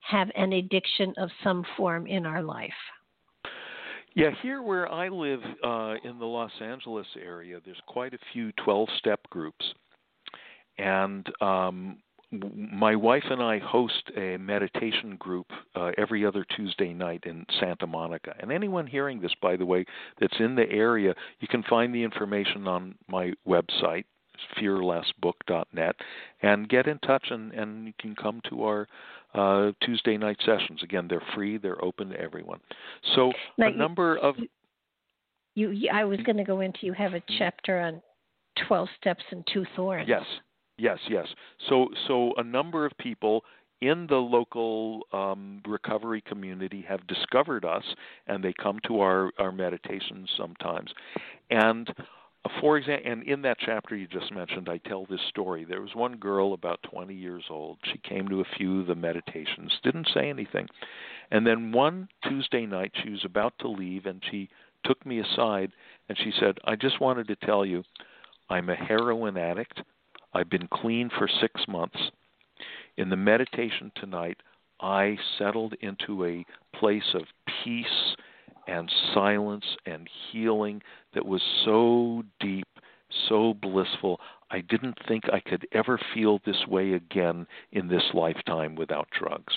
[0.00, 2.74] have an addiction of some form in our life.
[4.14, 8.52] Yeah, here where I live uh, in the Los Angeles area, there's quite a few
[8.52, 9.64] 12 step groups.
[10.76, 12.02] And um,
[12.32, 15.46] my wife and I host a meditation group
[15.76, 18.34] uh, every other Tuesday night in Santa Monica.
[18.40, 19.84] And anyone hearing this, by the way,
[20.18, 24.04] that's in the area, you can find the information on my website,
[24.58, 25.96] fearlessbook.net,
[26.42, 28.88] and get in touch and, and you can come to our
[29.34, 30.80] uh, Tuesday night sessions.
[30.82, 32.60] Again, they're free, they're open to everyone.
[33.14, 34.36] So Now, a you- number of
[35.54, 38.00] You, I was going to go into you have a chapter on
[38.66, 40.08] 12 steps and two thorns.
[40.08, 40.22] yes,
[40.78, 41.26] yes, yes.
[41.68, 43.44] So so a number of people
[43.82, 47.82] in the local um, recovery community have discovered us,
[48.28, 50.90] and they come to our our meditations sometimes.
[51.50, 51.90] And
[52.44, 55.64] uh, for example, and in that chapter you just mentioned, I tell this story.
[55.64, 57.78] There was one girl about 20 years old.
[57.92, 60.68] She came to a few of the meditations, didn't say anything,
[61.30, 64.48] and then one Tuesday night she was about to leave, and she
[64.84, 65.72] took me aside
[66.08, 67.82] and she said, "I just wanted to tell you."
[68.50, 69.80] I'm a heroin addict.
[70.34, 71.98] I've been clean for six months.
[72.96, 74.38] In the meditation tonight,
[74.80, 76.44] I settled into a
[76.76, 77.22] place of
[77.64, 78.16] peace
[78.66, 80.82] and silence and healing
[81.14, 82.68] that was so deep,
[83.28, 84.20] so blissful.
[84.50, 89.54] I didn't think I could ever feel this way again in this lifetime without drugs.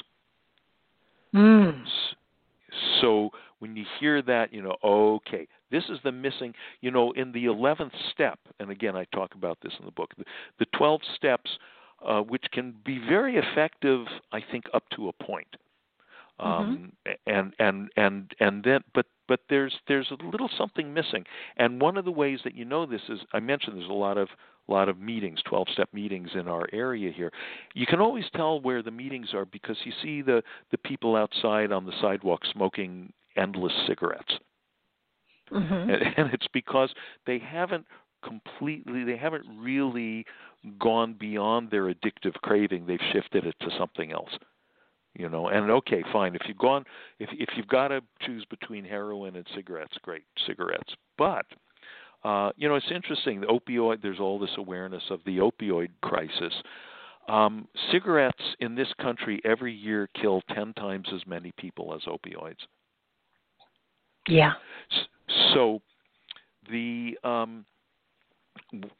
[1.34, 1.84] Mm.
[3.02, 7.32] So when you hear that, you know, okay, this is the missing, you know, in
[7.32, 10.26] the 11th step, and again, I talk about this in the book, the,
[10.60, 11.50] the 12 steps
[12.06, 15.56] uh, which can be very effective, I think, up to a point.
[16.40, 16.46] Mm-hmm.
[16.46, 16.92] Um,
[17.26, 21.24] and and and and then, but but there's there's a little something missing.
[21.56, 24.18] And one of the ways that you know this is, I mentioned there's a lot
[24.18, 24.28] of
[24.68, 27.32] lot of meetings, 12 step meetings in our area here.
[27.74, 31.72] You can always tell where the meetings are because you see the the people outside
[31.72, 34.34] on the sidewalk smoking endless cigarettes.
[35.52, 35.90] Mm-hmm.
[35.90, 36.94] And, and it's because
[37.26, 37.86] they haven't
[38.24, 40.26] completely they haven't really
[40.80, 42.86] gone beyond their addictive craving.
[42.88, 44.32] They've shifted it to something else
[45.16, 45.48] you know?
[45.48, 46.36] And okay fine.
[46.36, 46.86] If you've gone
[47.20, 50.94] if if you've got to choose between heroin and cigarettes great cigarettes.
[51.18, 51.46] But
[52.24, 56.54] uh you know it's interesting the opioid there's all this awareness of the opioid crisis.
[57.28, 62.56] Um cigarettes in this country every year kill 10 times as many people as opioids.
[64.28, 64.54] Yeah.
[65.54, 65.82] So
[66.70, 67.66] the um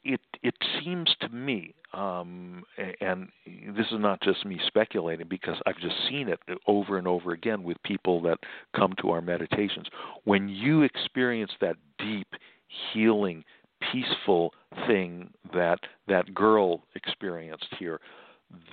[0.04, 2.64] it it seems to me um
[3.00, 3.28] and
[3.76, 7.62] this is not just me speculating because I've just seen it over and over again
[7.62, 8.38] with people that
[8.74, 9.86] come to our meditations.
[10.24, 12.28] When you experience that deep
[12.92, 13.44] healing
[13.92, 14.52] peaceful
[14.86, 15.78] thing that
[16.08, 18.00] that girl experienced here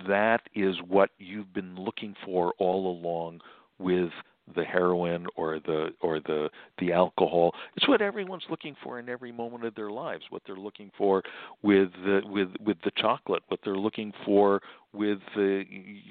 [0.08, 3.42] that is what you've been looking for all along
[3.80, 4.12] with
[4.56, 6.50] the heroin or the or the
[6.80, 10.56] the alcohol it's what everyone's looking for in every moment of their lives what they're
[10.56, 11.24] looking for
[11.62, 14.62] with the with with the chocolate what they're looking for
[14.92, 15.64] with the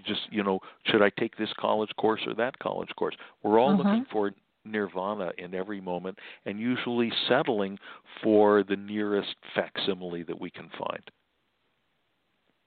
[0.06, 3.74] just you know should i take this college course or that college course we're all
[3.74, 3.78] Mhm.
[3.78, 4.32] looking for
[4.64, 7.78] nirvana in every moment and usually settling
[8.22, 11.10] for the nearest facsimile that we can find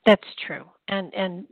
[0.06, 0.66] That's true.
[0.88, 1.48] And and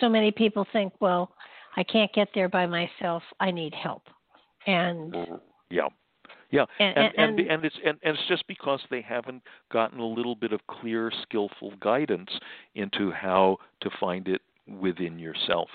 [0.00, 1.34] so many people think, well,
[1.76, 3.22] I can't get there by myself.
[3.38, 4.02] I need help.
[4.66, 5.40] And mm,
[5.70, 5.88] yeah
[6.50, 9.42] yeah and and and, and, and it's and, and it's just because they haven't
[9.72, 12.30] gotten a little bit of clear skillful guidance
[12.74, 14.42] into how to find it
[14.80, 15.68] within yourself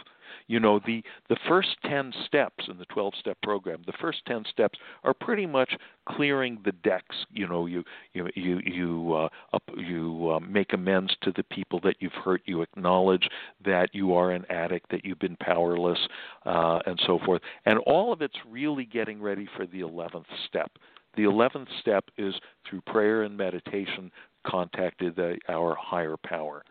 [0.48, 4.44] you know the the first 10 steps in the 12 step program the first 10
[4.52, 5.76] steps are pretty much
[6.08, 7.16] clearing the decks.
[7.32, 7.84] You know you
[8.14, 12.42] you you you uh, up, you uh, make amends to the people that you've hurt.
[12.46, 13.28] You acknowledge
[13.64, 16.00] that you are an addict that you've been powerless
[16.46, 17.42] uh, and so forth.
[17.66, 20.72] And all of it's really getting ready for the 11th step.
[21.16, 22.36] The 11th step is
[22.70, 24.12] through prayer and meditation
[24.46, 26.64] contacted the, our higher power.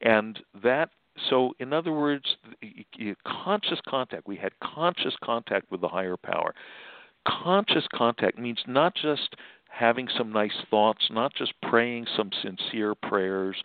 [0.00, 0.90] And that
[1.30, 2.36] so in other words
[3.26, 6.54] conscious contact we had conscious contact with the higher power.
[7.26, 9.34] Conscious contact means not just
[9.68, 13.56] having some nice thoughts not just praying some sincere prayers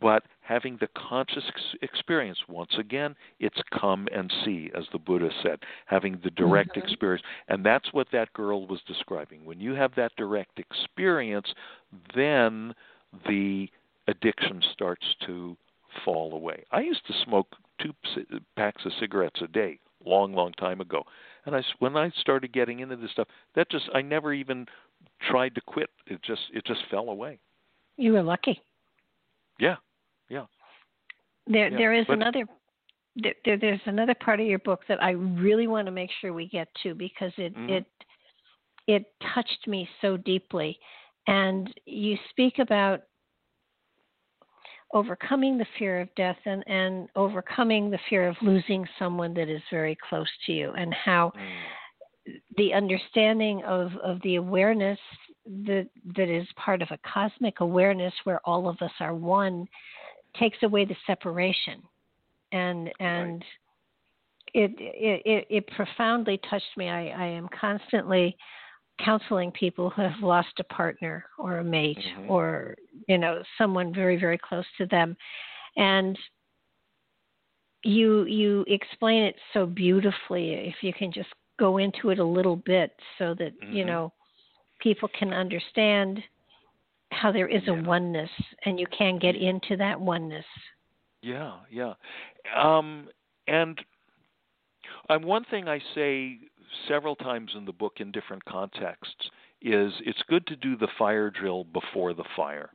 [0.00, 1.42] but having the conscious
[1.82, 2.38] experience.
[2.48, 6.82] Once again it's come and see as the buddha said having the direct Mhm.
[6.84, 7.24] experience.
[7.48, 9.44] And that's what that girl was describing.
[9.44, 11.52] When you have that direct experience
[12.14, 12.74] then
[13.26, 13.70] the
[14.06, 15.56] addiction starts to
[16.04, 16.64] fall away.
[16.72, 17.92] I used to smoke two
[18.56, 21.04] packs of cigarettes a day, long, long time ago.
[21.46, 24.66] And I, when I started getting into this stuff, that just I never even
[25.30, 25.90] tried to quit.
[26.06, 27.38] It just it just fell away.
[27.96, 28.60] you were lucky.
[29.58, 29.76] Yeah,
[30.28, 30.46] yeah.
[31.46, 32.44] There Yeah, there is but- another
[33.16, 36.32] there, there, there's another part of your book that I really want to make sure
[36.32, 37.70] we get to because it Mhm.
[37.70, 37.86] it
[38.86, 39.04] it
[39.34, 40.78] touched me so deeply.
[41.26, 43.00] And you speak about
[44.92, 49.62] overcoming the fear of death and, and overcoming the fear of losing someone that is
[49.70, 52.40] very close to you and how Mm.
[52.56, 54.98] the understanding of, of the awareness
[55.64, 59.66] that that is part of a cosmic awareness where all of us are one
[60.38, 61.82] takes away the separation.
[62.52, 63.44] And and
[64.54, 66.88] it, it it it profoundly touched me.
[66.88, 68.36] I, I am constantly
[68.98, 72.28] counseling people who have lost a partner or a mate Mhm.
[72.30, 72.76] or
[73.06, 75.16] you know someone very very close to them
[75.76, 76.18] and
[77.84, 82.56] you you explain it so beautifully if you can just go into it a little
[82.56, 83.86] bit so that you Mhm.
[83.86, 84.12] know
[84.80, 86.22] people can understand
[87.12, 88.30] how there is a oneness
[88.64, 90.46] and you can get into that oneness
[91.20, 91.94] Yeah, yeah.
[92.54, 93.10] Um,
[93.48, 93.84] and
[95.10, 96.38] um, one thing I say
[96.86, 99.30] several times in the book in different contexts
[99.60, 102.70] is it's good to do the fire drill before the fire.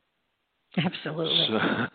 [0.76, 1.46] absolutely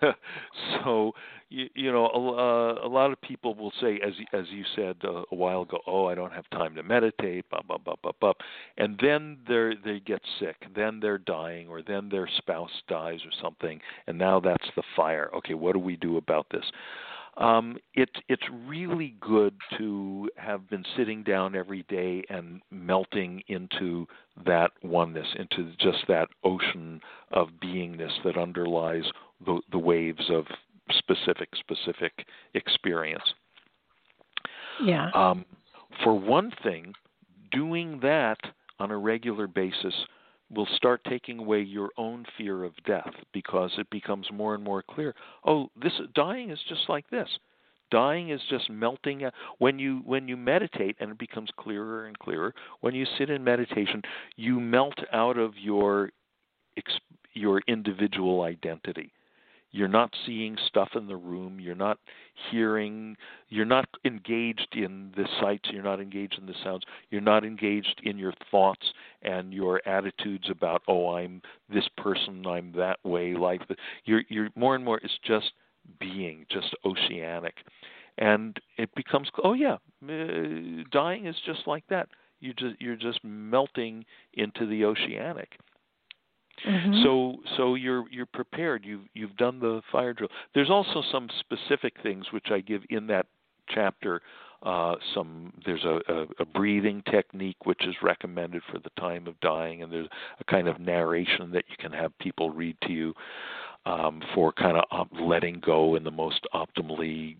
[0.01, 0.13] So,
[0.83, 1.11] so
[1.49, 4.95] you, you know, a, uh, a lot of people will say, as as you said
[5.03, 8.11] uh, a while ago, "Oh, I don't have time to meditate," blah blah blah blah
[8.19, 8.33] blah,
[8.77, 13.31] and then they they get sick, then they're dying, or then their spouse dies or
[13.41, 15.29] something, and now that's the fire.
[15.35, 16.65] Okay, what do we do about this?
[17.39, 24.05] Um, it, it's really good to have been sitting down every day and melting into
[24.45, 26.99] that oneness, into just that ocean
[27.31, 29.03] of beingness that underlies
[29.45, 30.45] the the waves of
[30.97, 32.25] specific specific
[32.55, 33.23] experience.
[34.83, 35.09] Yeah.
[35.13, 35.45] Um,
[36.03, 36.93] for one thing,
[37.51, 38.37] doing that
[38.79, 39.93] on a regular basis
[40.53, 44.83] will start taking away your own fear of death because it becomes more and more
[44.83, 45.13] clear.
[45.45, 47.29] Oh, this dying is just like this.
[47.91, 52.17] Dying is just melting uh, when you when you meditate and it becomes clearer and
[52.19, 52.53] clearer.
[52.81, 54.03] When you sit in meditation,
[54.35, 56.11] you melt out of your
[57.33, 59.11] your individual identity
[59.71, 61.99] you're not seeing stuff in the room you're not
[62.51, 63.15] hearing
[63.49, 68.01] you're not engaged in the sights you're not engaged in the sounds you're not engaged
[68.03, 71.41] in your thoughts and your attitudes about oh i'm
[71.71, 73.61] this person i'm that way like
[74.05, 75.51] you're you're more and more it's just
[75.99, 77.55] being just oceanic.
[78.17, 82.09] And it becomes oh yeah uh, dying is just like that.
[82.41, 85.57] You just you're just melting into the oceanic
[86.65, 87.03] Mm-hmm.
[87.03, 88.85] So so you're you're prepared.
[88.85, 90.29] You've you've done the fire drill.
[90.53, 93.27] There's also some specific things which I give in that
[93.69, 94.21] chapter.
[94.61, 99.39] Uh, some there's a, a, a breathing technique which is recommended for the time of
[99.39, 100.09] dying, and there's
[100.39, 103.13] a kind of narration that you can have people read to you
[103.85, 107.37] um, for kind of op- letting go in the most optimally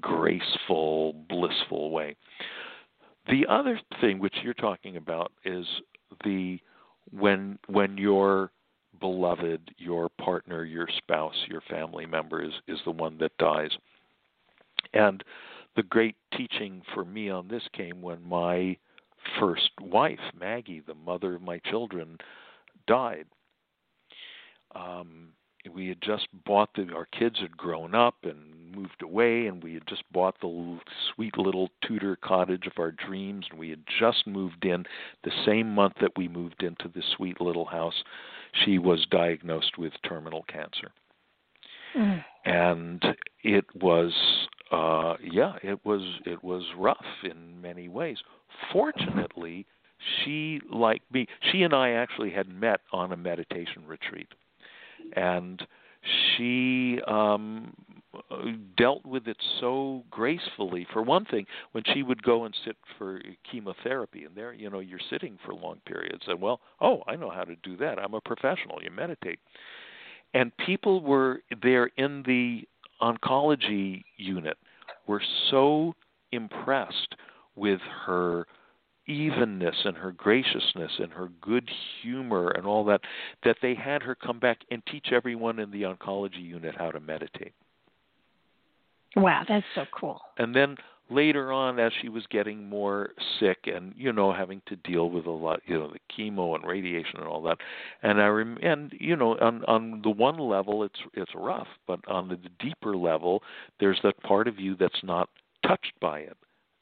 [0.00, 2.16] graceful, blissful way.
[3.28, 5.66] The other thing which you're talking about is
[6.24, 6.58] the
[7.10, 8.50] when when your
[9.00, 13.70] beloved, your partner, your spouse, your family member is, is the one that dies.
[14.92, 15.22] And
[15.76, 18.76] the great teaching for me on this came when my
[19.38, 22.18] first wife, Maggie, the mother of my children,
[22.86, 23.26] died.
[24.74, 25.28] Um,
[25.72, 29.74] we had just bought the our kids had grown up and moved away and we
[29.74, 30.78] had just bought the
[31.14, 34.84] sweet little Tudor cottage of our dreams and we had just moved in.
[35.24, 38.04] The same month that we moved into the sweet little house
[38.64, 40.90] she was diagnosed with terminal cancer.
[41.96, 42.22] Mm.
[42.44, 43.02] and
[43.42, 44.12] it was
[44.70, 48.18] uh yeah it was it was rough in many ways.
[48.70, 49.64] Fortunately
[50.22, 54.28] she like me she and I actually had met on a meditation retreat.
[55.16, 55.66] And
[56.36, 57.72] she um
[58.76, 60.86] dealt with it so gracefully.
[60.92, 63.20] For one thing when she would go and sit for
[63.50, 67.30] chemotherapy and there you know you're sitting for long periods and well oh i know
[67.30, 67.98] how to do that.
[67.98, 68.82] I'm a professional.
[68.82, 69.38] You meditate.
[70.34, 72.62] And people were there in the
[73.00, 74.56] oncology unit
[75.06, 75.94] were so
[76.32, 77.14] impressed
[77.56, 78.46] with her
[79.06, 81.68] evenness and her graciousness and her good
[82.02, 83.00] humor and all that
[83.42, 87.00] that they had her come back and teach everyone in the oncology unit how to
[87.00, 87.54] meditate.
[89.16, 90.20] Wow, that's so cool.
[90.36, 90.76] And then
[91.10, 93.10] later on as she was getting more
[93.40, 96.66] sick and you know having to deal with a lot you know the chemo and
[96.66, 97.56] radiation and all that
[98.02, 101.98] and i rem- and you know on on the one level it's it's rough but
[102.08, 103.42] on the deeper level
[103.80, 105.30] there's that part of you that's not
[105.66, 106.36] touched by it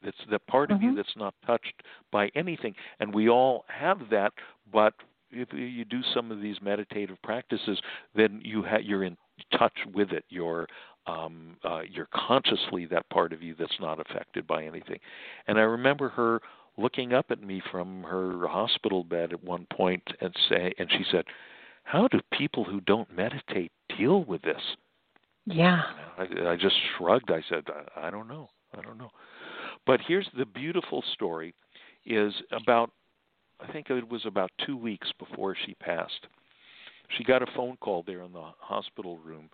[0.06, 0.76] it's the part mm-hmm.
[0.76, 0.96] of you mm-hmm.
[0.96, 1.82] that's not touched
[2.12, 4.32] by anything, and we all have that.
[4.72, 4.94] But
[5.30, 7.80] if you do some of these meditative practices,
[8.14, 9.16] then you ha- you're in
[9.58, 10.24] touch with it.
[10.28, 10.66] You're
[11.06, 14.98] um, uh, you're consciously that part of you that's not affected by anything.
[15.46, 16.40] And I remember her
[16.76, 21.04] looking up at me from her hospital bed at one point and say, and she
[21.10, 21.24] said,
[21.84, 24.62] "How do people who don't meditate deal with this?"
[25.46, 25.82] Yeah.
[26.18, 27.30] I, I just shrugged.
[27.30, 27.64] I said,
[27.96, 28.50] I, I don't know.
[28.76, 29.10] I don't know.
[29.86, 31.54] But here's the beautiful story
[32.04, 32.90] is about
[33.60, 36.26] I think it was about 2 weeks before she passed.
[37.16, 39.48] She got a phone call there in the hospital room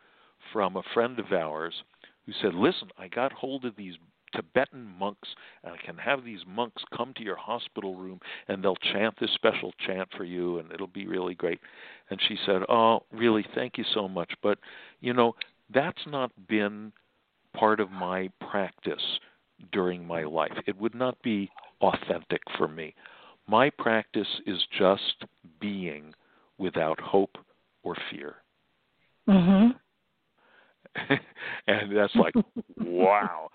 [0.52, 1.82] from a friend of ours
[2.26, 3.96] who said, "Listen, I got hold of these
[4.32, 5.28] Tibetan monks,
[5.62, 9.30] and I can have these monks come to your hospital room, and they'll chant this
[9.32, 11.60] special chant for you, and it'll be really great."
[12.10, 13.42] And she said, "Oh, really?
[13.54, 14.58] Thank you so much, but
[15.00, 15.34] you know
[15.70, 16.92] that's not been
[17.52, 19.20] part of my practice
[19.70, 20.56] during my life.
[20.66, 21.50] It would not be
[21.80, 22.94] authentic for me.
[23.46, 25.24] My practice is just
[25.60, 26.14] being
[26.58, 27.38] without hope
[27.82, 28.42] or fear.
[29.28, 29.78] Mhm.
[31.66, 32.34] and that's like,
[32.78, 33.48] wow.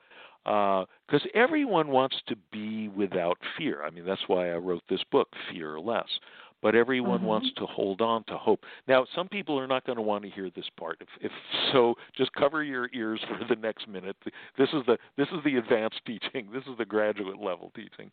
[0.43, 3.83] Because uh, everyone wants to be without fear.
[3.83, 6.19] I mean, that's why I wrote this book, Fearless
[6.61, 7.27] but everyone mm-hmm.
[7.27, 8.63] wants to hold on to hope.
[8.87, 10.97] Now, some people are not going to want to hear this part.
[11.01, 11.31] If, if
[11.71, 14.15] so, just cover your ears for the next minute.
[14.57, 16.49] This is the this is the advanced teaching.
[16.51, 18.09] This is the graduate level teaching.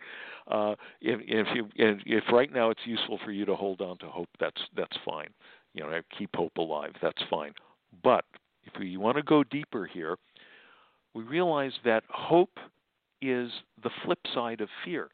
[0.50, 4.06] Uh, if, if you if right now it's useful for you to hold on to
[4.06, 5.28] hope, that's that's fine.
[5.72, 6.92] You know, keep hope alive.
[7.02, 7.52] That's fine.
[8.02, 8.24] But
[8.66, 10.16] if you want to go deeper here,
[11.14, 12.58] we realize that hope
[13.22, 13.50] is
[13.82, 15.08] the flip side of fear.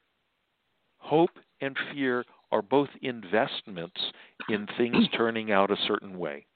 [0.99, 4.01] Hope and fear are both investments
[4.49, 6.47] in things turning out a certain way.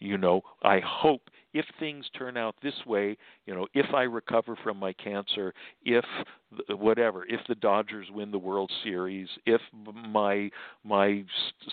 [0.00, 1.22] you know, I hope
[1.54, 3.16] if things turn out this way,
[3.46, 5.52] you know, if I recover from my cancer,
[5.84, 6.04] if
[6.70, 10.50] whatever, if the Dodgers win the World Series, if my
[10.84, 11.24] my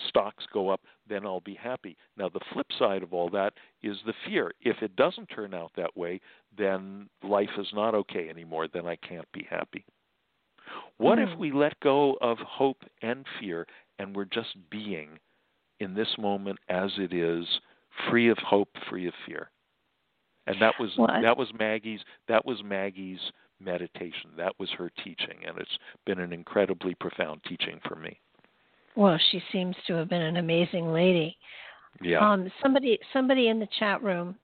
[0.08, 1.96] stocks go up, then I'll be happy.
[2.16, 4.52] Now the flip side of all that is the fear.
[4.60, 6.20] If it doesn't turn out that way,
[6.56, 9.84] then life is not okay anymore, then I can't be happy.
[10.98, 11.24] What mm.
[11.24, 11.40] if hmm.
[11.40, 13.66] we let go of hope and fear
[13.98, 15.18] and we're just being
[15.80, 17.46] in this moment as it is,
[18.10, 19.50] free of hope, free of fear?
[20.46, 21.10] And that was what?
[21.22, 23.20] that was Maggie's that was Maggie's
[23.60, 24.30] meditation.
[24.36, 28.20] That was her teaching, and it's been an incredibly profound teaching for me.
[28.96, 31.36] Well, she seems to have been an amazing lady.
[32.02, 32.18] Yeah.
[32.18, 34.36] Um, somebody somebody in the chat room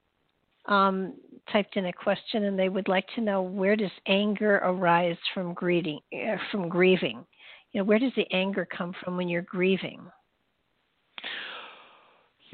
[0.66, 1.14] um,
[1.50, 5.54] typed in a question, and they would like to know where does anger arise from
[5.54, 6.00] grieving?
[6.14, 7.24] Uh, from grieving,
[7.72, 10.00] you know, where does the anger come from when you're grieving?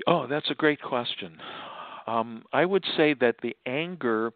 [0.07, 1.37] Oh, that's a great question.
[2.07, 4.33] Um, I would say that the anger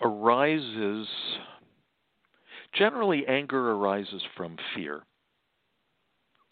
[0.00, 1.06] arises.
[2.74, 5.02] Generally, anger arises from fear.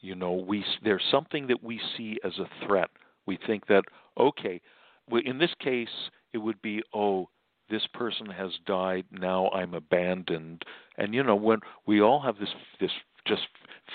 [0.04, 2.90] You know, we there's something that we see as a threat.
[3.26, 3.84] We think that
[4.18, 4.60] okay,
[5.24, 7.30] in this case, it would be oh,
[7.70, 9.06] this person has died.
[9.10, 10.62] Now I'm abandoned.
[10.98, 12.50] And you know, when we all have this
[12.80, 12.90] this
[13.26, 13.42] just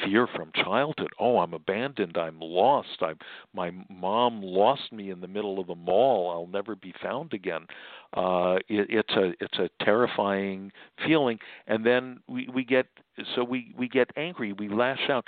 [0.04, 1.10] fear from childhood.
[1.20, 2.18] Oh, I'm abandoned.
[2.18, 2.98] I'm lost.
[3.02, 3.18] I'm
[3.54, 6.32] my mom lost me in the middle of the mall.
[6.32, 7.66] I'll never be found again.
[8.14, 10.72] Uh, it, it's a it's a terrifying
[11.06, 12.88] feeling, and then we we get
[13.36, 14.54] so we we get angry.
[14.54, 15.28] We lash out.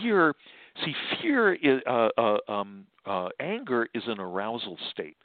[0.00, 0.34] Fear.
[0.84, 5.16] See, fear is uh, uh, um, uh, anger is an arousal state.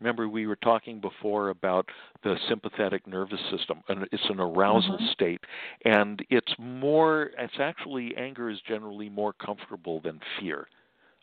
[0.00, 1.86] Remember, we were talking before about
[2.22, 5.12] the sympathetic nervous system, and it's an arousal mm-hmm.
[5.12, 5.40] state,
[5.84, 7.30] and it's more.
[7.38, 10.68] It's actually anger is generally more comfortable than fear,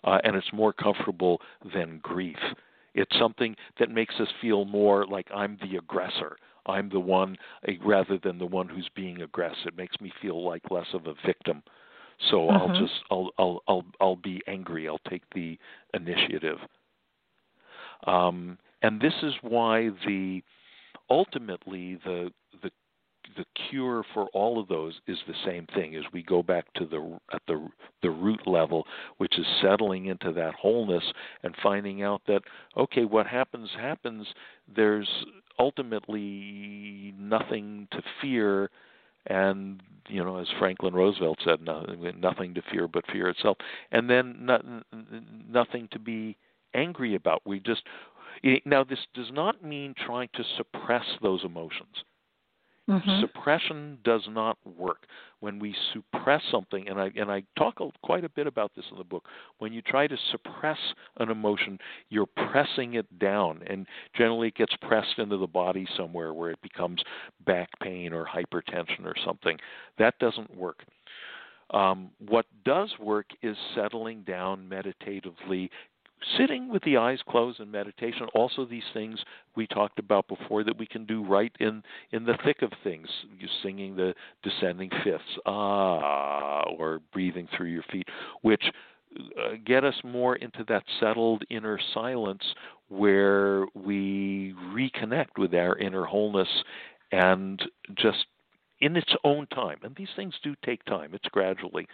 [0.03, 1.41] uh, and it's more comfortable
[1.73, 2.37] than grief.
[2.93, 6.37] It's something that makes us feel more like I'm the aggressor.
[6.67, 7.37] I'm the one,
[7.67, 9.65] uh, rather than the one who's being aggressed.
[9.65, 11.63] It makes me feel like less of a victim.
[12.29, 12.57] So mm-hmm.
[12.57, 14.87] I'll just I'll I'll I'll I'll be angry.
[14.87, 15.57] I'll take the
[15.93, 16.57] initiative.
[18.05, 20.41] Um, and this is why the
[21.09, 22.31] ultimately the
[22.61, 22.71] the
[23.35, 26.85] the cure for all of those is the same thing as we go back to
[26.85, 27.67] the at the
[28.01, 28.85] the root level
[29.17, 31.03] which is settling into that wholeness
[31.43, 32.41] and finding out that
[32.77, 34.25] okay what happens happens
[34.75, 35.09] there's
[35.59, 38.69] ultimately nothing to fear.
[39.27, 43.57] And you know as Franklin Roosevelt said nothing to fear but fear itself.
[43.91, 44.63] And then not,
[45.49, 46.37] nothing to be
[46.73, 47.41] angry about.
[47.45, 47.83] We just
[48.65, 52.03] now, this does not mean trying to suppress those emotions.
[52.89, 53.21] Mm-hmm.
[53.21, 55.07] Suppression does not work.
[55.41, 58.97] When we suppress something, and I and I talk quite a bit about this in
[58.97, 59.25] the book.
[59.59, 60.77] When you try to suppress
[61.17, 61.77] an emotion,
[62.09, 63.85] you're pressing it down, and
[64.15, 67.01] generally it gets pressed into the body somewhere where it becomes
[67.45, 69.57] back pain or hypertension or something.
[69.99, 70.83] That doesn't work.
[71.71, 75.69] Um, what does work is settling down meditatively,
[76.37, 79.19] sitting with the eyes closed in meditation also these things
[79.55, 83.07] we talked about before that we can do right in in the thick of things.
[83.39, 84.13] You singing the
[84.43, 88.07] descending fifths ah or breathing through your feet
[88.41, 88.63] which
[89.17, 92.43] uh, get us more into that settled inner silence
[92.89, 96.49] where we reconnect with our inner wholeness
[97.11, 97.61] and
[97.95, 98.25] just
[98.79, 99.77] in its own time.
[99.83, 101.13] And these things do take time.
[101.13, 101.87] It's gradually.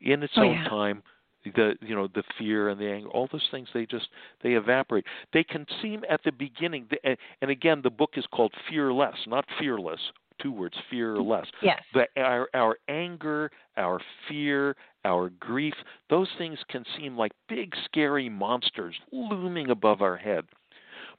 [0.00, 0.68] In its oh, own yeah.
[0.68, 1.02] time
[1.44, 4.08] the you know the fear and the anger all those things they just
[4.42, 5.04] they evaporate.
[5.32, 10.00] They can seem at the beginning and again the book is called fearless not fearless
[10.40, 11.48] two words fearless.
[11.62, 11.82] Yes.
[11.94, 15.74] The our our anger our fear our grief
[16.10, 20.44] those things can seem like big scary monsters looming above our head.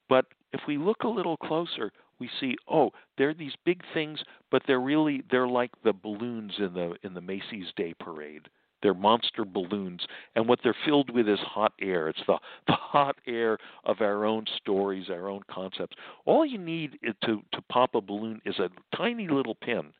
[0.07, 4.19] But if we look a little closer we see oh they're these big things
[4.51, 8.49] but they're really they're like the balloons in the in the Macy's Day Parade
[8.81, 10.01] they're monster balloons,
[10.35, 12.09] and what they're filled with is hot air.
[12.09, 12.37] It's the,
[12.67, 15.95] the hot air of our own stories, our own concepts.
[16.25, 19.91] All you need to, to pop a balloon is a tiny little pin,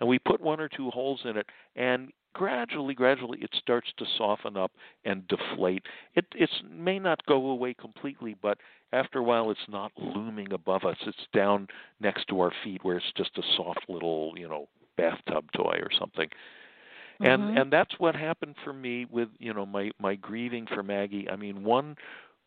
[0.00, 4.04] and we put one or two holes in it, and gradually, gradually, it starts to
[4.16, 4.72] soften up
[5.04, 5.82] and deflate.
[6.14, 8.58] It it may not go away completely, but
[8.92, 10.96] after a while, it's not looming above us.
[11.06, 11.68] It's down
[12.00, 15.90] next to our feet, where it's just a soft little, you know, bathtub toy or
[15.98, 16.28] something
[17.20, 17.56] and mm-hmm.
[17.58, 21.28] and that's what happened for me with you know my my grieving for Maggie.
[21.30, 21.96] I mean, one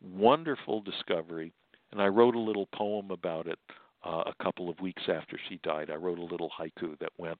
[0.01, 1.53] wonderful discovery,
[1.91, 3.59] and I wrote a little poem about it
[4.05, 5.89] uh, a couple of weeks after she died.
[5.89, 7.39] I wrote a little haiku that went,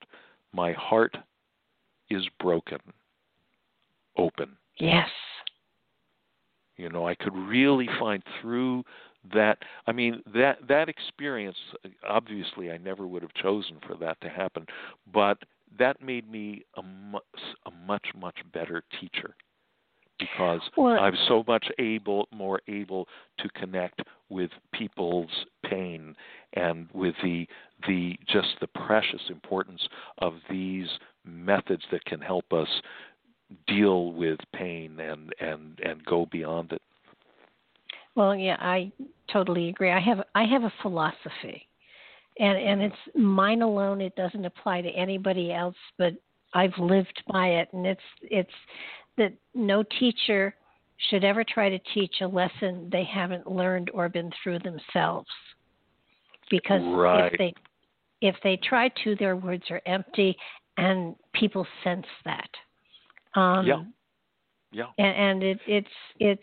[0.54, 1.16] "My heart
[2.10, 2.80] is broken,
[4.18, 5.10] open." Yes.
[6.78, 8.84] You know, I could really find through
[9.34, 9.58] that
[9.88, 11.58] I mean that that experience
[12.08, 14.66] obviously I never would have chosen for that to happen,
[15.14, 15.38] but
[15.80, 17.20] that made me a, mu-
[17.66, 19.36] a much much better teacher
[20.20, 23.08] because well, I'm so much able more able
[23.40, 25.30] to connect with people's
[25.66, 26.16] pain
[26.54, 27.48] and with the
[27.88, 29.88] the just the precious importance
[30.20, 30.88] of these
[31.26, 32.68] methods that can help us
[33.68, 36.82] deal with pain and and and go beyond it.
[38.16, 38.92] Well, yeah, I
[39.32, 39.92] totally agree.
[39.92, 41.68] I have I have a philosophy,
[42.40, 44.02] and and it's mine alone.
[44.02, 46.14] It doesn't apply to anybody else, but
[46.54, 48.50] I've lived by it, and it's it's
[49.18, 50.56] that no teacher
[51.10, 55.28] should ever try to teach a lesson they haven't learned or been through themselves,
[56.50, 57.32] because right.
[57.32, 57.54] if they
[58.22, 60.36] if they try to, their words are empty,
[60.78, 62.50] and people sense that.
[63.40, 63.84] Um, yeah.
[64.72, 64.86] Yeah.
[64.98, 65.88] And, and it, it's
[66.20, 66.42] it's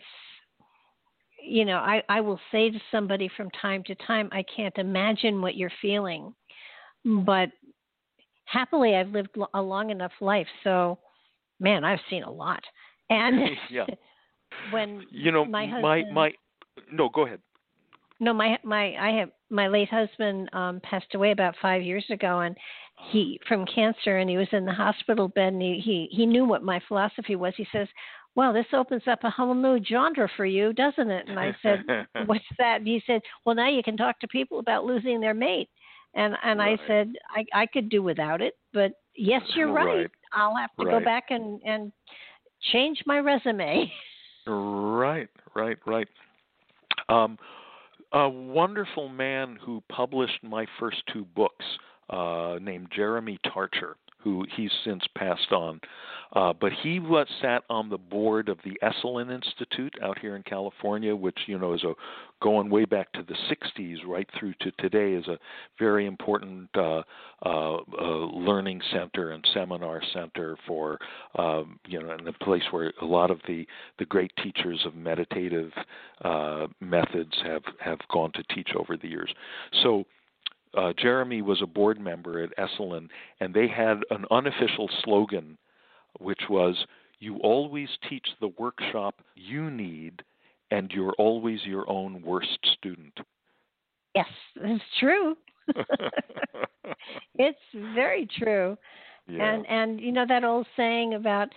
[1.43, 5.41] you know I I will say to somebody from time to time I can't imagine
[5.41, 6.33] what you're feeling,
[7.05, 7.49] but
[8.45, 10.99] happily I've lived a long enough life so
[11.59, 12.61] man I've seen a lot.
[13.09, 13.39] And
[13.69, 13.85] yeah.
[14.71, 16.31] when you know my husband, my my
[16.91, 17.39] no go ahead.
[18.19, 22.41] No my my I have my late husband um passed away about 5 years ago
[22.41, 22.55] and
[23.11, 26.45] he from cancer and he was in the hospital bed and he he, he knew
[26.45, 27.53] what my philosophy was.
[27.57, 27.87] He says
[28.35, 31.27] well this opens up a whole new genre for you doesn't it?
[31.27, 31.83] And i said
[32.25, 32.77] what's that?
[32.77, 35.69] And he said well now you can talk to people about losing their mate.
[36.13, 36.79] And and right.
[36.79, 40.11] i said i i could do without it but yes you're right, right.
[40.33, 40.99] i'll have to right.
[40.99, 41.91] go back and and
[42.71, 43.91] change my resume.
[44.47, 46.07] Right right right.
[47.09, 47.37] Um
[48.13, 51.65] a wonderful man who published my first two books
[52.09, 55.79] uh, named Jeremy Tarcher, who he's since passed on.
[56.33, 60.43] Uh, but he was sat on the board of the Esalen Institute out here in
[60.43, 61.93] California, which you know is a
[62.41, 65.37] going way back to the 60s right through to today is a
[65.77, 67.01] very important uh,
[67.45, 70.97] uh, uh, learning center and seminar center for
[71.37, 73.67] um, you know and a place where a lot of the
[73.99, 75.71] the great teachers of meditative
[76.23, 79.33] uh, methods have have gone to teach over the years.
[79.83, 80.05] So
[80.77, 85.57] uh, Jeremy was a board member at Esalen, and they had an unofficial slogan,
[86.19, 86.85] which was
[87.19, 90.23] "You always teach the workshop you need,
[90.69, 93.19] and you're always your own worst student."
[94.15, 95.37] Yes, it's true.
[97.35, 98.77] it's very true.
[99.27, 99.53] Yeah.
[99.53, 101.49] And and you know that old saying about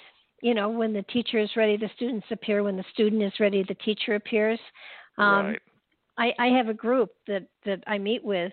[0.43, 2.63] you know when the teacher is ready, the students appear.
[2.63, 4.61] When the student is ready, the teacher appears.
[5.19, 5.63] Um, right.
[6.17, 8.53] I, I have a group that that I meet with,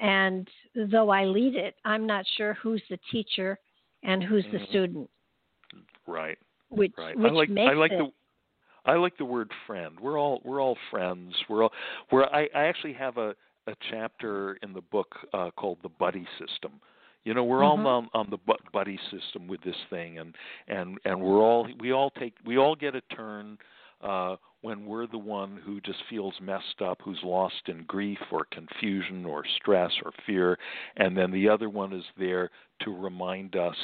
[0.00, 3.58] and though I lead it, I'm not sure who's the teacher
[4.02, 4.68] and who's the Mhm.
[4.68, 5.10] student.
[6.06, 6.38] Right.
[6.70, 7.16] Which Right.
[7.16, 7.98] which I like makes I like it.
[7.98, 8.12] the
[8.84, 9.98] I like the word friend.
[10.00, 11.34] We're all we're all friends.
[11.48, 11.72] We're all
[12.10, 13.34] we're I, I actually have a
[13.66, 16.80] a chapter in the book uh, called the buddy system.
[17.24, 17.64] You know, we're Mhm.
[17.64, 18.38] all on, on the
[18.72, 20.34] buddy system with this thing, and
[20.68, 23.58] and and we're all we all take we all get a turn
[24.00, 28.46] uh, when we're the one who just feels messed up, who's lost in grief or
[28.50, 30.58] confusion or stress or fear,
[30.96, 32.50] and then the other one is there
[32.80, 33.76] to remind us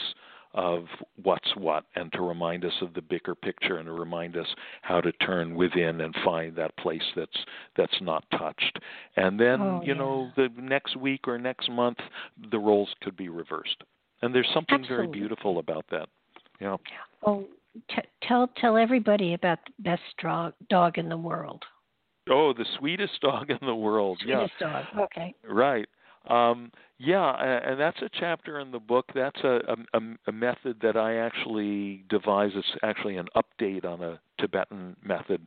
[0.54, 0.84] of
[1.22, 4.46] what's what and to remind us of the bigger picture and to remind us
[4.82, 7.44] how to turn within and find that place that's
[7.76, 8.78] that's not touched.
[9.16, 11.98] And then Oh, you know the next week or next month
[12.52, 13.82] the roles could be reversed.
[14.22, 16.08] And there's something very beautiful about that.
[16.60, 16.76] Yeah.
[17.26, 17.46] Oh,
[17.90, 21.62] t- tell tell everybody about the best dog dog in the world.
[22.30, 24.84] oh the sweetest dog in the world yeah Sweetest dog.
[25.04, 25.34] Okay.
[25.48, 25.88] Right.
[26.28, 27.34] Um, yeah,
[27.68, 29.04] and that's a chapter in the book.
[29.14, 29.60] That's a,
[29.92, 32.56] a, a method that I actually devised.
[32.56, 35.46] It's actually an update on a Tibetan method.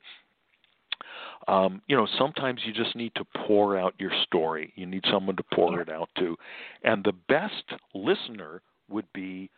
[1.47, 4.71] Um, you know, sometimes you just need to pour out your story.
[4.75, 5.81] You need someone to pour Yeah.
[5.81, 6.35] it out to,
[6.83, 7.63] and the best
[7.95, 9.49] listener would be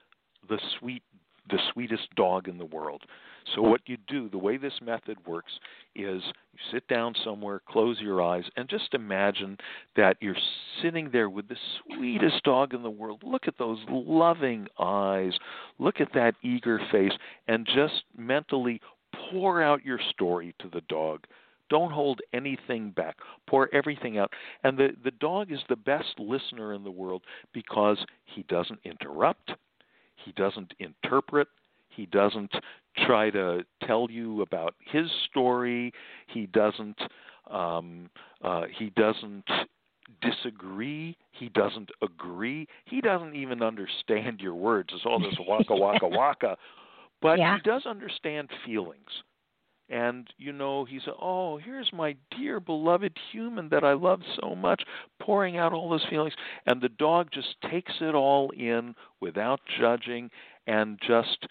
[0.48, 1.04] the sweet,
[1.50, 3.04] the sweetest dog in the world.
[3.56, 5.52] So what you do, the way this method works,
[5.96, 9.58] is you sit down somewhere, close your eyes, and just imagine
[9.96, 10.36] that you're
[10.82, 13.24] sitting there with the sweetest dog in the world.
[13.24, 15.34] Look at those loving eyes.
[15.80, 17.14] Look at that eager face,
[17.48, 18.82] and just mentally
[19.32, 21.26] pour out your story to the dog.
[21.70, 23.18] Don't hold anything back.
[23.48, 24.32] Pour everything out.
[24.64, 27.24] And the, the dog is the best listener in the world
[27.54, 29.52] because he doesn't interrupt,
[30.24, 31.48] he doesn't interpret,
[31.90, 32.52] he doesn't
[33.06, 35.92] try to tell you about his story.
[36.28, 37.00] He doesn't
[37.50, 38.10] um,
[38.44, 39.46] uh, he doesn't
[40.22, 41.18] disagree.
[41.32, 42.68] He doesn't agree.
[42.86, 44.90] He doesn't even understand your words.
[44.94, 46.58] It's all this waka waka waka.
[47.22, 47.56] But Yeah.
[47.56, 49.24] he does understand feelings.
[49.90, 54.56] And you know he said oh here's my dear beloved human that i love so
[54.56, 54.84] much
[55.20, 56.34] pouring out all those feelings.
[56.66, 60.30] And the dog just takes it all in without judging
[60.68, 61.48] and just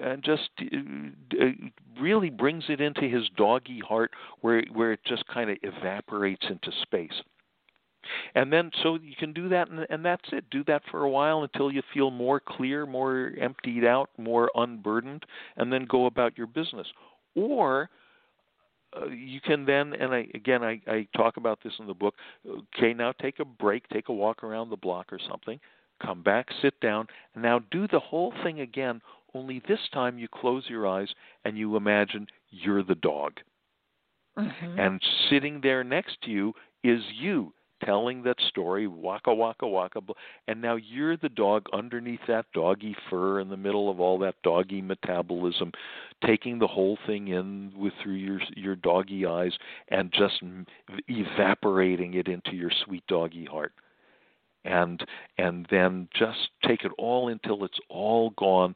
[0.00, 1.44] and just uh,
[2.00, 6.70] really brings it into his doggy heart where where it just kind of evaporates into
[6.82, 7.22] space.
[8.34, 10.44] And then so you can do that and, and that's it.
[10.50, 15.24] Do that for a while until you feel more clear more emptied out more unburdened
[15.56, 16.86] and then go about your business
[17.34, 17.90] or
[18.96, 22.14] uh, you can then, and I again I, I talk about this in the book.
[22.46, 25.58] Okay, now take a break, take a walk around the block or something.
[26.04, 29.00] Come back, sit down, and now do the whole thing again.
[29.32, 31.08] Only this time you close your eyes
[31.44, 33.32] and you imagine you're the dog,
[34.38, 34.78] mm-hmm.
[34.78, 36.52] and sitting there next to you
[36.84, 37.52] is you
[37.84, 40.00] telling that story, waka waka waka,
[40.48, 44.34] and now you're the dog underneath that doggy fur in the middle of all that
[44.42, 45.72] doggy metabolism,
[46.24, 49.52] taking the whole thing in with through your your doggy eyes
[49.88, 50.42] and just
[51.08, 53.72] evaporating it into your sweet doggy heart.
[54.66, 55.04] And
[55.36, 58.74] and then just take it all until it's all gone,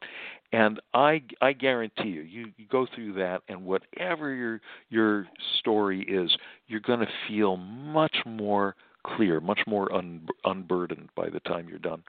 [0.51, 5.27] and I I guarantee you, you, you go through that, and whatever your your
[5.59, 6.31] story is,
[6.67, 8.75] you're going to feel much more
[9.05, 12.03] clear, much more un, unburdened by the time you're done.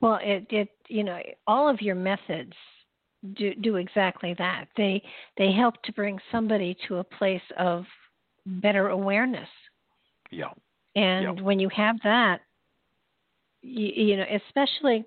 [0.00, 2.52] Well, it, it you know all of your methods
[3.34, 4.66] do do exactly that.
[4.76, 5.02] They
[5.38, 7.84] they help to bring somebody to a place of
[8.46, 9.48] better awareness.
[10.30, 10.50] Yeah.
[10.96, 11.42] And yeah.
[11.42, 12.40] when you have that,
[13.62, 15.04] you, you know, especially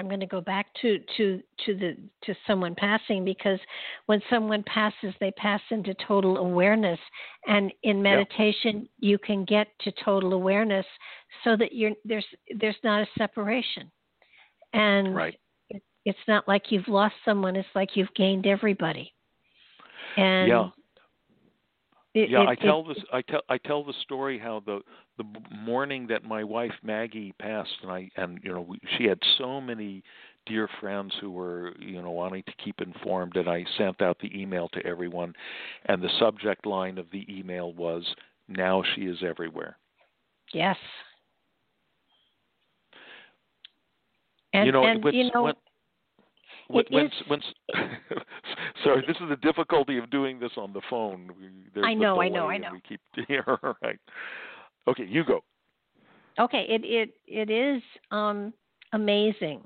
[0.00, 3.58] I'm going to go back to to to the to someone passing because
[4.06, 6.98] when someone passes, they pass into total awareness,
[7.46, 10.86] and in meditation, you can get to total awareness
[11.44, 12.24] so that you're there's
[12.58, 13.90] there's not a separation,
[14.72, 15.38] and right.
[15.68, 19.12] it, it's not like you've lost someone; it's like you've gained everybody.
[20.16, 20.68] And yeah.
[22.12, 22.98] It, yeah, it, I tell this.
[23.12, 24.80] I tell I tell the story how the
[25.20, 29.60] the morning that my wife Maggie passed, and I and you know she had so
[29.60, 30.02] many
[30.46, 34.30] dear friends who were you know wanting to keep informed, and I sent out the
[34.38, 35.34] email to everyone,
[35.86, 38.04] and the subject line of the email was
[38.48, 39.76] "Now she is everywhere."
[40.52, 40.76] Yes.
[44.52, 45.54] And, you know, and, you know, when,
[46.68, 47.40] when, when, when,
[48.82, 51.30] sorry, this is the difficulty of doing this on the phone.
[51.72, 52.70] There's I know, I know, I know.
[52.72, 53.42] We keep yeah,
[53.80, 53.98] right.
[54.88, 55.40] Okay, you go.
[56.38, 58.52] Okay, it it it is um,
[58.92, 59.62] amazing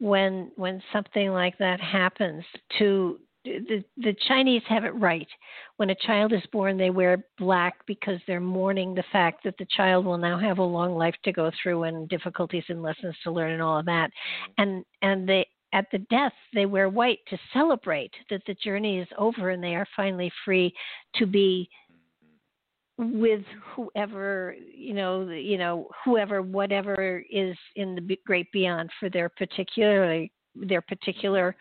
[0.00, 2.44] when when something like that happens
[2.78, 5.28] to the the Chinese have it right.
[5.76, 9.66] When a child is born, they wear black because they're mourning the fact that the
[9.76, 13.30] child will now have a long life to go through and difficulties and lessons to
[13.30, 14.10] learn and all of that.
[14.58, 19.08] And and they at the death they wear white to celebrate that the journey is
[19.18, 20.72] over and they are finally free
[21.16, 21.68] to be
[22.98, 23.42] with
[23.74, 30.32] whoever you know you know whoever whatever is in the great beyond for their particularly
[30.54, 31.54] their particular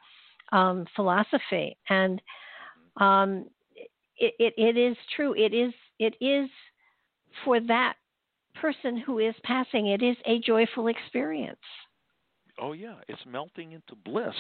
[0.51, 1.77] um, philosophy.
[1.89, 2.21] And
[2.97, 3.45] um,
[4.17, 5.33] it, it, it is true.
[5.35, 6.49] It is it is
[7.43, 7.95] for that
[8.59, 11.59] person who is passing it is a joyful experience
[12.59, 14.35] oh yeah it's melting into bliss.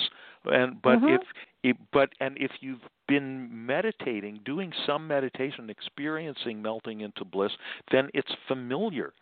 [0.45, 1.15] And but mm-hmm.
[1.15, 1.21] if
[1.63, 7.51] it, but and if you've been meditating doing some meditation experiencing melting into bliss
[7.91, 9.13] then it's familiar.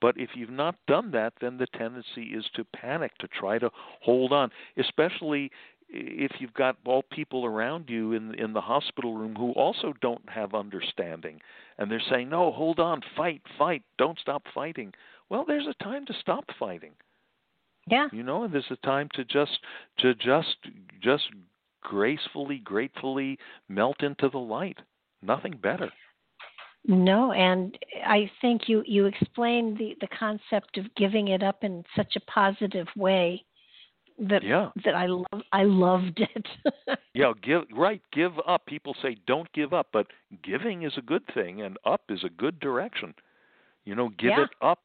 [0.00, 3.70] But if you've not done that then the tendency is to panic to try to
[4.00, 5.50] hold on especially
[5.94, 10.26] if you've got all people around you in in the hospital room who also don't
[10.28, 11.40] have understanding.
[11.78, 14.92] And they're saying no hold on fight fight don't stop fighting.
[15.28, 16.92] Well there's a time to stop fighting
[17.86, 18.08] yeah.
[18.12, 19.58] You know, and there's a time to just
[19.98, 20.56] to just
[21.02, 21.24] just
[21.82, 23.38] gracefully, gratefully
[23.68, 24.78] melt into the light.
[25.22, 25.90] Nothing better.
[26.84, 31.84] No, and I think you you explained the the concept of giving it up in
[31.96, 33.44] such a positive way
[34.18, 34.70] that yeah.
[34.84, 36.98] that I love I loved it.
[37.14, 38.66] yeah, give right, give up.
[38.66, 40.08] People say don't give up, but
[40.42, 43.14] giving is a good thing and up is a good direction.
[43.84, 44.44] You know, give yeah.
[44.44, 44.80] it up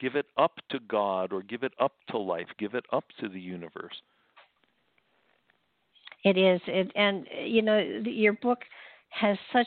[0.00, 2.46] Give it up to God or give it up to life.
[2.58, 3.94] Give it up to the universe.
[6.24, 6.60] It is.
[6.66, 8.58] It, and, you know, your book
[9.10, 9.66] has such.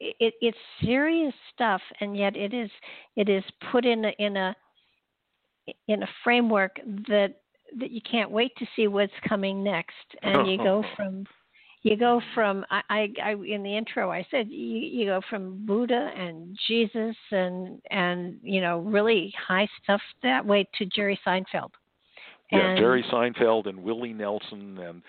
[0.00, 2.70] It, it's serious stuff, and yet it is
[3.16, 3.42] it is
[3.72, 4.54] put in a, in a
[5.88, 6.76] in a framework
[7.08, 7.36] that
[7.78, 11.24] that you can't wait to see what's coming next, and you go from
[11.84, 15.64] you go from I, I, I in the intro I said you, you go from
[15.64, 21.70] Buddha and Jesus and and you know really high stuff that way to Jerry Seinfeld.
[22.50, 25.02] Yeah, Jerry Seinfeld and Willie Nelson and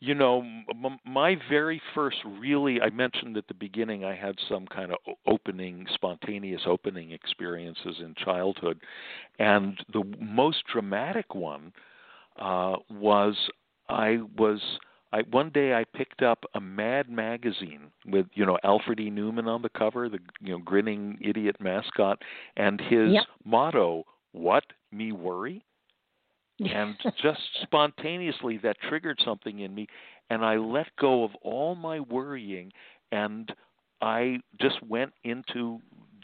[0.00, 4.66] you know, m- my very first really, I mentioned at the beginning, I had some
[4.66, 8.78] kind of opening, spontaneous opening experiences in childhood.
[9.38, 11.72] And the most dramatic one
[12.38, 13.36] uh, was
[13.88, 14.60] I was.
[15.16, 19.10] I, one day I picked up a Mad magazine with you know Alfred E.
[19.10, 22.20] Neuman on the cover, the you know grinning idiot mascot,
[22.56, 23.24] and his yep.
[23.44, 25.64] motto, "What me worry."
[26.60, 29.86] and just spontaneously that triggered something in me
[30.30, 32.72] and I let go of all my worrying
[33.12, 33.52] and
[34.00, 35.80] I just went into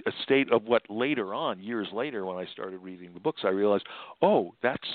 [0.06, 3.48] a state of what later on years later when I started reading the books I
[3.48, 3.84] realized
[4.22, 4.88] oh that's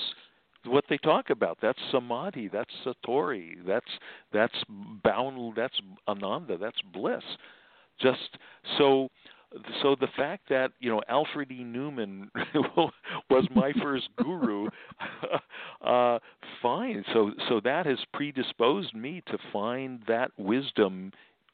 [0.64, 3.90] what they talk about that's samadhi that's satori that's
[4.32, 4.54] that's
[5.04, 7.22] bound that's ananda that's bliss
[8.00, 8.38] just
[8.76, 9.08] so
[9.82, 11.64] so the fact that you know Alfred E.
[11.64, 12.28] Neuman
[13.30, 14.68] was my first guru,
[15.84, 16.18] uh,
[16.60, 17.04] fine.
[17.12, 21.12] So so that has predisposed me to find that wisdom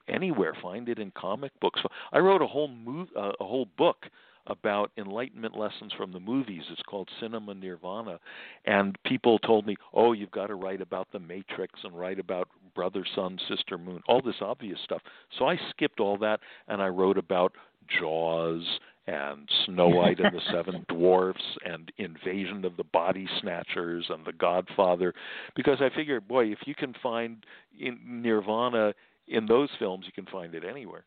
[0.09, 0.55] anywhere.
[0.60, 1.81] Find it in comic books.
[2.12, 4.06] I wrote a whole move, uh, a whole book
[4.46, 6.62] about enlightenment lessons from the movies.
[6.70, 8.18] It's called Cinema Nirvana.
[8.64, 12.48] And people told me, oh, you've got to write about the Matrix and write about
[12.74, 15.02] Brother, Sun, Sister, Moon, all this obvious stuff.
[15.38, 17.52] So I skipped all that and I wrote about
[18.00, 18.62] Jaws
[19.06, 24.32] and Snow White and the Seven Dwarfs and Invasion of the Body Snatchers and The
[24.32, 25.12] Godfather
[25.54, 27.44] because I figured boy if you can find
[27.78, 28.94] in Nirvana
[29.28, 31.04] in those films you can find it anywhere.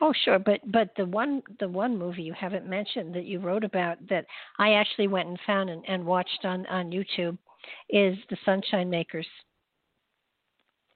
[0.00, 3.64] Oh sure, but but the one the one movie you haven't mentioned that you wrote
[3.64, 4.26] about that
[4.58, 7.38] I actually went and found and, and watched on on YouTube
[7.90, 9.26] is The Sunshine Makers.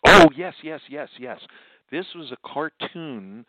[0.07, 1.39] Oh yes, yes, yes, yes.
[1.91, 3.45] This was a cartoon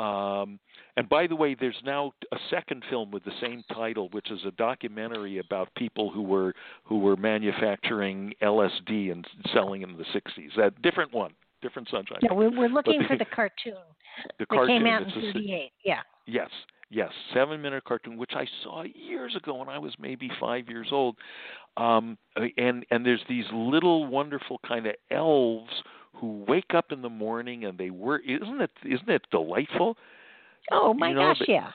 [0.00, 0.58] um,
[0.96, 4.40] and by the way, there's now a second film with the same title, which is
[4.46, 6.54] a documentary about people who were
[6.84, 10.56] who were manufacturing LSD and selling in the 60s.
[10.56, 12.18] That different one, different Sunshine.
[12.22, 13.74] Yeah, we're, we're looking the, for the cartoon.
[14.38, 15.72] The cartoon came out in '38.
[15.84, 16.00] Yeah.
[16.26, 16.48] Yes,
[16.90, 20.88] yes, seven minute cartoon, which I saw years ago when I was maybe five years
[20.92, 21.16] old.
[21.76, 22.18] Um,
[22.56, 25.82] and and there's these little wonderful kind of elves
[26.14, 28.22] who wake up in the morning and they work.
[28.26, 29.96] Isn't it isn't it delightful?
[30.70, 31.70] Oh my you know, gosh, yeah.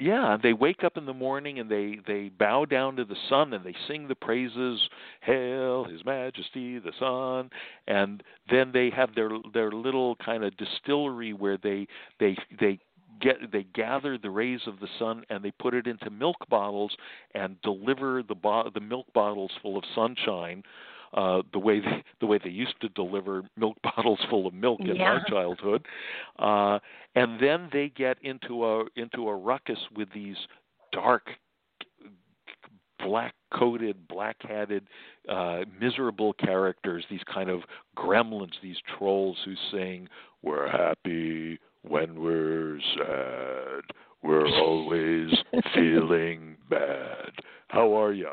[0.00, 3.52] Yeah, they wake up in the morning and they they bow down to the sun
[3.52, 4.80] and they sing the praises,
[5.22, 7.50] hail His Majesty the sun,
[7.88, 11.88] and then they have their their little kind of distillery where they
[12.20, 12.78] they they
[13.20, 16.96] get they gather the rays of the sun and they put it into milk bottles
[17.34, 20.62] and deliver the bo- the milk bottles full of sunshine
[21.14, 24.80] uh, the way they, the way they used to deliver milk bottles full of milk
[24.80, 25.18] in yeah.
[25.18, 25.86] my childhood,
[26.38, 26.78] uh,
[27.14, 30.36] and then they get into a into a ruckus with these
[30.92, 31.22] dark
[33.04, 34.86] black coated, black hatted,
[35.28, 37.60] uh, miserable characters, these kind of
[37.96, 40.08] gremlins, these trolls who sing,
[40.42, 43.82] We're happy when we're sad.
[44.22, 45.30] We're always
[45.74, 47.30] feeling bad.
[47.68, 48.30] How are you?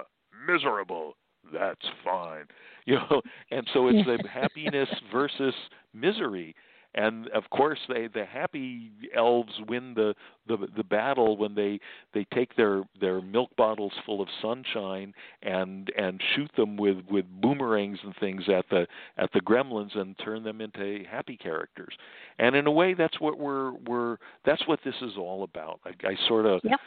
[0.48, 1.16] Miserable
[1.54, 2.46] that's fine.
[2.88, 5.56] You know and so it's the happiness versus
[5.96, 6.56] misery.
[6.94, 10.16] And of course they the happy elves win the
[10.48, 11.80] the the battle when they
[12.14, 17.26] they take their their milk bottles full of sunshine and and shoot them with with
[17.42, 21.96] boomerangs and things at the at the gremlins and turn them into happy characters.
[22.40, 25.82] And in a way that's what we're we're that's what this is all about.
[25.86, 26.80] I, I sort of yep.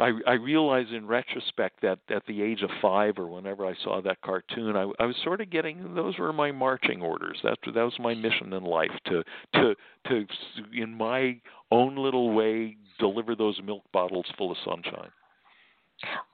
[0.00, 4.00] I, I realize in retrospect that at the age of five or whenever I saw
[4.00, 7.38] that cartoon, I, I was sort of getting those were my marching orders.
[7.42, 9.22] That that was my mission in life to
[9.54, 9.74] to
[10.06, 10.26] to
[10.72, 11.38] in my
[11.70, 15.10] own little way deliver those milk bottles full of sunshine.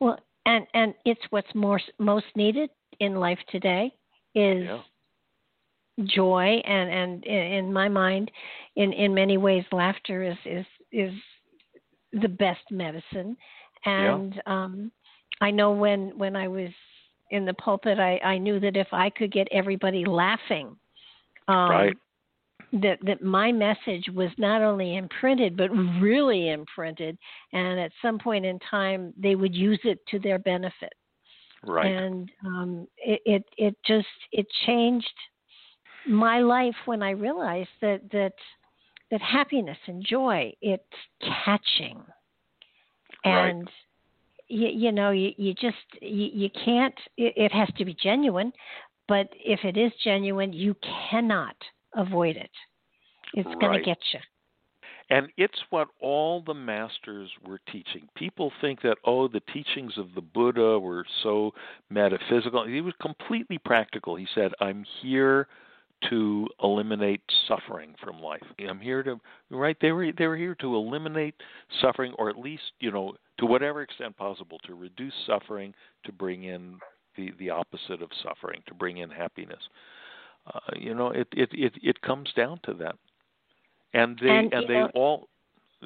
[0.01, 2.71] Well, and and it's what's more most needed
[3.01, 3.93] in life today
[4.35, 4.81] is yeah.
[6.05, 8.31] joy and and in my mind,
[8.77, 11.13] in in many ways, laughter is is is
[12.21, 13.37] the best medicine.
[13.85, 14.43] And yeah.
[14.47, 14.91] um,
[15.41, 16.71] I know when when I was
[17.31, 20.77] in the pulpit, I, I knew that if I could get everybody laughing,
[21.49, 21.97] um, right.
[22.73, 25.71] that that my message was not only imprinted but
[26.01, 27.19] really imprinted,
[27.53, 30.93] and at some point in time they would use it to their benefit.
[31.65, 31.87] Right.
[31.87, 35.07] And um, it, it it just it changed
[36.09, 38.35] my life when I realized that that
[39.11, 40.83] that happiness and joy it's
[41.45, 42.03] catching
[43.25, 43.69] and right.
[44.49, 48.53] you, you know you, you just you, you can't it, it has to be genuine
[49.09, 50.75] but if it is genuine you
[51.11, 51.57] cannot
[51.95, 52.51] avoid it
[53.35, 53.61] it's right.
[53.61, 54.21] going to get you
[55.09, 58.09] and it's what all the masters were teaching.
[58.17, 61.55] People think that, oh, the teachings of the Buddha were so
[61.91, 62.67] metaphysical.
[62.67, 64.17] He was completely practical.
[64.17, 65.47] He said, I'm here
[66.11, 68.43] to eliminate suffering from life.
[68.69, 69.21] I'm here to
[69.51, 71.35] right they were they were here to eliminate
[71.81, 75.75] suffering or at least, you know, to whatever extent possible to reduce suffering
[76.05, 76.79] to bring in
[77.17, 79.63] the the opposite of suffering, to bring in happiness.
[80.53, 82.97] Uh, you know, it, it it it comes down to that.
[83.95, 85.29] And they and, and they know, all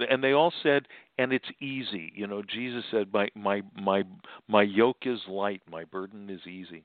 [0.09, 0.87] and they all said
[1.19, 2.13] and it's easy.
[2.15, 4.03] You know, Jesus said my my my
[4.49, 6.85] my yoke is light, my burden is easy.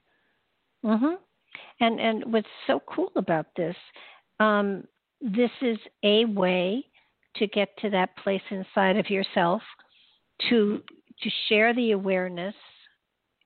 [0.84, 1.18] Mhm.
[1.80, 3.76] And and what's so cool about this,
[4.40, 4.84] um,
[5.22, 6.86] this is a way
[7.38, 9.62] to get to that place inside of yourself
[10.50, 10.82] to
[11.22, 12.56] to share the awareness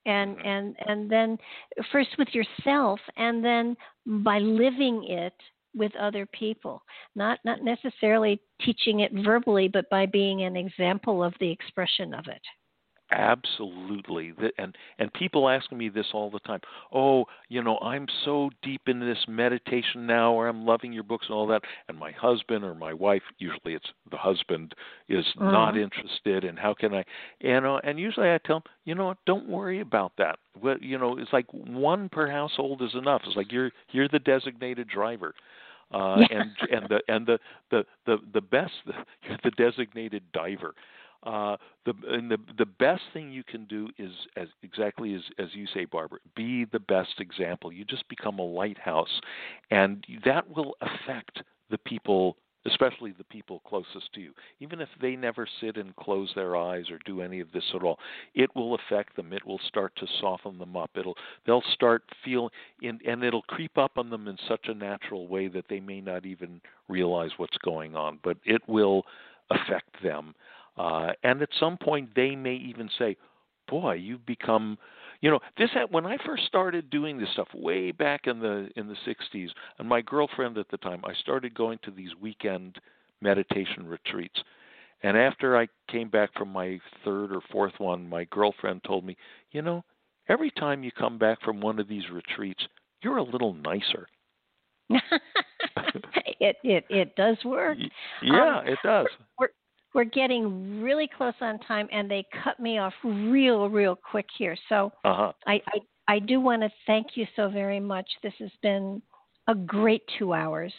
[0.05, 0.47] and mm-hmm.
[0.47, 1.37] and and then
[1.91, 3.75] first with yourself and then
[4.23, 5.33] by living it
[5.75, 6.81] with other people
[7.15, 12.25] not not necessarily teaching it verbally but by being an example of the expression of
[12.27, 12.41] it
[13.11, 16.59] Absolutely, and and people ask me this all the time.
[16.93, 21.25] Oh, you know, I'm so deep in this meditation now, or I'm loving your books
[21.27, 24.75] and all that, and my husband or my wife, usually it's the husband,
[25.07, 25.51] is mm.
[25.51, 26.43] not interested.
[26.43, 27.03] And how can I,
[27.39, 27.79] you know?
[27.83, 30.37] And usually I tell them, you know, what, don't worry about that.
[30.59, 33.23] What you know, it's like one per household is enough.
[33.25, 35.33] It's like you're you're the designated driver.
[35.91, 36.41] Uh, yeah.
[36.41, 37.39] and and the and the
[37.71, 38.73] the the, the best
[39.23, 40.75] you're the designated diver
[41.23, 45.47] uh, the and the the best thing you can do is as exactly as as
[45.53, 47.71] you say, Barbara, be the best example.
[47.71, 49.21] You just become a lighthouse,
[49.71, 54.33] and that will affect the people especially the people closest to you.
[54.59, 57.83] Even if they never sit and close their eyes or do any of this at
[57.83, 57.97] all,
[58.35, 59.31] it will affect them.
[59.33, 60.91] It will start to soften them up.
[60.95, 61.15] It'll
[61.45, 62.49] they'll start feeling
[62.81, 66.01] in, and it'll creep up on them in such a natural way that they may
[66.01, 69.03] not even realize what's going on, but it will
[69.49, 70.35] affect them.
[70.79, 73.17] Uh, and at some point, they may even say,
[73.67, 74.77] "Boy, you've become."
[75.21, 78.69] You know, this had, when I first started doing this stuff way back in the
[78.77, 82.79] in the '60s, and my girlfriend at the time, I started going to these weekend
[83.21, 84.41] meditation retreats.
[85.03, 89.17] And after I came back from my third or fourth one, my girlfriend told me,
[89.51, 89.83] "You know,
[90.29, 92.65] every time you come back from one of these retreats,
[93.03, 94.07] you're a little nicer."
[96.39, 97.77] it it it does work.
[98.23, 99.07] Yeah, um, it does.
[99.37, 99.49] We're
[99.93, 104.55] we're getting really close on time, and they cut me off real, real quick here.
[104.69, 105.31] So uh-huh.
[105.47, 108.07] I, I, I do want to thank you so very much.
[108.21, 109.01] This has been
[109.47, 110.73] a great two hours,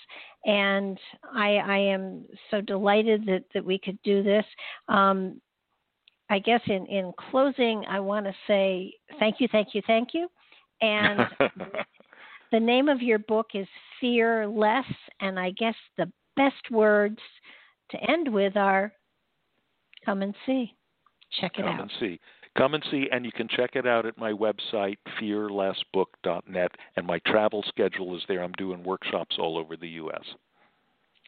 [0.45, 0.99] and
[1.35, 4.45] I, I am so delighted that, that we could do this.
[4.89, 5.41] Um,
[6.31, 10.28] I guess in, in closing, I want to say thank you, thank you, thank you.
[10.81, 11.23] And
[12.53, 13.66] the name of your book is
[14.01, 14.85] Fear Less,
[15.20, 17.19] and I guess the best words
[17.91, 18.93] to end with are
[20.11, 20.74] Come and see.
[21.41, 21.77] Check it Come out.
[21.77, 22.20] Come and see.
[22.59, 27.20] Come and see, and you can check it out at my website, fearlessbook.net, and my
[27.28, 28.43] travel schedule is there.
[28.43, 30.24] I'm doing workshops all over the U.S.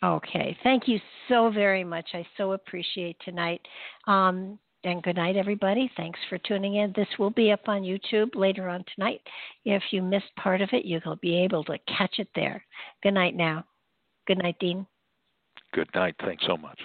[0.02, 0.56] Okay.
[0.64, 0.98] Thank you
[1.28, 2.08] so very much.
[2.12, 3.60] I so appreciate tonight.
[4.08, 5.88] Um, and good night, everybody.
[5.96, 6.92] Thanks for tuning in.
[6.96, 9.20] This will be up on YouTube later on tonight.
[9.64, 12.64] If you missed part of it, you'll be able to catch it there.
[13.04, 13.64] Good night now.
[14.26, 14.88] Good night, Dean.
[15.72, 16.16] Good night.
[16.20, 16.80] Thanks so much.